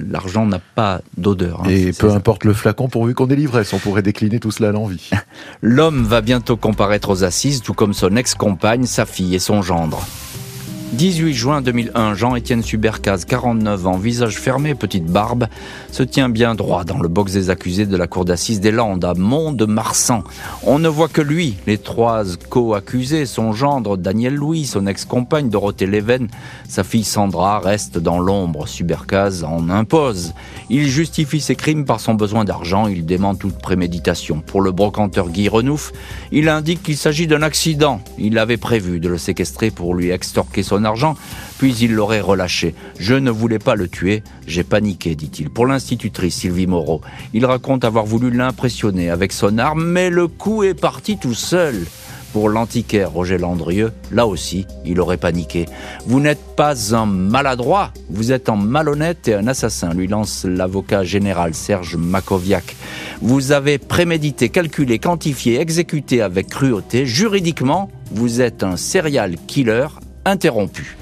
l'argent 0.09 0.45
n'a 0.45 0.59
pas 0.59 1.01
d'odeur. 1.17 1.61
Hein, 1.63 1.69
et 1.69 1.93
peu 1.93 2.11
importe 2.11 2.43
le 2.43 2.53
flacon, 2.53 2.89
pourvu 2.89 3.13
qu'on 3.13 3.27
ait 3.27 3.35
l'ivresse, 3.35 3.73
on 3.73 3.79
pourrait 3.79 4.01
décliner 4.01 4.39
tout 4.39 4.51
cela 4.51 4.69
à 4.69 4.71
l'envie. 4.71 5.09
L'homme 5.61 6.03
va 6.03 6.21
bientôt 6.21 6.57
comparaître 6.57 7.09
aux 7.09 7.23
assises, 7.23 7.61
tout 7.61 7.73
comme 7.73 7.93
son 7.93 8.15
ex-compagne, 8.15 8.85
sa 8.85 9.05
fille 9.05 9.35
et 9.35 9.39
son 9.39 9.61
gendre. 9.61 10.03
18 10.93 11.33
juin 11.33 11.61
2001, 11.61 12.15
Jean-Étienne 12.15 12.61
Subercaz, 12.61 13.23
49 13.25 13.87
ans, 13.87 13.97
visage 13.97 14.37
fermé, 14.37 14.75
petite 14.75 15.05
barbe, 15.05 15.47
se 15.89 16.03
tient 16.03 16.27
bien 16.27 16.53
droit 16.53 16.83
dans 16.83 16.99
le 16.99 17.07
box 17.07 17.31
des 17.31 17.49
accusés 17.49 17.85
de 17.85 17.95
la 17.95 18.07
cour 18.07 18.25
d'assises 18.25 18.59
des 18.59 18.71
Landes 18.71 19.05
à 19.05 19.13
Mont-de-Marsan. 19.13 20.25
On 20.63 20.79
ne 20.79 20.89
voit 20.89 21.07
que 21.07 21.21
lui, 21.21 21.55
les 21.65 21.77
trois 21.77 22.23
co-accusés, 22.49 23.25
son 23.25 23.53
gendre 23.53 23.95
Daniel 23.95 24.35
Louis, 24.35 24.65
son 24.65 24.85
ex-compagne 24.85 25.49
Dorothée 25.49 25.85
Leven, 25.85 26.27
sa 26.67 26.83
fille 26.83 27.05
Sandra 27.05 27.59
reste 27.59 27.97
dans 27.97 28.19
l'ombre. 28.19 28.67
Subercaz 28.67 29.45
en 29.45 29.69
impose. 29.69 30.33
Il 30.69 30.89
justifie 30.89 31.39
ses 31.39 31.55
crimes 31.55 31.85
par 31.85 32.01
son 32.01 32.15
besoin 32.15 32.43
d'argent, 32.43 32.87
il 32.87 33.05
dément 33.05 33.35
toute 33.35 33.59
préméditation. 33.59 34.43
Pour 34.45 34.59
le 34.59 34.73
brocanteur 34.73 35.29
Guy 35.29 35.47
Renouf, 35.47 35.93
il 36.33 36.49
indique 36.49 36.83
qu'il 36.83 36.97
s'agit 36.97 37.27
d'un 37.27 37.43
accident. 37.43 38.01
Il 38.17 38.37
avait 38.37 38.57
prévu 38.57 38.99
de 38.99 39.07
le 39.07 39.17
séquestrer 39.17 39.71
pour 39.71 39.95
lui 39.95 40.09
extorquer 40.09 40.63
son 40.63 40.80
argent, 40.83 41.15
puis 41.57 41.75
il 41.75 41.93
l'aurait 41.93 42.21
relâché. 42.21 42.75
Je 42.99 43.15
ne 43.15 43.31
voulais 43.31 43.59
pas 43.59 43.75
le 43.75 43.87
tuer, 43.87 44.23
j'ai 44.47 44.63
paniqué, 44.63 45.15
dit-il. 45.15 45.49
Pour 45.49 45.65
l'institutrice 45.65 46.35
Sylvie 46.35 46.67
Moreau, 46.67 47.01
il 47.33 47.45
raconte 47.45 47.85
avoir 47.85 48.05
voulu 48.05 48.31
l'impressionner 48.31 49.09
avec 49.09 49.31
son 49.31 49.57
arme, 49.57 49.83
mais 49.83 50.09
le 50.09 50.27
coup 50.27 50.63
est 50.63 50.79
parti 50.79 51.17
tout 51.17 51.33
seul. 51.33 51.85
Pour 52.33 52.47
l'antiquaire 52.47 53.11
Roger 53.11 53.37
Landrieux, 53.37 53.91
là 54.09 54.25
aussi, 54.25 54.65
il 54.85 55.01
aurait 55.01 55.17
paniqué. 55.17 55.65
Vous 56.05 56.21
n'êtes 56.21 56.55
pas 56.55 56.95
un 56.95 57.05
maladroit, 57.05 57.91
vous 58.09 58.31
êtes 58.31 58.47
un 58.47 58.55
malhonnête 58.55 59.27
et 59.27 59.33
un 59.33 59.47
assassin, 59.47 59.93
lui 59.93 60.07
lance 60.07 60.45
l'avocat 60.45 61.03
général 61.03 61.53
Serge 61.53 61.97
Makoviak. 61.97 62.77
Vous 63.21 63.51
avez 63.51 63.77
prémédité, 63.77 64.47
calculé, 64.47 64.97
quantifié, 64.97 65.59
exécuté 65.59 66.21
avec 66.21 66.47
cruauté. 66.47 67.05
Juridiquement, 67.05 67.91
vous 68.11 68.39
êtes 68.39 68.63
un 68.63 68.77
serial 68.77 69.35
killer 69.47 69.87
interrompu. 70.25 70.97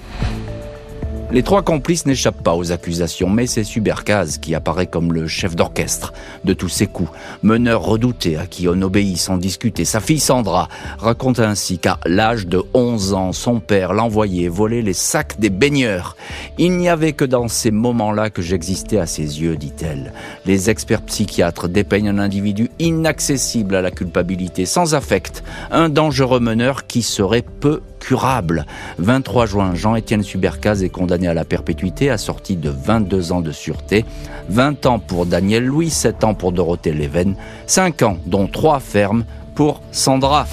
Les 1.32 1.43
trois 1.43 1.62
complices 1.62 2.08
n'échappent 2.08 2.41
pas 2.41 2.55
aux 2.55 2.71
accusations, 2.71 3.29
mais 3.29 3.45
c'est 3.45 3.63
Subercaz 3.63 4.39
qui 4.41 4.55
apparaît 4.55 4.88
comme 4.88 5.13
le 5.13 5.27
chef 5.27 5.55
d'orchestre 5.55 6.12
de 6.43 6.53
tous 6.53 6.69
ces 6.69 6.88
coups. 6.88 7.12
Meneur 7.43 7.84
redouté 7.84 8.36
à 8.36 8.47
qui 8.47 8.67
on 8.67 8.82
obéit 8.82 9.19
sans 9.19 9.38
discuter. 9.38 9.86
Sa 9.86 9.99
fille 9.99 10.19
Sandra 10.19 10.69
raconte 10.97 11.39
ainsi 11.39 11.77
qu'à 11.77 11.99
l'âge 12.08 12.47
de 12.47 12.63
11 12.73 13.13
ans, 13.13 13.32
son 13.32 13.60
père 13.60 13.93
l'envoyait 13.93 14.47
voler 14.47 14.82
les 14.82 14.93
sacs 14.93 15.39
des 15.39 15.51
baigneurs. 15.51 16.17
Il 16.58 16.77
n'y 16.77 16.89
avait 16.89 17.13
que 17.13 17.25
dans 17.25 17.47
ces 17.47 17.69
moments-là 17.69 18.32
que 18.32 18.41
j'existais 18.41 18.97
à 18.97 19.05
ses 19.05 19.39
yeux, 19.39 19.55
dit-elle. 19.55 20.13
Les 20.47 20.71
experts 20.71 21.03
psychiatres 21.03 21.69
dépeignent 21.69 22.10
un 22.10 22.17
individu 22.17 22.71
inaccessible 22.79 23.75
à 23.75 23.84
la 23.84 23.91
culpabilité, 23.91 24.65
sans 24.65 24.95
affect, 24.95 25.43
un 25.69 25.89
dangereux 25.89 26.39
meneur 26.39 26.88
qui 26.88 27.03
serait 27.03 27.45
peu 27.60 27.82
curable. 27.99 28.65
23 28.97 29.45
juin, 29.45 29.75
Jean-Étienne 29.75 30.23
Subercaz 30.23 30.83
est 30.83 30.89
condamné 30.89 31.27
à 31.27 31.33
la 31.33 31.45
perpétuité, 31.45 32.09
assorti 32.09 32.55
de 32.55 32.69
22 32.69 33.31
ans 33.31 33.41
de 33.41 33.51
sûreté, 33.51 34.05
20 34.49 34.85
ans 34.85 34.99
pour 34.99 35.25
Daniel 35.25 35.65
Louis, 35.65 35.89
7 35.89 36.23
ans 36.23 36.33
pour 36.33 36.51
Dorothée 36.51 36.93
Leven, 36.93 37.35
5 37.67 38.01
ans, 38.03 38.17
dont 38.25 38.47
3 38.47 38.79
fermes 38.79 39.25
pour 39.55 39.81
Sandra. 39.91 40.47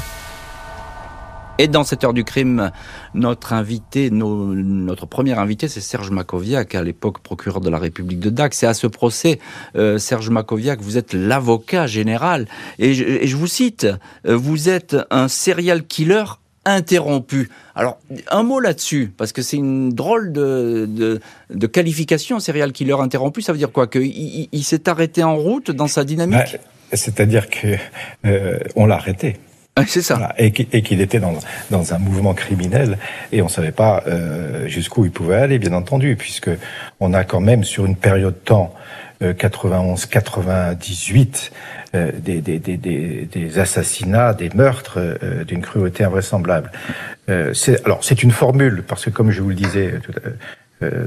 Et 1.59 1.69
dans 1.69 1.85
cette 1.85 2.05
heure 2.05 2.13
du 2.13 2.25
crime, 2.25 2.71
notre 3.15 3.53
invité, 3.55 4.11
notre 4.11 5.07
premier 5.07 5.33
invité, 5.39 5.69
c'est 5.69 5.81
Serge 5.81 6.11
Makoviak, 6.11 6.75
à 6.75 6.83
l'époque 6.83 7.21
procureur 7.21 7.61
de 7.61 7.71
la 7.71 7.79
République 7.79 8.21
de 8.21 8.29
Dax. 8.29 8.63
Et 8.63 8.67
à 8.67 8.75
ce 8.75 8.87
procès, 8.87 9.39
euh, 9.75 9.99
Serge 9.99 10.29
Makoviak, 10.29 10.81
vous 10.83 10.99
êtes 10.99 11.15
l'avocat 11.15 11.87
général. 11.87 12.47
Et 12.79 12.87
et 12.87 13.27
je, 13.27 13.37
vous 13.37 13.47
cite, 13.47 13.87
euh, 14.27 14.37
vous 14.37 14.69
êtes 14.69 14.97
un 15.11 15.29
serial 15.29 15.87
killer 15.87 16.25
interrompu. 16.67 17.49
Alors, 17.75 17.99
un 18.31 18.43
mot 18.43 18.61
là-dessus, 18.61 19.13
parce 19.17 19.33
que 19.33 19.41
c'est 19.41 19.57
une 19.57 19.91
drôle 19.91 20.33
de, 20.33 21.21
de, 21.51 21.67
qualification, 21.67 22.41
serial 22.41 22.73
killer 22.73 22.97
interrompu. 23.01 23.41
Ça 23.41 23.53
veut 23.53 23.59
dire 23.59 23.73
quoi? 23.73 23.87
Qu'il 23.87 24.49
il, 24.53 24.65
s'est 24.65 24.89
arrêté 24.89 25.23
en 25.23 25.37
route 25.37 25.71
dans 25.71 25.87
sa 25.87 26.05
dynamique? 26.05 26.59
Bah, 26.91 26.97
C'est-à-dire 26.97 27.49
que 27.49 27.77
euh, 28.27 28.59
on 28.75 28.87
l'a 28.87 28.97
arrêté. 28.97 29.37
C'est 29.87 30.03
ça. 30.03 30.35
Et 30.39 30.53
qu'il 30.53 31.01
était 31.03 31.21
dans, 31.21 31.35
dans 31.71 31.93
un 31.93 31.99
mouvement 31.99 32.33
criminel 32.33 32.97
et 33.31 33.43
on 33.43 33.49
savait 33.49 33.73
pas 33.73 34.03
euh, 34.07 34.67
jusqu'où 34.69 35.05
il 35.05 35.11
pouvait 35.11 35.37
aller, 35.37 35.59
bien 35.59 35.75
entendu, 35.75 36.17
puisque 36.17 36.51
on 36.99 37.13
a 37.13 37.25
quand 37.25 37.41
même 37.41 37.63
sur 37.63 37.85
une 37.85 37.97
période 37.97 38.35
de 38.35 38.39
temps 38.39 38.75
91-98 39.21 41.51
euh, 41.95 42.11
des, 42.19 42.41
des, 42.41 42.59
des, 42.59 42.77
des, 42.77 43.59
assassinats, 43.59 44.35
des 44.35 44.51
meurtres 44.51 44.99
euh, 44.99 45.45
d'une 45.45 45.63
cruauté 45.63 46.03
invraisemblable. 46.05 46.71
Euh, 47.29 47.53
c'est, 47.55 47.85
alors 47.85 48.05
c'est 48.05 48.23
une 48.23 48.31
formule 48.31 48.85
parce 48.87 49.05
que 49.05 49.11
comme 49.11 49.31
je 49.31 49.43
vous 49.43 49.51
le 49.51 49.55
disais 49.55 49.95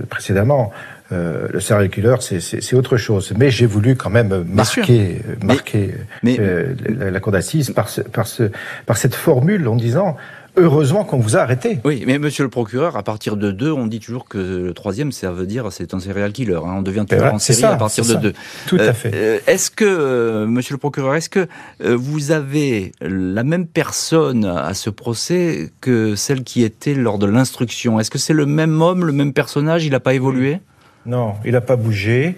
précédemment. 0.09 0.71
Euh, 1.11 1.47
le 1.51 1.59
serial 1.59 1.89
killer, 1.89 2.15
c'est 2.19 2.75
autre 2.75 2.97
chose. 2.97 3.33
Mais 3.35 3.49
j'ai 3.49 3.65
voulu 3.65 3.95
quand 3.95 4.11
même 4.11 4.45
marquer, 4.47 5.21
marquer 5.43 5.95
euh, 6.23 6.75
la, 6.87 7.09
la, 7.09 7.19
cour 7.19 7.31
d'assises 7.31 7.71
par, 7.71 7.89
ce, 7.89 8.01
par, 8.01 8.27
ce, 8.27 8.51
par 8.85 8.97
cette 8.97 9.15
formule 9.15 9.67
en 9.67 9.75
disant 9.75 10.17
Heureusement 10.57 11.03
qu'on 11.03 11.19
vous 11.19 11.37
a 11.37 11.41
arrêté. 11.41 11.79
Oui, 11.83 12.03
mais 12.05 12.19
monsieur 12.19 12.43
le 12.43 12.49
procureur, 12.49 12.97
à 12.97 13.03
partir 13.03 13.37
de 13.37 13.51
deux, 13.51 13.71
on 13.71 13.87
dit 13.87 13.99
toujours 13.99 14.27
que 14.27 14.37
le 14.37 14.73
troisième, 14.73 15.11
ça 15.11 15.31
veut 15.31 15.45
dire 15.45 15.71
c'est 15.71 15.93
un 15.93 15.99
serial 15.99 16.31
killer. 16.31 16.55
Hein. 16.55 16.75
On 16.77 16.81
devient 16.81 17.05
toujours 17.07 17.33
en 17.33 17.39
série 17.39 17.63
à 17.63 17.75
partir 17.75 18.05
de 18.05 18.15
deux. 18.15 18.33
Tout 18.67 18.77
à 18.77 18.81
euh, 18.81 18.93
fait. 18.93 19.11
Euh, 19.13 19.39
est-ce 19.47 19.71
que, 19.71 19.85
euh, 19.85 20.47
monsieur 20.47 20.73
le 20.73 20.79
procureur, 20.79 21.15
est-ce 21.15 21.29
que 21.29 21.47
vous 21.79 22.31
avez 22.31 22.91
la 23.01 23.43
même 23.43 23.67
personne 23.67 24.45
à 24.45 24.73
ce 24.73 24.89
procès 24.89 25.71
que 25.81 26.15
celle 26.15 26.43
qui 26.43 26.63
était 26.63 26.93
lors 26.93 27.19
de 27.19 27.25
l'instruction? 27.25 27.99
Est-ce 27.99 28.11
que 28.11 28.17
c'est 28.17 28.33
le 28.33 28.45
même 28.45 28.81
homme, 28.81 29.05
le 29.05 29.13
même 29.13 29.33
personnage? 29.33 29.85
Il 29.85 29.91
n'a 29.91 29.99
pas 29.99 30.13
évolué? 30.13 30.59
Non, 31.05 31.35
il 31.45 31.53
n'a 31.53 31.61
pas 31.61 31.75
bougé. 31.75 32.35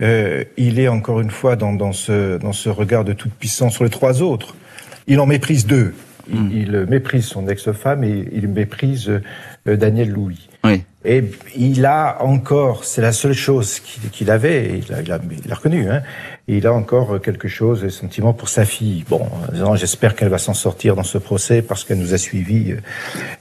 il 0.00 0.78
est 0.78 0.88
encore 0.88 1.20
une 1.20 1.30
fois 1.30 1.56
dans, 1.56 1.72
dans, 1.72 1.92
ce, 1.92 2.38
dans 2.38 2.52
ce 2.52 2.68
regard 2.68 3.04
de 3.04 3.12
toute 3.12 3.32
puissance 3.32 3.74
sur 3.74 3.84
les 3.84 3.90
trois 3.90 4.22
autres. 4.22 4.54
Il 5.06 5.20
en 5.20 5.26
méprise 5.26 5.66
deux. 5.66 5.94
Hmm. 6.28 6.50
Il, 6.52 6.86
méprise 6.88 7.26
son 7.26 7.46
ex-femme 7.48 8.02
et 8.04 8.28
il 8.32 8.48
méprise 8.48 9.08
euh, 9.08 9.76
Daniel 9.76 10.10
Louis. 10.10 10.48
Oui. 10.64 10.82
Et 11.04 11.22
il 11.56 11.86
a 11.86 12.18
encore, 12.20 12.84
c'est 12.84 13.02
la 13.02 13.12
seule 13.12 13.32
chose 13.34 13.80
qu'il 14.12 14.30
avait, 14.30 14.80
il 14.84 14.92
a, 14.92 15.02
il, 15.02 15.12
a, 15.12 15.20
il 15.44 15.52
a 15.52 15.54
reconnu, 15.54 15.88
hein, 15.88 16.02
il 16.48 16.66
a 16.66 16.72
encore 16.72 17.20
quelque 17.20 17.48
chose, 17.48 17.82
des 17.82 17.90
sentiments 17.90 18.32
pour 18.32 18.48
sa 18.48 18.64
fille. 18.64 19.04
Bon, 19.08 19.28
j'espère 19.74 20.14
qu'elle 20.14 20.28
va 20.28 20.38
s'en 20.38 20.54
sortir 20.54 20.94
dans 20.94 21.02
ce 21.02 21.18
procès 21.18 21.60
parce 21.60 21.84
qu'elle 21.84 21.98
nous 21.98 22.14
a 22.14 22.18
suivis. 22.18 22.72
Euh, 22.72 22.76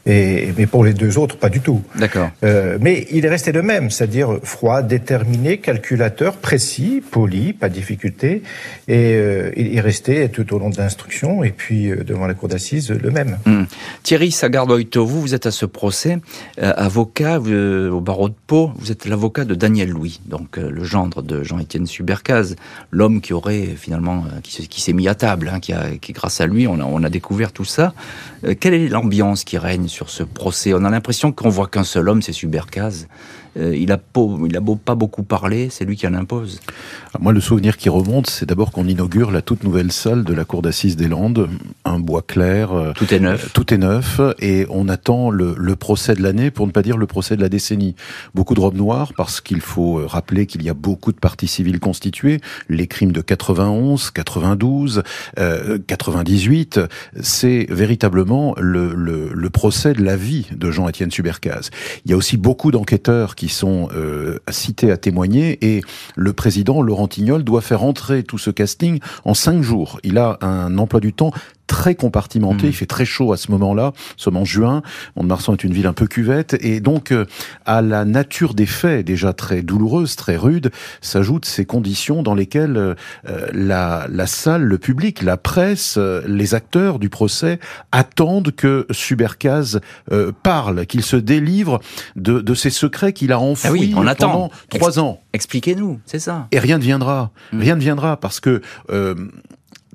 et, 0.07 0.53
mais 0.57 0.65
pour 0.65 0.83
les 0.83 0.93
deux 0.93 1.17
autres, 1.17 1.37
pas 1.37 1.49
du 1.49 1.59
tout. 1.59 1.83
D'accord. 1.95 2.29
Euh, 2.43 2.77
mais 2.81 3.07
il 3.11 3.25
est 3.25 3.29
resté 3.29 3.51
le 3.51 3.61
même, 3.61 3.91
c'est-à-dire 3.91 4.39
froid, 4.43 4.81
déterminé, 4.81 5.59
calculateur, 5.59 6.37
précis, 6.37 7.03
poli, 7.11 7.53
pas 7.53 7.69
de 7.69 7.75
difficulté. 7.75 8.41
Et 8.87 9.13
euh, 9.15 9.51
il 9.55 9.75
est 9.75 9.81
resté 9.81 10.29
tout 10.29 10.53
au 10.53 10.59
long 10.59 10.69
de 10.69 10.77
l'instruction 10.77 11.43
et 11.43 11.51
puis 11.51 11.91
euh, 11.91 12.03
devant 12.03 12.25
la 12.25 12.33
cour 12.33 12.49
d'assises, 12.49 12.91
le 12.91 13.11
même. 13.11 13.37
Hmm. 13.45 13.63
Thierry 14.03 14.31
Sagardoito, 14.31 15.05
vous, 15.05 15.21
vous 15.21 15.33
êtes 15.35 15.45
à 15.45 15.51
ce 15.51 15.65
procès, 15.65 16.17
avocat, 16.57 17.37
vous 17.37 17.54
euh, 17.55 17.89
au 17.89 18.01
barreau 18.01 18.29
de 18.29 18.35
Pau, 18.47 18.71
vous 18.75 18.91
êtes 18.91 19.05
l'avocat 19.05 19.45
de 19.45 19.55
Daniel 19.55 19.89
Louis, 19.89 20.21
donc 20.25 20.57
euh, 20.57 20.69
le 20.69 20.83
gendre 20.83 21.21
de 21.21 21.43
Jean-Étienne 21.43 21.87
Subercaz, 21.87 22.55
l'homme 22.91 23.21
qui 23.21 23.33
aurait 23.33 23.67
finalement, 23.77 24.25
euh, 24.25 24.41
qui, 24.41 24.81
s'est 24.81 24.93
mis 24.93 25.07
à 25.07 25.15
table, 25.15 25.51
hein, 25.53 25.59
qui, 25.59 26.13
grâce 26.13 26.41
à 26.41 26.45
lui, 26.45 26.67
on 26.67 26.79
a, 26.79 26.83
on 26.83 27.03
a 27.03 27.09
découvert 27.09 27.51
tout 27.51 27.65
ça. 27.65 27.93
quelle 28.59 28.73
est 28.73 28.89
l'ambiance 28.89 29.43
qui 29.43 29.57
règne 29.57 29.87
sur 29.87 30.09
ce 30.09 30.23
procès? 30.23 30.73
On 30.73 30.83
a 30.83 30.89
l'impression 30.89 31.31
qu'on 31.31 31.49
voit 31.49 31.67
qu'un 31.67 31.83
seul 31.83 32.09
homme, 32.09 32.21
c'est 32.21 32.33
Subercaz. 32.33 33.07
Euh, 33.57 33.75
il 33.75 33.91
a 33.91 33.99
il 34.47 34.57
a 34.57 34.59
beau 34.59 34.75
pas 34.75 34.95
beaucoup 34.95 35.23
parlé, 35.23 35.69
c'est 35.69 35.85
lui 35.85 35.95
qui 35.95 36.07
en 36.07 36.13
impose. 36.13 36.59
Ah, 37.13 37.17
moi, 37.21 37.33
le 37.33 37.39
souvenir 37.39 37.77
qui 37.77 37.89
remonte, 37.89 38.29
c'est 38.29 38.45
d'abord 38.45 38.71
qu'on 38.71 38.87
inaugure 38.87 39.31
la 39.31 39.41
toute 39.41 39.63
nouvelle 39.63 39.91
salle 39.91 40.23
de 40.23 40.33
la 40.33 40.45
cour 40.45 40.61
d'assises 40.61 40.95
des 40.95 41.07
Landes, 41.07 41.49
un 41.85 41.99
bois 41.99 42.21
clair. 42.21 42.73
Euh, 42.73 42.91
tout 42.93 43.13
est 43.13 43.19
neuf. 43.19 43.53
tout 43.53 43.73
est 43.73 43.77
neuf, 43.77 44.19
et 44.39 44.65
on 44.69 44.89
attend 44.89 45.29
le, 45.29 45.55
le 45.57 45.75
procès 45.75 46.15
de 46.15 46.21
l'année, 46.21 46.51
pour 46.51 46.67
ne 46.67 46.71
pas 46.71 46.81
dire 46.81 46.97
le 46.97 47.07
procès 47.07 47.35
de 47.35 47.41
la 47.41 47.49
décennie. 47.49 47.95
Beaucoup 48.33 48.53
de 48.53 48.59
robes 48.59 48.75
noires, 48.75 49.13
parce 49.15 49.41
qu'il 49.41 49.61
faut 49.61 49.99
euh, 49.99 50.05
rappeler 50.05 50.45
qu'il 50.45 50.63
y 50.63 50.69
a 50.69 50.73
beaucoup 50.73 51.11
de 51.11 51.19
parties 51.19 51.47
civiles 51.47 51.79
constituées. 51.79 52.41
Les 52.69 52.87
crimes 52.87 53.11
de 53.11 53.21
91, 53.21 54.11
92, 54.11 55.03
euh, 55.39 55.77
98, 55.87 56.79
c'est 57.21 57.67
véritablement 57.69 58.55
le, 58.57 58.93
le, 58.93 59.31
le, 59.33 59.49
procès 59.49 59.93
de 59.93 60.03
la 60.03 60.15
vie 60.15 60.47
de 60.51 60.71
Jean-Étienne 60.71 61.11
Subercaz. 61.11 61.69
Il 62.05 62.11
y 62.11 62.13
a 62.13 62.17
aussi 62.17 62.37
beaucoup 62.37 62.71
d'enquêteurs 62.71 63.35
qui 63.35 63.44
qui 63.45 63.53
sont 63.53 63.89
euh, 63.93 64.39
cités 64.49 64.89
à 64.89 64.97
témoigner 64.97 65.59
et 65.61 65.81
le 66.15 66.33
président 66.33 66.81
Laurent 66.81 67.07
Tignol 67.07 67.43
doit 67.43 67.61
faire 67.61 67.83
entrer 67.83 68.23
tout 68.23 68.39
ce 68.39 68.49
casting 68.49 68.99
en 69.23 69.35
cinq 69.35 69.61
jours. 69.61 69.99
Il 70.03 70.17
a 70.17 70.39
un 70.41 70.75
emploi 70.79 70.99
du 70.99 71.13
temps 71.13 71.29
très 71.67 71.95
compartimenté. 71.95 72.67
Hmm. 72.67 72.69
Il 72.69 72.73
fait 72.73 72.85
très 72.85 73.05
chaud 73.05 73.33
à 73.33 73.37
ce 73.37 73.51
moment-là. 73.51 73.93
Nous 73.95 74.13
sommes 74.17 74.37
en 74.37 74.45
juin. 74.45 74.81
Mont-de-Marsan 75.15 75.53
est 75.53 75.63
une 75.63 75.73
ville 75.73 75.87
un 75.87 75.93
peu 75.93 76.07
cuvette. 76.07 76.55
Et 76.61 76.79
donc, 76.79 77.11
euh, 77.11 77.25
à 77.65 77.81
la 77.81 78.05
nature 78.05 78.53
des 78.53 78.65
faits, 78.65 79.05
déjà 79.05 79.33
très 79.33 79.61
douloureuse, 79.61 80.15
très 80.15 80.37
rude, 80.37 80.71
s'ajoutent 81.01 81.45
ces 81.45 81.65
conditions 81.65 82.23
dans 82.23 82.35
lesquelles 82.35 82.77
euh, 82.77 82.95
la, 83.53 84.07
la, 84.09 84.27
salle, 84.27 84.63
le 84.63 84.77
public, 84.77 85.21
la 85.21 85.37
presse, 85.37 85.95
euh, 85.97 86.21
les 86.27 86.53
acteurs 86.53 86.99
du 86.99 87.09
procès 87.09 87.59
attendent 87.91 88.51
que 88.51 88.85
Subercaz 88.91 89.79
parle, 90.43 90.85
qu'il 90.85 91.03
se 91.03 91.15
délivre 91.15 91.79
de, 92.15 92.39
de 92.39 92.53
ces 92.53 92.69
secrets 92.69 93.13
qu'il 93.13 93.31
a 93.31 93.39
enfouis 93.39 93.93
ah 93.95 93.99
on 93.99 94.07
attend. 94.07 94.31
pendant 94.31 94.51
trois 94.69 94.99
ans. 94.99 95.21
Expliquez-nous, 95.33 95.99
c'est 96.05 96.19
ça. 96.19 96.47
Et 96.51 96.59
rien 96.59 96.77
ne 96.77 96.83
viendra. 96.83 97.31
Hmm. 97.51 97.59
Rien 97.59 97.75
ne 97.75 97.81
viendra 97.81 98.17
parce 98.17 98.39
que 98.39 98.61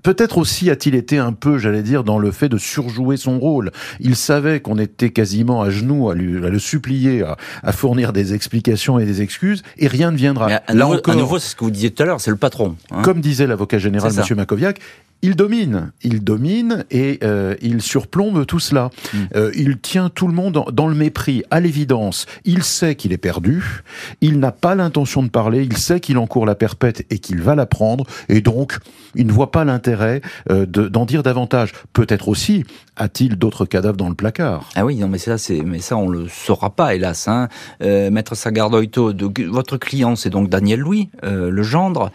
Peut-être 0.03 0.39
aussi 0.39 0.71
a-t-il 0.71 0.95
été 0.95 1.19
un 1.19 1.33
peu, 1.33 1.59
j'allais 1.59 1.83
dire, 1.83 2.05
dans 2.05 2.19
le 2.19 2.31
fait 2.31 2.49
de 2.49 2.59
surjouer 2.59 3.17
son 3.17 3.39
rôle. 3.39 3.71
Il 4.01 4.17
savait 4.17 4.61
qu'on 4.61 4.79
était 4.79 5.11
quasiment 5.11 5.63
à 5.63 5.71
genoux 5.71 6.11
à, 6.11 6.15
lui, 6.15 6.45
à 6.45 6.49
le 6.49 6.59
supplier 6.59 7.23
à, 7.63 7.73
fournir 7.73 8.13
des 8.13 8.35
explications 8.35 8.99
et 8.99 9.05
des 9.05 9.23
excuses, 9.23 9.63
et 9.79 9.87
rien 9.87 10.11
ne 10.11 10.17
viendra. 10.17 10.47
à, 10.47 10.75
Là 10.75 10.87
encore, 10.87 11.15
à 11.15 11.17
nouveau, 11.17 11.39
c'est 11.39 11.51
ce 11.51 11.57
que 11.57 11.65
vous 11.65 11.71
disiez 11.71 11.91
tout 11.91 12.03
à 12.03 12.07
l'heure, 12.07 12.21
c'est 12.21 12.31
le 12.31 12.37
patron. 12.37 12.77
Hein. 12.91 13.03
Comme 13.03 13.21
disait 13.21 13.47
l'avocat 13.47 13.79
général, 13.79 14.13
M. 14.17 14.37
Makoviak, 14.37 14.81
il 15.23 15.37
domine, 15.37 15.93
il 16.03 16.25
domine 16.25 16.85
et 16.91 17.19
euh, 17.23 17.55
il 17.61 17.83
surplombe 17.83 18.47
tout 18.47 18.59
cela. 18.59 18.91
Mm. 19.13 19.19
Euh, 19.37 19.51
il 19.55 19.79
tient 19.79 20.09
tout 20.09 20.27
le 20.27 20.33
monde 20.33 20.65
dans 20.73 20.87
le 20.87 20.95
mépris, 20.95 21.43
à 21.51 21.61
l'évidence. 21.61 22.27
Il 22.45 22.63
sait 22.63 22.95
qu'il 22.95 23.13
est 23.13 23.19
perdu, 23.19 23.83
il 24.21 24.39
n'a 24.39 24.53
pas 24.53 24.75
l'intention 24.75 25.23
de 25.23 25.29
parler, 25.29 25.63
il 25.63 25.77
sait 25.77 26.01
qu'il 26.01 26.17
encourt 26.19 26.47
la 26.47 26.55
perpète 26.55 27.05
et 27.11 27.19
qu'il 27.19 27.43
va 27.43 27.55
la 27.55 27.67
prendre, 27.67 28.05
et 28.29 28.41
donc 28.41 28.79
il 29.15 29.27
ne 29.27 29.33
voit 29.33 29.51
pas 29.51 29.65
l'intérêt 29.65 30.23
euh, 30.51 30.65
d'en 30.67 31.05
dire 31.05 31.23
davantage. 31.23 31.73
Peut-être 31.93 32.29
aussi 32.29 32.65
a-t-il 32.97 33.37
d'autres 33.37 33.67
cadavres 33.67 33.97
dans 33.97 34.09
le 34.09 34.15
placard. 34.15 34.69
Ah 34.75 34.85
oui, 34.85 34.97
non, 34.97 35.09
mais 35.09 35.19
ça, 35.19 35.39
c'est, 35.39 35.63
mais 35.63 35.81
ça, 35.81 35.97
on 35.97 36.09
le 36.09 36.29
saura 36.29 36.71
pas, 36.71 36.95
hélas. 36.95 37.29
Hein. 37.29 37.49
Maître 37.81 38.35
Sagardoito, 38.35 39.13
votre 39.49 39.79
client, 39.79 40.17
c'est 40.17 40.31
donc 40.31 40.49
Daniel 40.49 40.81
Louis, 40.81 41.09
le 41.23 41.63
gendre. 41.63 42.11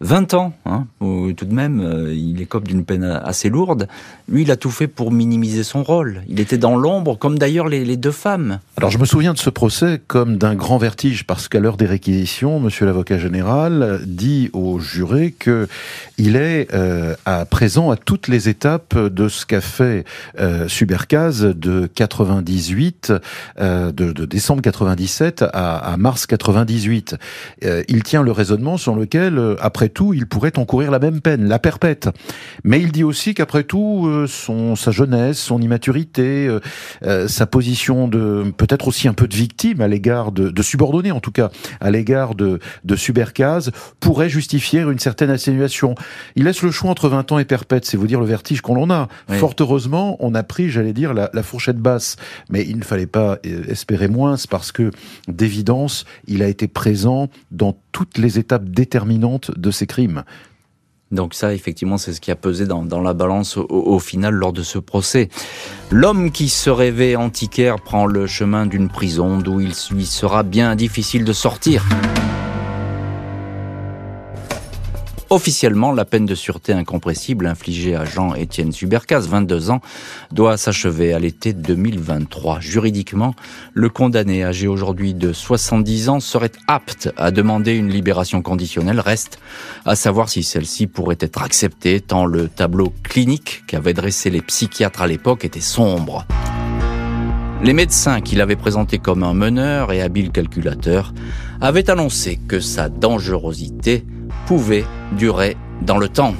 20 0.00 0.34
ans, 0.34 0.52
hein, 0.64 0.86
tout 1.00 1.44
de 1.44 1.52
même, 1.52 1.80
euh, 1.80 2.14
il 2.14 2.40
écope 2.40 2.68
d'une 2.68 2.84
peine 2.84 3.04
assez 3.04 3.48
lourde. 3.48 3.88
Lui, 4.28 4.42
il 4.42 4.50
a 4.50 4.56
tout 4.56 4.70
fait 4.70 4.86
pour 4.86 5.10
minimiser 5.10 5.64
son 5.64 5.82
rôle. 5.82 6.22
Il 6.28 6.38
était 6.40 6.58
dans 6.58 6.76
l'ombre, 6.76 7.18
comme 7.18 7.38
d'ailleurs 7.38 7.66
les, 7.66 7.96
deux 7.96 8.12
femmes. 8.12 8.60
Alors, 8.76 8.90
je 8.90 8.98
me 8.98 9.04
souviens 9.04 9.32
de 9.32 9.38
ce 9.38 9.50
procès 9.50 10.00
comme 10.06 10.36
d'un 10.36 10.54
grand 10.54 10.78
vertige, 10.78 11.26
parce 11.26 11.48
qu'à 11.48 11.58
l'heure 11.58 11.76
des 11.76 11.86
réquisitions, 11.86 12.60
Monsieur 12.60 12.86
l'avocat 12.86 13.18
général 13.18 14.00
dit 14.06 14.50
au 14.52 14.78
juré 14.78 15.34
que 15.36 15.66
il 16.16 16.36
est 16.36 16.72
euh, 16.74 17.14
à 17.24 17.44
présent 17.44 17.90
à 17.90 17.96
toutes 17.96 18.28
les 18.28 18.48
étapes 18.48 18.96
de 18.96 19.28
ce 19.28 19.46
qu'a 19.46 19.60
fait 19.60 20.04
euh, 20.38 20.68
Subercaz 20.68 21.42
de 21.42 21.88
98, 21.92 23.12
euh, 23.60 23.92
de, 23.92 24.12
de, 24.12 24.24
décembre 24.24 24.62
97 24.62 25.42
à, 25.42 25.76
à 25.76 25.96
mars 25.96 26.26
98. 26.26 27.16
Euh, 27.64 27.82
il 27.88 28.02
tient 28.02 28.22
le 28.22 28.32
raisonnement 28.32 28.76
sur 28.76 28.94
lequel, 28.94 29.56
après 29.60 29.87
tout, 29.88 30.14
il 30.14 30.26
pourrait 30.26 30.58
encourir 30.58 30.90
la 30.90 30.98
même 30.98 31.20
peine, 31.20 31.48
la 31.48 31.58
perpète. 31.58 32.08
Mais 32.64 32.80
il 32.80 32.92
dit 32.92 33.04
aussi 33.04 33.34
qu'après 33.34 33.64
tout, 33.64 34.06
euh, 34.06 34.26
son, 34.26 34.76
sa 34.76 34.90
jeunesse, 34.90 35.38
son 35.38 35.60
immaturité, 35.60 36.46
euh, 36.46 36.60
euh, 37.02 37.28
sa 37.28 37.46
position 37.46 38.08
de 38.08 38.44
peut-être 38.56 38.88
aussi 38.88 39.08
un 39.08 39.14
peu 39.14 39.28
de 39.28 39.34
victime 39.34 39.80
à 39.80 39.88
l'égard 39.88 40.32
de, 40.32 40.50
de 40.50 40.62
subordonné 40.62 41.10
en 41.10 41.20
tout 41.20 41.32
cas, 41.32 41.50
à 41.80 41.90
l'égard 41.90 42.34
de, 42.34 42.58
de 42.84 42.96
Subercaz, 42.96 43.70
pourrait 44.00 44.28
justifier 44.28 44.80
une 44.80 44.98
certaine 44.98 45.30
atténuation. 45.30 45.94
Il 46.36 46.44
laisse 46.44 46.62
le 46.62 46.70
choix 46.70 46.90
entre 46.90 47.08
20 47.08 47.32
ans 47.32 47.38
et 47.38 47.44
perpète, 47.44 47.84
c'est 47.84 47.96
vous 47.96 48.06
dire 48.06 48.20
le 48.20 48.26
vertige 48.26 48.60
qu'on 48.60 48.80
en 48.80 48.90
a. 48.90 49.08
Fort 49.28 49.54
heureusement, 49.60 50.16
on 50.20 50.34
a 50.34 50.42
pris, 50.42 50.70
j'allais 50.70 50.92
dire, 50.92 51.14
la, 51.14 51.30
la 51.32 51.42
fourchette 51.42 51.78
basse. 51.78 52.16
Mais 52.50 52.64
il 52.66 52.78
ne 52.78 52.84
fallait 52.84 53.06
pas 53.06 53.38
espérer 53.68 54.08
moins, 54.08 54.36
parce 54.50 54.72
que 54.72 54.90
d'évidence, 55.26 56.04
il 56.26 56.42
a 56.42 56.48
été 56.48 56.68
présent 56.68 57.28
dans 57.50 57.76
toutes 57.92 58.18
les 58.18 58.38
étapes 58.38 58.64
déterminantes 58.64 59.50
de 59.58 59.70
crimes. 59.86 60.24
Donc 61.10 61.32
ça, 61.32 61.54
effectivement, 61.54 61.96
c'est 61.96 62.12
ce 62.12 62.20
qui 62.20 62.30
a 62.30 62.36
pesé 62.36 62.66
dans, 62.66 63.00
la 63.00 63.14
balance 63.14 63.56
au, 63.56 63.98
final 63.98 64.34
lors 64.34 64.52
de 64.52 64.62
ce 64.62 64.78
procès. 64.78 65.30
L'homme 65.90 66.30
qui 66.30 66.50
se 66.50 66.68
rêvait 66.68 67.16
antiquaire 67.16 67.76
prend 67.76 68.04
le 68.04 68.26
chemin 68.26 68.66
d'une 68.66 68.88
prison 68.88 69.38
d'où 69.38 69.60
il 69.60 69.72
lui 69.90 70.04
sera 70.04 70.42
bien 70.42 70.76
difficile 70.76 71.24
de 71.24 71.32
sortir. 71.32 71.86
Officiellement, 75.30 75.92
la 75.92 76.06
peine 76.06 76.24
de 76.24 76.34
sûreté 76.34 76.72
incompressible 76.72 77.46
infligée 77.46 77.94
à 77.94 78.06
Jean-Étienne 78.06 78.72
Subercas, 78.72 79.20
22 79.20 79.70
ans, 79.70 79.82
doit 80.32 80.56
s'achever 80.56 81.12
à 81.12 81.18
l'été 81.18 81.52
2023. 81.52 82.60
Juridiquement, 82.60 83.34
le 83.74 83.90
condamné, 83.90 84.42
âgé 84.42 84.68
aujourd'hui 84.68 85.12
de 85.12 85.34
70 85.34 86.08
ans, 86.08 86.20
serait 86.20 86.52
apte 86.66 87.12
à 87.18 87.30
demander 87.30 87.74
une 87.74 87.90
libération 87.90 88.40
conditionnelle. 88.40 89.00
Reste 89.00 89.38
à 89.84 89.96
savoir 89.96 90.30
si 90.30 90.42
celle-ci 90.42 90.86
pourrait 90.86 91.18
être 91.20 91.42
acceptée, 91.42 92.00
tant 92.00 92.24
le 92.24 92.48
tableau 92.48 92.94
clinique 93.02 93.64
qu'avaient 93.66 93.92
dressé 93.92 94.30
les 94.30 94.40
psychiatres 94.40 95.02
à 95.02 95.06
l'époque 95.06 95.44
était 95.44 95.60
sombre. 95.60 96.24
Les 97.62 97.74
médecins 97.74 98.22
qu'il 98.22 98.40
avait 98.40 98.56
présentés 98.56 98.98
comme 98.98 99.22
un 99.24 99.34
meneur 99.34 99.92
et 99.92 100.00
habile 100.00 100.30
calculateur 100.30 101.12
avaient 101.60 101.90
annoncé 101.90 102.38
que 102.48 102.60
sa 102.60 102.88
dangerosité 102.88 104.06
pouvait 104.48 104.86
durer 105.12 105.58
dans 105.82 105.98
le 105.98 106.08
temps. 106.08 106.32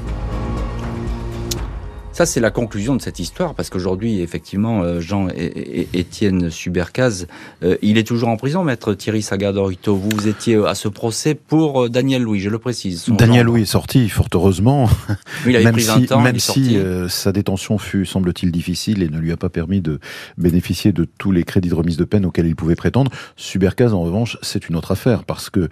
Ça, 2.18 2.26
c'est 2.26 2.40
la 2.40 2.50
conclusion 2.50 2.96
de 2.96 3.00
cette 3.00 3.20
histoire, 3.20 3.54
parce 3.54 3.70
qu'aujourd'hui, 3.70 4.22
effectivement, 4.22 4.82
euh, 4.82 5.00
Jean-Étienne 5.00 6.50
Subercaz, 6.50 7.28
euh, 7.62 7.76
il 7.80 7.96
est 7.96 8.02
toujours 8.02 8.28
en 8.28 8.36
prison, 8.36 8.64
maître 8.64 8.92
Thierry 8.92 9.22
Sagadorito. 9.22 9.94
Vous 9.94 10.26
étiez 10.26 10.56
à 10.56 10.74
ce 10.74 10.88
procès 10.88 11.36
pour 11.36 11.84
euh, 11.84 11.88
Daniel 11.88 12.22
Louis, 12.22 12.40
je 12.40 12.50
le 12.50 12.58
précise. 12.58 13.04
Daniel 13.06 13.46
Louis 13.46 13.62
est 13.62 13.66
sorti, 13.66 14.08
fort 14.08 14.26
heureusement. 14.34 14.90
il 15.46 15.54
avait 15.54 15.66
même 15.66 15.74
pris 15.74 15.84
si, 15.84 16.06
temps, 16.06 16.20
même 16.20 16.40
si 16.40 16.76
sa 17.08 17.30
détention 17.30 17.78
fut, 17.78 18.04
semble-t-il, 18.04 18.50
difficile 18.50 19.04
et 19.04 19.08
ne 19.08 19.18
lui 19.20 19.30
a 19.30 19.36
pas 19.36 19.48
permis 19.48 19.80
de 19.80 20.00
bénéficier 20.38 20.90
de 20.90 21.04
tous 21.04 21.30
les 21.30 21.44
crédits 21.44 21.68
de 21.68 21.76
remise 21.76 21.98
de 21.98 22.04
peine 22.04 22.26
auxquels 22.26 22.46
il 22.46 22.56
pouvait 22.56 22.74
prétendre. 22.74 23.12
Subercaz, 23.36 23.94
en 23.94 24.00
revanche, 24.00 24.38
c'est 24.42 24.68
une 24.68 24.74
autre 24.74 24.90
affaire, 24.90 25.22
parce 25.22 25.50
que 25.50 25.68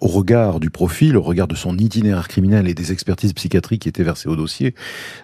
au 0.00 0.08
regard 0.08 0.58
du 0.58 0.70
profil, 0.70 1.18
au 1.18 1.22
regard 1.22 1.48
de 1.48 1.54
son 1.54 1.76
itinéraire 1.76 2.28
criminel 2.28 2.66
et 2.66 2.72
des 2.72 2.92
expertises 2.92 3.34
psychiatriques 3.34 3.82
qui 3.82 3.90
étaient 3.90 4.02
versées 4.02 4.30
au 4.30 4.36
dossier, 4.36 4.74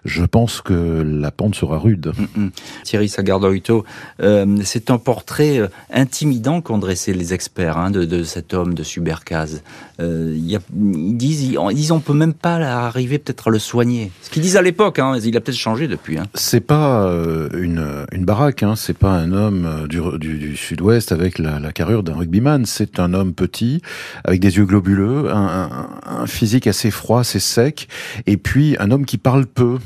je 0.05 0.25
pense 0.25 0.58
que 0.63 1.03
la 1.03 1.31
pente 1.31 1.55
sera 1.55 1.79
rude. 1.79 2.13
Mm, 2.17 2.41
mm. 2.41 2.51
Thierry 2.85 3.09
Sagardoito, 3.09 3.85
euh, 4.21 4.59
c'est 4.65 4.91
un 4.91 4.99
portrait 4.99 5.59
euh, 5.59 5.69
intimidant 5.91 6.61
qu'ont 6.61 6.79
dressé 6.79 7.13
les 7.15 7.35
experts 7.35 7.77
hein, 7.77 7.91
de, 7.91 8.23
cet 8.25 8.55
homme 8.55 8.75
de 8.75 8.83
Subercaz. 8.83 9.63
Euh, 10.01 10.37
ils, 10.37 11.17
disent, 11.17 11.43
ils 11.43 11.75
disent 11.75 11.93
on 11.93 12.01
peut 12.01 12.13
même 12.13 12.35
pas 12.35 12.57
arriver 12.57 13.19
peut-être 13.19 13.49
à 13.49 13.51
le 13.51 13.59
soigner. 13.59 14.11
Ce 14.23 14.31
qu'ils 14.31 14.43
disent 14.43 14.57
à 14.57 14.63
l'époque, 14.63 14.99
hein, 14.99 15.19
il 15.23 15.37
a 15.37 15.41
peut-être 15.41 15.57
changé 15.57 15.89
depuis. 15.89 16.19
Hein. 16.19 16.27
C'est 16.35 16.61
pas 16.61 17.11
une, 17.55 18.07
une 18.13 18.25
baraque, 18.25 18.63
hein, 18.63 18.75
c'est 18.77 18.97
pas 18.97 19.11
un 19.11 19.33
homme 19.33 19.87
du, 19.89 20.01
du, 20.19 20.57
sud-ouest 20.57 21.13
avec 21.13 21.39
la, 21.39 21.59
la 21.59 21.73
carrure 21.73 22.03
d'un 22.03 22.15
rugbyman. 22.15 22.65
C'est 22.67 23.01
un 23.01 23.15
homme 23.15 23.35
petit, 23.35 23.83
avec 24.25 24.41
des 24.41 24.57
yeux 24.57 24.67
globuleux, 24.67 25.31
un, 25.31 25.89
un, 26.07 26.27
physique 26.27 26.67
assez 26.67 26.91
froid, 26.91 27.21
assez 27.21 27.41
sec, 27.41 27.89
et 28.27 28.37
puis 28.37 28.77
un 28.79 28.91
homme 28.91 29.05
qui 29.05 29.19
parle 29.19 29.47
peu. 29.47 29.79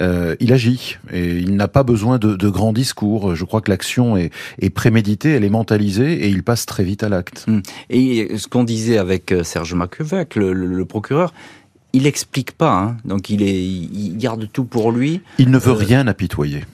Euh, 0.00 0.36
il 0.40 0.52
agit 0.52 0.96
et 1.12 1.38
il 1.38 1.56
n'a 1.56 1.68
pas 1.68 1.82
besoin 1.82 2.18
de, 2.18 2.34
de, 2.34 2.48
grands 2.48 2.72
discours. 2.72 3.34
Je 3.34 3.44
crois 3.44 3.60
que 3.60 3.70
l'action 3.70 4.16
est, 4.16 4.30
est, 4.60 4.70
préméditée, 4.70 5.30
elle 5.30 5.44
est 5.44 5.50
mentalisée 5.50 6.24
et 6.24 6.28
il 6.28 6.42
passe 6.42 6.66
très 6.66 6.84
vite 6.84 7.02
à 7.02 7.08
l'acte. 7.08 7.44
Hum. 7.48 7.62
Et 7.90 8.36
ce 8.36 8.48
qu'on 8.48 8.64
disait 8.64 8.98
avec 8.98 9.32
euh, 9.32 9.44
Serge 9.60 9.74
Macuvac, 9.74 10.36
le, 10.36 10.54
le, 10.54 10.84
procureur, 10.86 11.34
il 11.92 12.06
explique 12.06 12.52
pas, 12.52 12.72
hein. 12.72 12.96
donc 13.04 13.28
il, 13.28 13.42
est, 13.42 13.62
il 13.62 14.16
garde 14.16 14.48
tout 14.50 14.64
pour 14.64 14.90
lui. 14.90 15.20
Il 15.38 15.50
ne 15.50 15.58
veut 15.58 15.72
euh, 15.72 15.74
rien 15.74 16.06
apitoyer. 16.06 16.64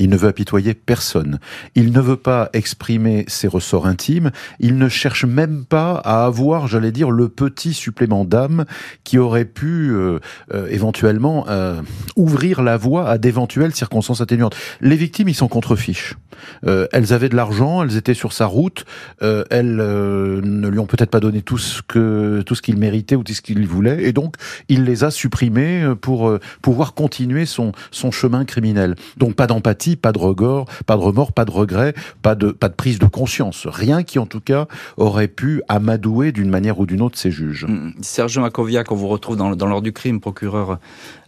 Il 0.00 0.08
ne 0.08 0.16
veut 0.16 0.28
apitoyer 0.28 0.72
personne. 0.72 1.38
Il 1.74 1.92
ne 1.92 2.00
veut 2.00 2.16
pas 2.16 2.48
exprimer 2.54 3.26
ses 3.28 3.46
ressorts 3.46 3.86
intimes. 3.86 4.30
Il 4.58 4.78
ne 4.78 4.88
cherche 4.88 5.26
même 5.26 5.66
pas 5.66 6.00
à 6.04 6.24
avoir, 6.24 6.66
j'allais 6.68 6.90
dire, 6.90 7.10
le 7.10 7.28
petit 7.28 7.74
supplément 7.74 8.24
d'âme 8.24 8.64
qui 9.04 9.18
aurait 9.18 9.44
pu 9.44 9.90
euh, 9.90 10.18
euh, 10.54 10.66
éventuellement 10.70 11.44
euh, 11.48 11.82
ouvrir 12.16 12.62
la 12.62 12.78
voie 12.78 13.10
à 13.10 13.18
d'éventuelles 13.18 13.74
circonstances 13.74 14.22
atténuantes. 14.22 14.56
Les 14.80 14.96
victimes, 14.96 15.28
ils 15.28 15.34
sont 15.34 15.48
contre-fiches. 15.48 16.14
elles 16.62 17.12
avaient 17.12 17.28
de 17.28 17.36
l'argent, 17.36 17.82
elles 17.82 17.98
étaient 17.98 18.14
sur 18.14 18.32
sa 18.32 18.46
route, 18.46 18.86
elles 19.20 19.76
ne 19.76 20.68
lui 20.68 20.78
ont 20.78 20.86
peut-être 20.86 21.10
pas 21.10 21.20
donné 21.20 21.42
tout 21.42 21.58
ce 21.58 21.82
que 21.82 22.42
tout 22.46 22.54
ce 22.54 22.62
qu'il 22.62 22.78
méritait 22.78 23.16
ou 23.16 23.22
tout 23.22 23.34
ce 23.34 23.42
qu'il 23.42 23.66
voulait, 23.66 24.04
et 24.04 24.12
donc 24.12 24.36
il 24.68 24.84
les 24.84 25.04
a 25.04 25.10
supprimées 25.10 25.94
pour 26.00 26.38
pouvoir 26.62 26.94
continuer 26.94 27.44
son 27.44 27.72
son 27.90 28.10
chemin 28.10 28.46
criminel. 28.46 28.94
Donc 29.18 29.34
pas 29.34 29.46
d'empathie 29.46 29.89
pas 29.96 30.12
de 30.12 30.18
regard, 30.18 30.64
pas 30.86 30.96
de 30.96 31.02
remords, 31.02 31.32
pas 31.32 31.44
de 31.44 31.50
regret, 31.50 31.94
pas 32.22 32.34
de, 32.34 32.50
pas 32.50 32.68
de 32.68 32.74
prise 32.74 32.98
de 32.98 33.06
conscience. 33.06 33.66
Rien 33.66 34.02
qui, 34.02 34.18
en 34.18 34.26
tout 34.26 34.40
cas, 34.40 34.66
aurait 34.96 35.28
pu 35.28 35.62
amadouer 35.68 36.32
d'une 36.32 36.50
manière 36.50 36.78
ou 36.80 36.86
d'une 36.86 37.02
autre 37.02 37.18
ces 37.18 37.30
juges. 37.30 37.66
Mmh. 37.68 37.92
Serge 38.02 38.38
Makovia, 38.38 38.84
qu'on 38.84 38.96
vous 38.96 39.08
retrouve 39.08 39.36
dans, 39.36 39.54
dans 39.56 39.66
l'ordre 39.66 39.84
du 39.84 39.92
crime, 39.92 40.20
procureur 40.20 40.78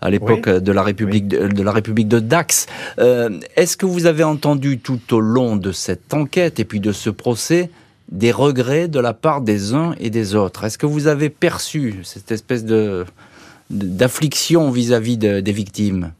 à 0.00 0.10
l'époque 0.10 0.48
de 0.48 0.72
la 0.72 0.82
République 0.82 1.28
de, 1.28 1.62
la 1.62 1.72
République 1.72 2.08
de 2.08 2.18
Dax. 2.18 2.66
Euh, 2.98 3.30
est-ce 3.56 3.76
que 3.76 3.86
vous 3.86 4.06
avez 4.06 4.24
entendu 4.24 4.78
tout 4.78 5.14
au 5.14 5.20
long 5.20 5.56
de 5.56 5.72
cette 5.72 6.12
enquête 6.12 6.60
et 6.60 6.64
puis 6.64 6.80
de 6.80 6.92
ce 6.92 7.10
procès 7.10 7.70
des 8.10 8.32
regrets 8.32 8.88
de 8.88 9.00
la 9.00 9.14
part 9.14 9.40
des 9.40 9.74
uns 9.74 9.94
et 10.00 10.10
des 10.10 10.34
autres? 10.34 10.64
Est-ce 10.64 10.78
que 10.78 10.86
vous 10.86 11.06
avez 11.06 11.30
perçu 11.30 12.00
cette 12.02 12.30
espèce 12.30 12.64
de 12.64 13.04
d'affliction 13.70 14.70
vis-à-vis 14.70 15.16
des 15.16 15.52
victimes? 15.52 16.12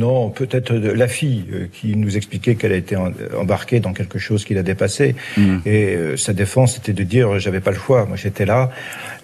Non, 0.00 0.30
peut-être 0.30 0.72
la 0.72 1.08
fille 1.08 1.44
euh, 1.52 1.66
qui 1.70 1.94
nous 1.94 2.16
expliquait 2.16 2.54
qu'elle 2.54 2.72
a 2.72 2.76
été 2.76 2.96
embarquée 2.96 3.80
dans 3.80 3.92
quelque 3.92 4.18
chose 4.18 4.46
qui 4.46 4.54
l'a 4.54 4.62
dépassé. 4.62 5.14
Mm. 5.36 5.58
Et 5.66 5.94
euh, 5.94 6.16
sa 6.16 6.32
défense 6.32 6.78
était 6.78 6.94
de 6.94 7.02
dire 7.02 7.38
j'avais 7.38 7.60
pas 7.60 7.70
le 7.70 7.76
choix. 7.76 8.06
Moi 8.06 8.16
j'étais 8.16 8.46
là, 8.46 8.70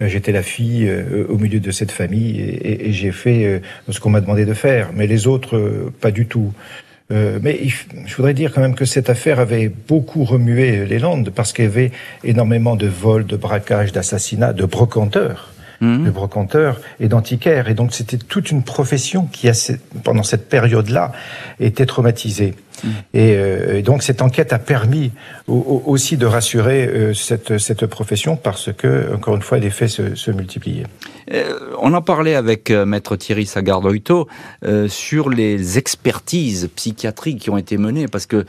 euh, 0.03 0.09
j'étais 0.09 0.33
la 0.33 0.43
fille 0.43 0.87
au 1.31 1.39
milieu 1.39 1.61
de 1.61 1.71
cette 1.71 1.91
famille 1.91 2.39
et, 2.41 2.93
j'ai 2.93 3.11
fait 3.11 3.63
ce 3.89 3.99
qu'on 4.01 4.11
m'a 4.11 4.21
demandé 4.21 4.45
de 4.45 4.55
faire. 4.55 4.91
Mais 4.95 5.07
les 5.07 5.27
autres, 5.27 5.91
pas 6.01 6.11
du 6.11 6.27
tout. 6.27 6.53
mais 7.11 7.55
je 8.07 8.15
voudrais 8.17 8.35
dire 8.35 8.53
quand 8.53 8.61
même 8.61 8.75
que 8.75 8.85
cette 8.85 9.11
affaire 9.11 9.39
avait 9.41 9.69
beaucoup 9.69 10.25
remué 10.25 10.85
les 10.87 10.99
Landes 10.99 11.31
parce 11.35 11.53
qu'il 11.53 11.65
y 11.65 11.69
avait 11.69 11.91
énormément 12.23 12.77
de 12.77 12.87
vols, 12.87 13.27
de 13.27 13.37
braquages, 13.37 13.93
d'assassinats, 13.93 14.53
de 14.53 14.67
brocanteurs 14.67 15.56
mmh. 15.81 16.05
de 16.05 16.11
brocanteurs 16.11 16.81
et 17.01 17.09
d'antiquaires. 17.09 17.69
Et 17.69 17.75
donc 17.75 17.93
c'était 17.93 18.19
toute 18.19 18.51
une 18.51 18.63
profession 18.63 19.27
qui, 19.27 19.49
pendant 20.05 20.23
cette 20.23 20.49
période-là, 20.49 21.13
était 21.61 21.87
traumatisée. 21.87 22.55
Mmh. 22.85 22.89
Euh, 23.17 23.79
et, 23.79 23.83
donc 23.83 24.03
cette 24.03 24.21
enquête 24.21 24.53
a 24.53 24.59
permis 24.59 25.11
aussi 25.47 26.17
de 26.17 26.27
rassurer 26.27 26.87
euh, 26.87 27.15
cette, 27.15 27.59
cette 27.59 27.87
profession 27.87 28.37
parce 28.37 28.71
que, 28.73 29.15
encore 29.15 29.37
une 29.37 29.43
fois, 29.43 29.59
les 29.59 29.71
faits 29.71 29.89
se, 29.89 30.15
se 30.15 30.31
multipliaient. 30.31 30.87
Euh, 31.33 31.59
on 31.81 31.95
en 31.95 32.03
parlait 32.03 32.35
avec 32.35 32.71
maître 32.71 33.17
Thierry 33.17 33.47
Sagardoito 33.47 34.29
sur 34.89 35.31
les 35.31 35.79
expertises 35.79 36.69
psychiatriques 36.77 37.41
qui 37.41 37.51
ont 37.51 37.57
été 37.57 37.79
menées 37.79 38.07
parce 38.07 38.27
que 38.27 38.45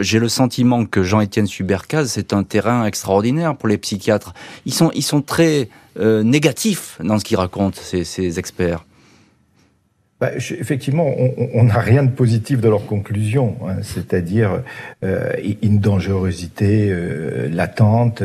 j'ai 0.00 0.18
le 0.18 0.28
sentiment 0.28 0.84
que 0.84 1.02
Jean-Étienne 1.02 1.46
Subercaz 1.46 2.06
c'est 2.06 2.32
un 2.32 2.42
terrain 2.42 2.84
extraordinaire 2.84 3.56
pour 3.56 3.68
les 3.68 3.78
psychiatres. 3.78 4.34
Ils 4.66 4.74
sont 4.74 4.90
ils 4.94 5.02
sont 5.02 5.22
très 5.22 5.68
euh, 5.98 6.22
négatif 6.22 6.98
dans 7.02 7.18
ce 7.18 7.24
qu'ils 7.24 7.36
racontent, 7.36 7.80
ces, 7.82 8.38
experts 8.38 8.84
bah, 10.20 10.32
effectivement, 10.36 11.10
on 11.54 11.64
n'a 11.64 11.78
rien 11.78 12.02
de 12.02 12.10
positif 12.10 12.60
dans 12.60 12.68
leurs 12.68 12.84
conclusions, 12.84 13.56
hein. 13.66 13.76
c'est-à-dire 13.80 14.60
euh, 15.02 15.32
une 15.62 15.78
dangerosité 15.78 16.90
euh, 16.90 17.48
latente, 17.48 18.22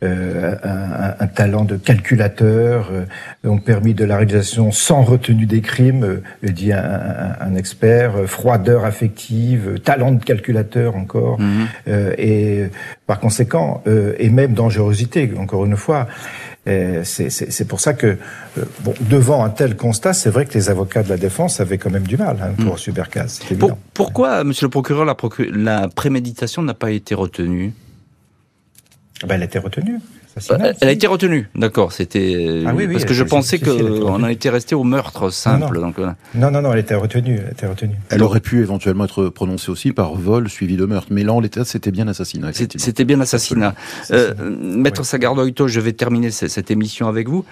un, 0.00 1.26
talent 1.34 1.64
de 1.64 1.76
calculateur, 1.76 2.90
ont 3.44 3.58
permis 3.58 3.92
de 3.92 4.06
la 4.06 4.16
réalisation 4.16 4.72
sans 4.72 5.02
retenue 5.02 5.44
des 5.44 5.60
crimes, 5.60 6.22
dit 6.42 6.72
un, 6.72 7.54
expert, 7.56 8.24
froideur 8.24 8.86
affective, 8.86 9.80
talent 9.84 10.12
de 10.12 10.24
calculateur 10.24 10.96
encore, 10.96 11.38
mmh. 11.38 11.66
et 12.16 12.70
par 13.06 13.20
conséquent, 13.20 13.82
et 14.18 14.30
même 14.30 14.54
dangerosité, 14.54 15.30
encore 15.36 15.66
une 15.66 15.76
fois. 15.76 16.08
C'est 16.66 17.68
pour 17.68 17.80
ça 17.80 17.92
que, 17.94 18.06
euh, 18.06 18.64
bon, 18.80 18.94
devant 19.00 19.44
un 19.44 19.50
tel 19.50 19.76
constat, 19.76 20.14
c'est 20.14 20.30
vrai 20.30 20.46
que 20.46 20.54
les 20.54 20.70
avocats 20.70 21.02
de 21.02 21.10
la 21.10 21.16
défense 21.16 21.60
avaient 21.60 21.78
quand 21.78 21.90
même 21.90 22.06
du 22.06 22.16
mal 22.16 22.38
hein, 22.40 22.54
pour 22.62 22.76
mmh. 22.76 23.56
Pour, 23.58 23.76
pourquoi, 23.92 24.44
monsieur 24.44 24.66
le 24.66 24.70
procureur, 24.70 25.04
la, 25.04 25.16
la 25.52 25.88
préméditation 25.88 26.62
n'a 26.62 26.74
pas 26.74 26.90
été 26.90 27.14
retenue? 27.14 27.74
Ben, 29.26 29.34
Elle 29.34 29.42
a 29.42 29.44
été 29.44 29.58
retenue. 29.58 30.00
Euh, 30.36 30.72
elle 30.80 30.88
a 30.88 30.92
été 30.92 31.06
retenue, 31.06 31.48
d'accord. 31.54 31.92
C'était 31.92 32.64
ah 32.66 32.72
parce 32.92 33.04
que 33.04 33.14
je 33.14 33.22
pensais 33.22 33.58
qu'on 33.58 34.06
en 34.06 34.28
était 34.28 34.50
resté 34.50 34.74
au 34.74 34.84
meurtre 34.84 35.30
simple. 35.30 35.76
Non 35.76 35.80
non. 35.80 35.86
Donc, 35.86 35.98
euh. 35.98 36.10
non, 36.34 36.50
non, 36.50 36.62
non, 36.62 36.72
elle 36.72 36.80
était 36.80 36.94
retenue. 36.94 37.40
Elle, 37.44 37.52
était 37.52 37.66
retenue. 37.66 37.94
elle 38.10 38.22
aurait 38.22 38.40
pu 38.40 38.60
éventuellement 38.60 39.04
être 39.04 39.28
prononcée 39.28 39.70
aussi 39.70 39.92
par 39.92 40.14
vol 40.14 40.48
suivi 40.48 40.76
de 40.76 40.84
meurtre, 40.86 41.08
mais 41.10 41.22
là 41.22 41.32
en 41.32 41.40
l'état 41.40 41.64
c'était 41.64 41.90
bien 41.90 42.08
assassinat. 42.08 42.52
C'était 42.52 43.04
bien 43.04 43.20
assassinat. 43.20 43.74
Euh, 44.10 44.34
Maître 44.60 45.04
Sagardoito, 45.04 45.68
je 45.68 45.80
vais 45.80 45.92
terminer 45.92 46.30
cette 46.30 46.70
émission 46.70 47.08
avec 47.08 47.28
vous. 47.28 47.44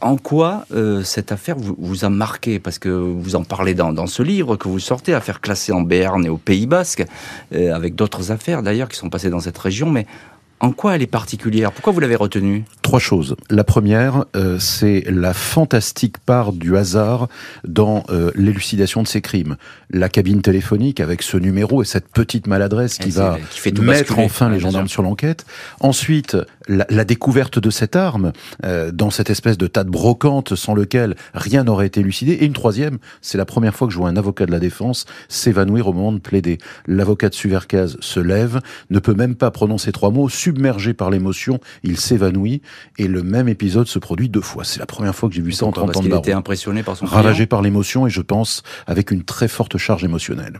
en 0.00 0.16
quoi 0.16 0.66
cette 1.04 1.30
affaire 1.30 1.56
vous, 1.56 1.76
vous, 1.78 2.04
a 2.04 2.10
marqué? 2.10 2.58
Parce 2.58 2.78
que 2.78 2.88
vous 2.88 3.36
en 3.36 3.44
parlez 3.44 3.74
dans, 3.74 3.92
dans, 3.92 4.06
ce 4.06 4.22
livre 4.22 4.56
que 4.56 4.68
vous 4.68 4.78
sortez, 4.78 5.14
affaire 5.14 5.40
classée 5.40 5.72
en 5.72 5.82
Béarn 5.82 6.24
et 6.24 6.28
au 6.28 6.36
Pays 6.36 6.66
Basque, 6.66 7.04
avec 7.52 7.94
d'autres 7.94 8.32
affaires 8.32 8.62
d'ailleurs 8.62 8.88
qui 8.88 8.96
sont 8.96 9.10
passées 9.10 9.30
dans 9.30 9.40
cette 9.40 9.58
région, 9.58 9.90
mais 9.90 10.06
En 10.60 10.72
quoi 10.72 10.94
elle 10.94 11.02
est 11.02 11.06
particulière? 11.06 11.72
Pourquoi 11.72 11.92
vous 11.92 12.00
l'avez 12.00 12.16
retenue? 12.16 12.64
Trois 12.80 12.98
choses. 12.98 13.36
La 13.50 13.64
première, 13.64 14.24
euh, 14.36 14.58
c'est 14.58 15.04
la 15.08 15.34
fantastique 15.34 16.18
part 16.18 16.52
du 16.52 16.76
hasard 16.76 17.28
dans 17.66 18.04
euh, 18.08 18.30
l'élucidation 18.34 19.02
de 19.02 19.08
ces 19.08 19.20
crimes. 19.20 19.56
La 19.90 20.08
cabine 20.08 20.42
téléphonique 20.42 21.00
avec 21.00 21.22
ce 21.22 21.36
numéro 21.36 21.82
et 21.82 21.84
cette 21.84 22.08
petite 22.08 22.46
maladresse 22.46 22.98
qui 22.98 23.08
Et 23.08 23.12
va 23.12 23.38
qui 23.50 23.60
fait 23.60 23.78
mettre 23.78 24.18
enfin 24.18 24.48
les 24.48 24.58
bien 24.58 24.68
gendarmes 24.68 24.88
sur 24.88 25.02
l'enquête. 25.02 25.44
Ensuite, 25.80 26.36
la, 26.68 26.86
la 26.88 27.04
découverte 27.04 27.58
de 27.58 27.70
cette 27.70 27.96
arme 27.96 28.32
euh, 28.64 28.90
dans 28.90 29.10
cette 29.10 29.30
espèce 29.30 29.58
de 29.58 29.66
tas 29.66 29.84
de 29.84 29.90
brocante 29.90 30.54
sans 30.54 30.74
lequel 30.74 31.16
rien 31.34 31.64
n'aurait 31.64 31.86
été 31.86 32.00
élucidé. 32.00 32.32
Et 32.32 32.44
une 32.46 32.52
troisième, 32.52 32.98
c'est 33.20 33.38
la 33.38 33.44
première 33.44 33.74
fois 33.74 33.86
que 33.86 33.92
je 33.92 33.98
vois 33.98 34.08
un 34.08 34.16
avocat 34.16 34.46
de 34.46 34.52
la 34.52 34.60
défense 34.60 35.04
s'évanouir 35.28 35.88
au 35.88 35.92
moment 35.92 36.12
de 36.12 36.20
plaider. 36.20 36.58
L'avocat 36.86 37.28
de 37.28 37.34
Suvercaz 37.34 37.96
se 38.00 38.20
lève, 38.20 38.60
ne 38.90 38.98
peut 38.98 39.14
même 39.14 39.34
pas 39.34 39.50
prononcer 39.50 39.92
trois 39.92 40.10
mots, 40.10 40.28
submergé 40.44 40.92
par 40.92 41.08
l'émotion, 41.10 41.58
il 41.82 41.98
s'évanouit 41.98 42.60
et 42.98 43.06
le 43.08 43.22
même 43.22 43.48
épisode 43.48 43.86
se 43.86 43.98
produit 43.98 44.28
deux 44.28 44.42
fois. 44.42 44.62
C'est 44.64 44.78
la 44.78 44.86
première 44.86 45.14
fois 45.14 45.28
que 45.30 45.34
j'ai 45.34 45.40
vu 45.42 45.52
ça 45.52 45.64
en 45.64 45.72
30 45.72 45.86
Parce 45.86 45.98
ans 45.98 46.02
de 46.02 46.08
barreau. 46.08 46.22
était 46.22 46.32
impressionné 46.32 46.82
par 46.82 46.96
son 46.96 47.06
Ravagé 47.06 47.34
client. 47.36 47.46
par 47.48 47.62
l'émotion 47.62 48.06
et 48.06 48.10
je 48.10 48.20
pense 48.20 48.62
avec 48.86 49.10
une 49.10 49.22
très 49.24 49.48
forte 49.48 49.78
charge 49.78 50.04
émotionnelle. 50.04 50.58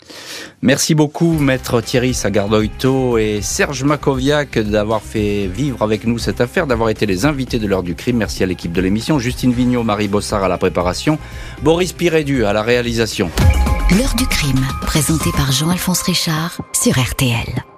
Merci 0.63 0.95
beaucoup, 0.95 1.35
maître 1.39 1.83
Thierry 1.83 2.15
Sagardoito 2.15 3.19
et 3.19 3.41
Serge 3.43 3.85
Makoviak 3.85 4.59
d'avoir 4.59 5.03
fait 5.03 5.49
vivre 5.49 5.83
avec 5.83 6.07
nous 6.07 6.19
cette 6.19 6.41
affaire, 6.41 6.67
d'avoir 6.67 6.89
été 6.89 7.05
les 7.05 7.27
invités 7.27 7.59
de 7.59 7.67
l'heure 7.67 7.83
du 7.83 7.95
crime. 7.95 8.17
Merci 8.17 8.43
à 8.43 8.47
l'équipe 8.47 8.73
de 8.73 8.81
l'émission. 8.81 9.19
Justine 9.19 9.53
Vignot, 9.53 9.83
Marie 9.83 10.09
Bossard 10.09 10.43
à 10.45 10.49
la 10.49 10.57
préparation, 10.57 11.19
Boris 11.63 11.93
Pirédu 11.93 12.45
à 12.47 12.53
la 12.55 12.63
réalisation. 12.63 13.31
L'heure 13.99 14.15
du 14.17 14.27
crime, 14.27 14.65
présenté 14.81 15.31
par 15.37 15.53
Jean-Alphonse 15.53 16.03
Richard 16.03 16.59
sur 16.73 16.99
RTL. 16.99 17.74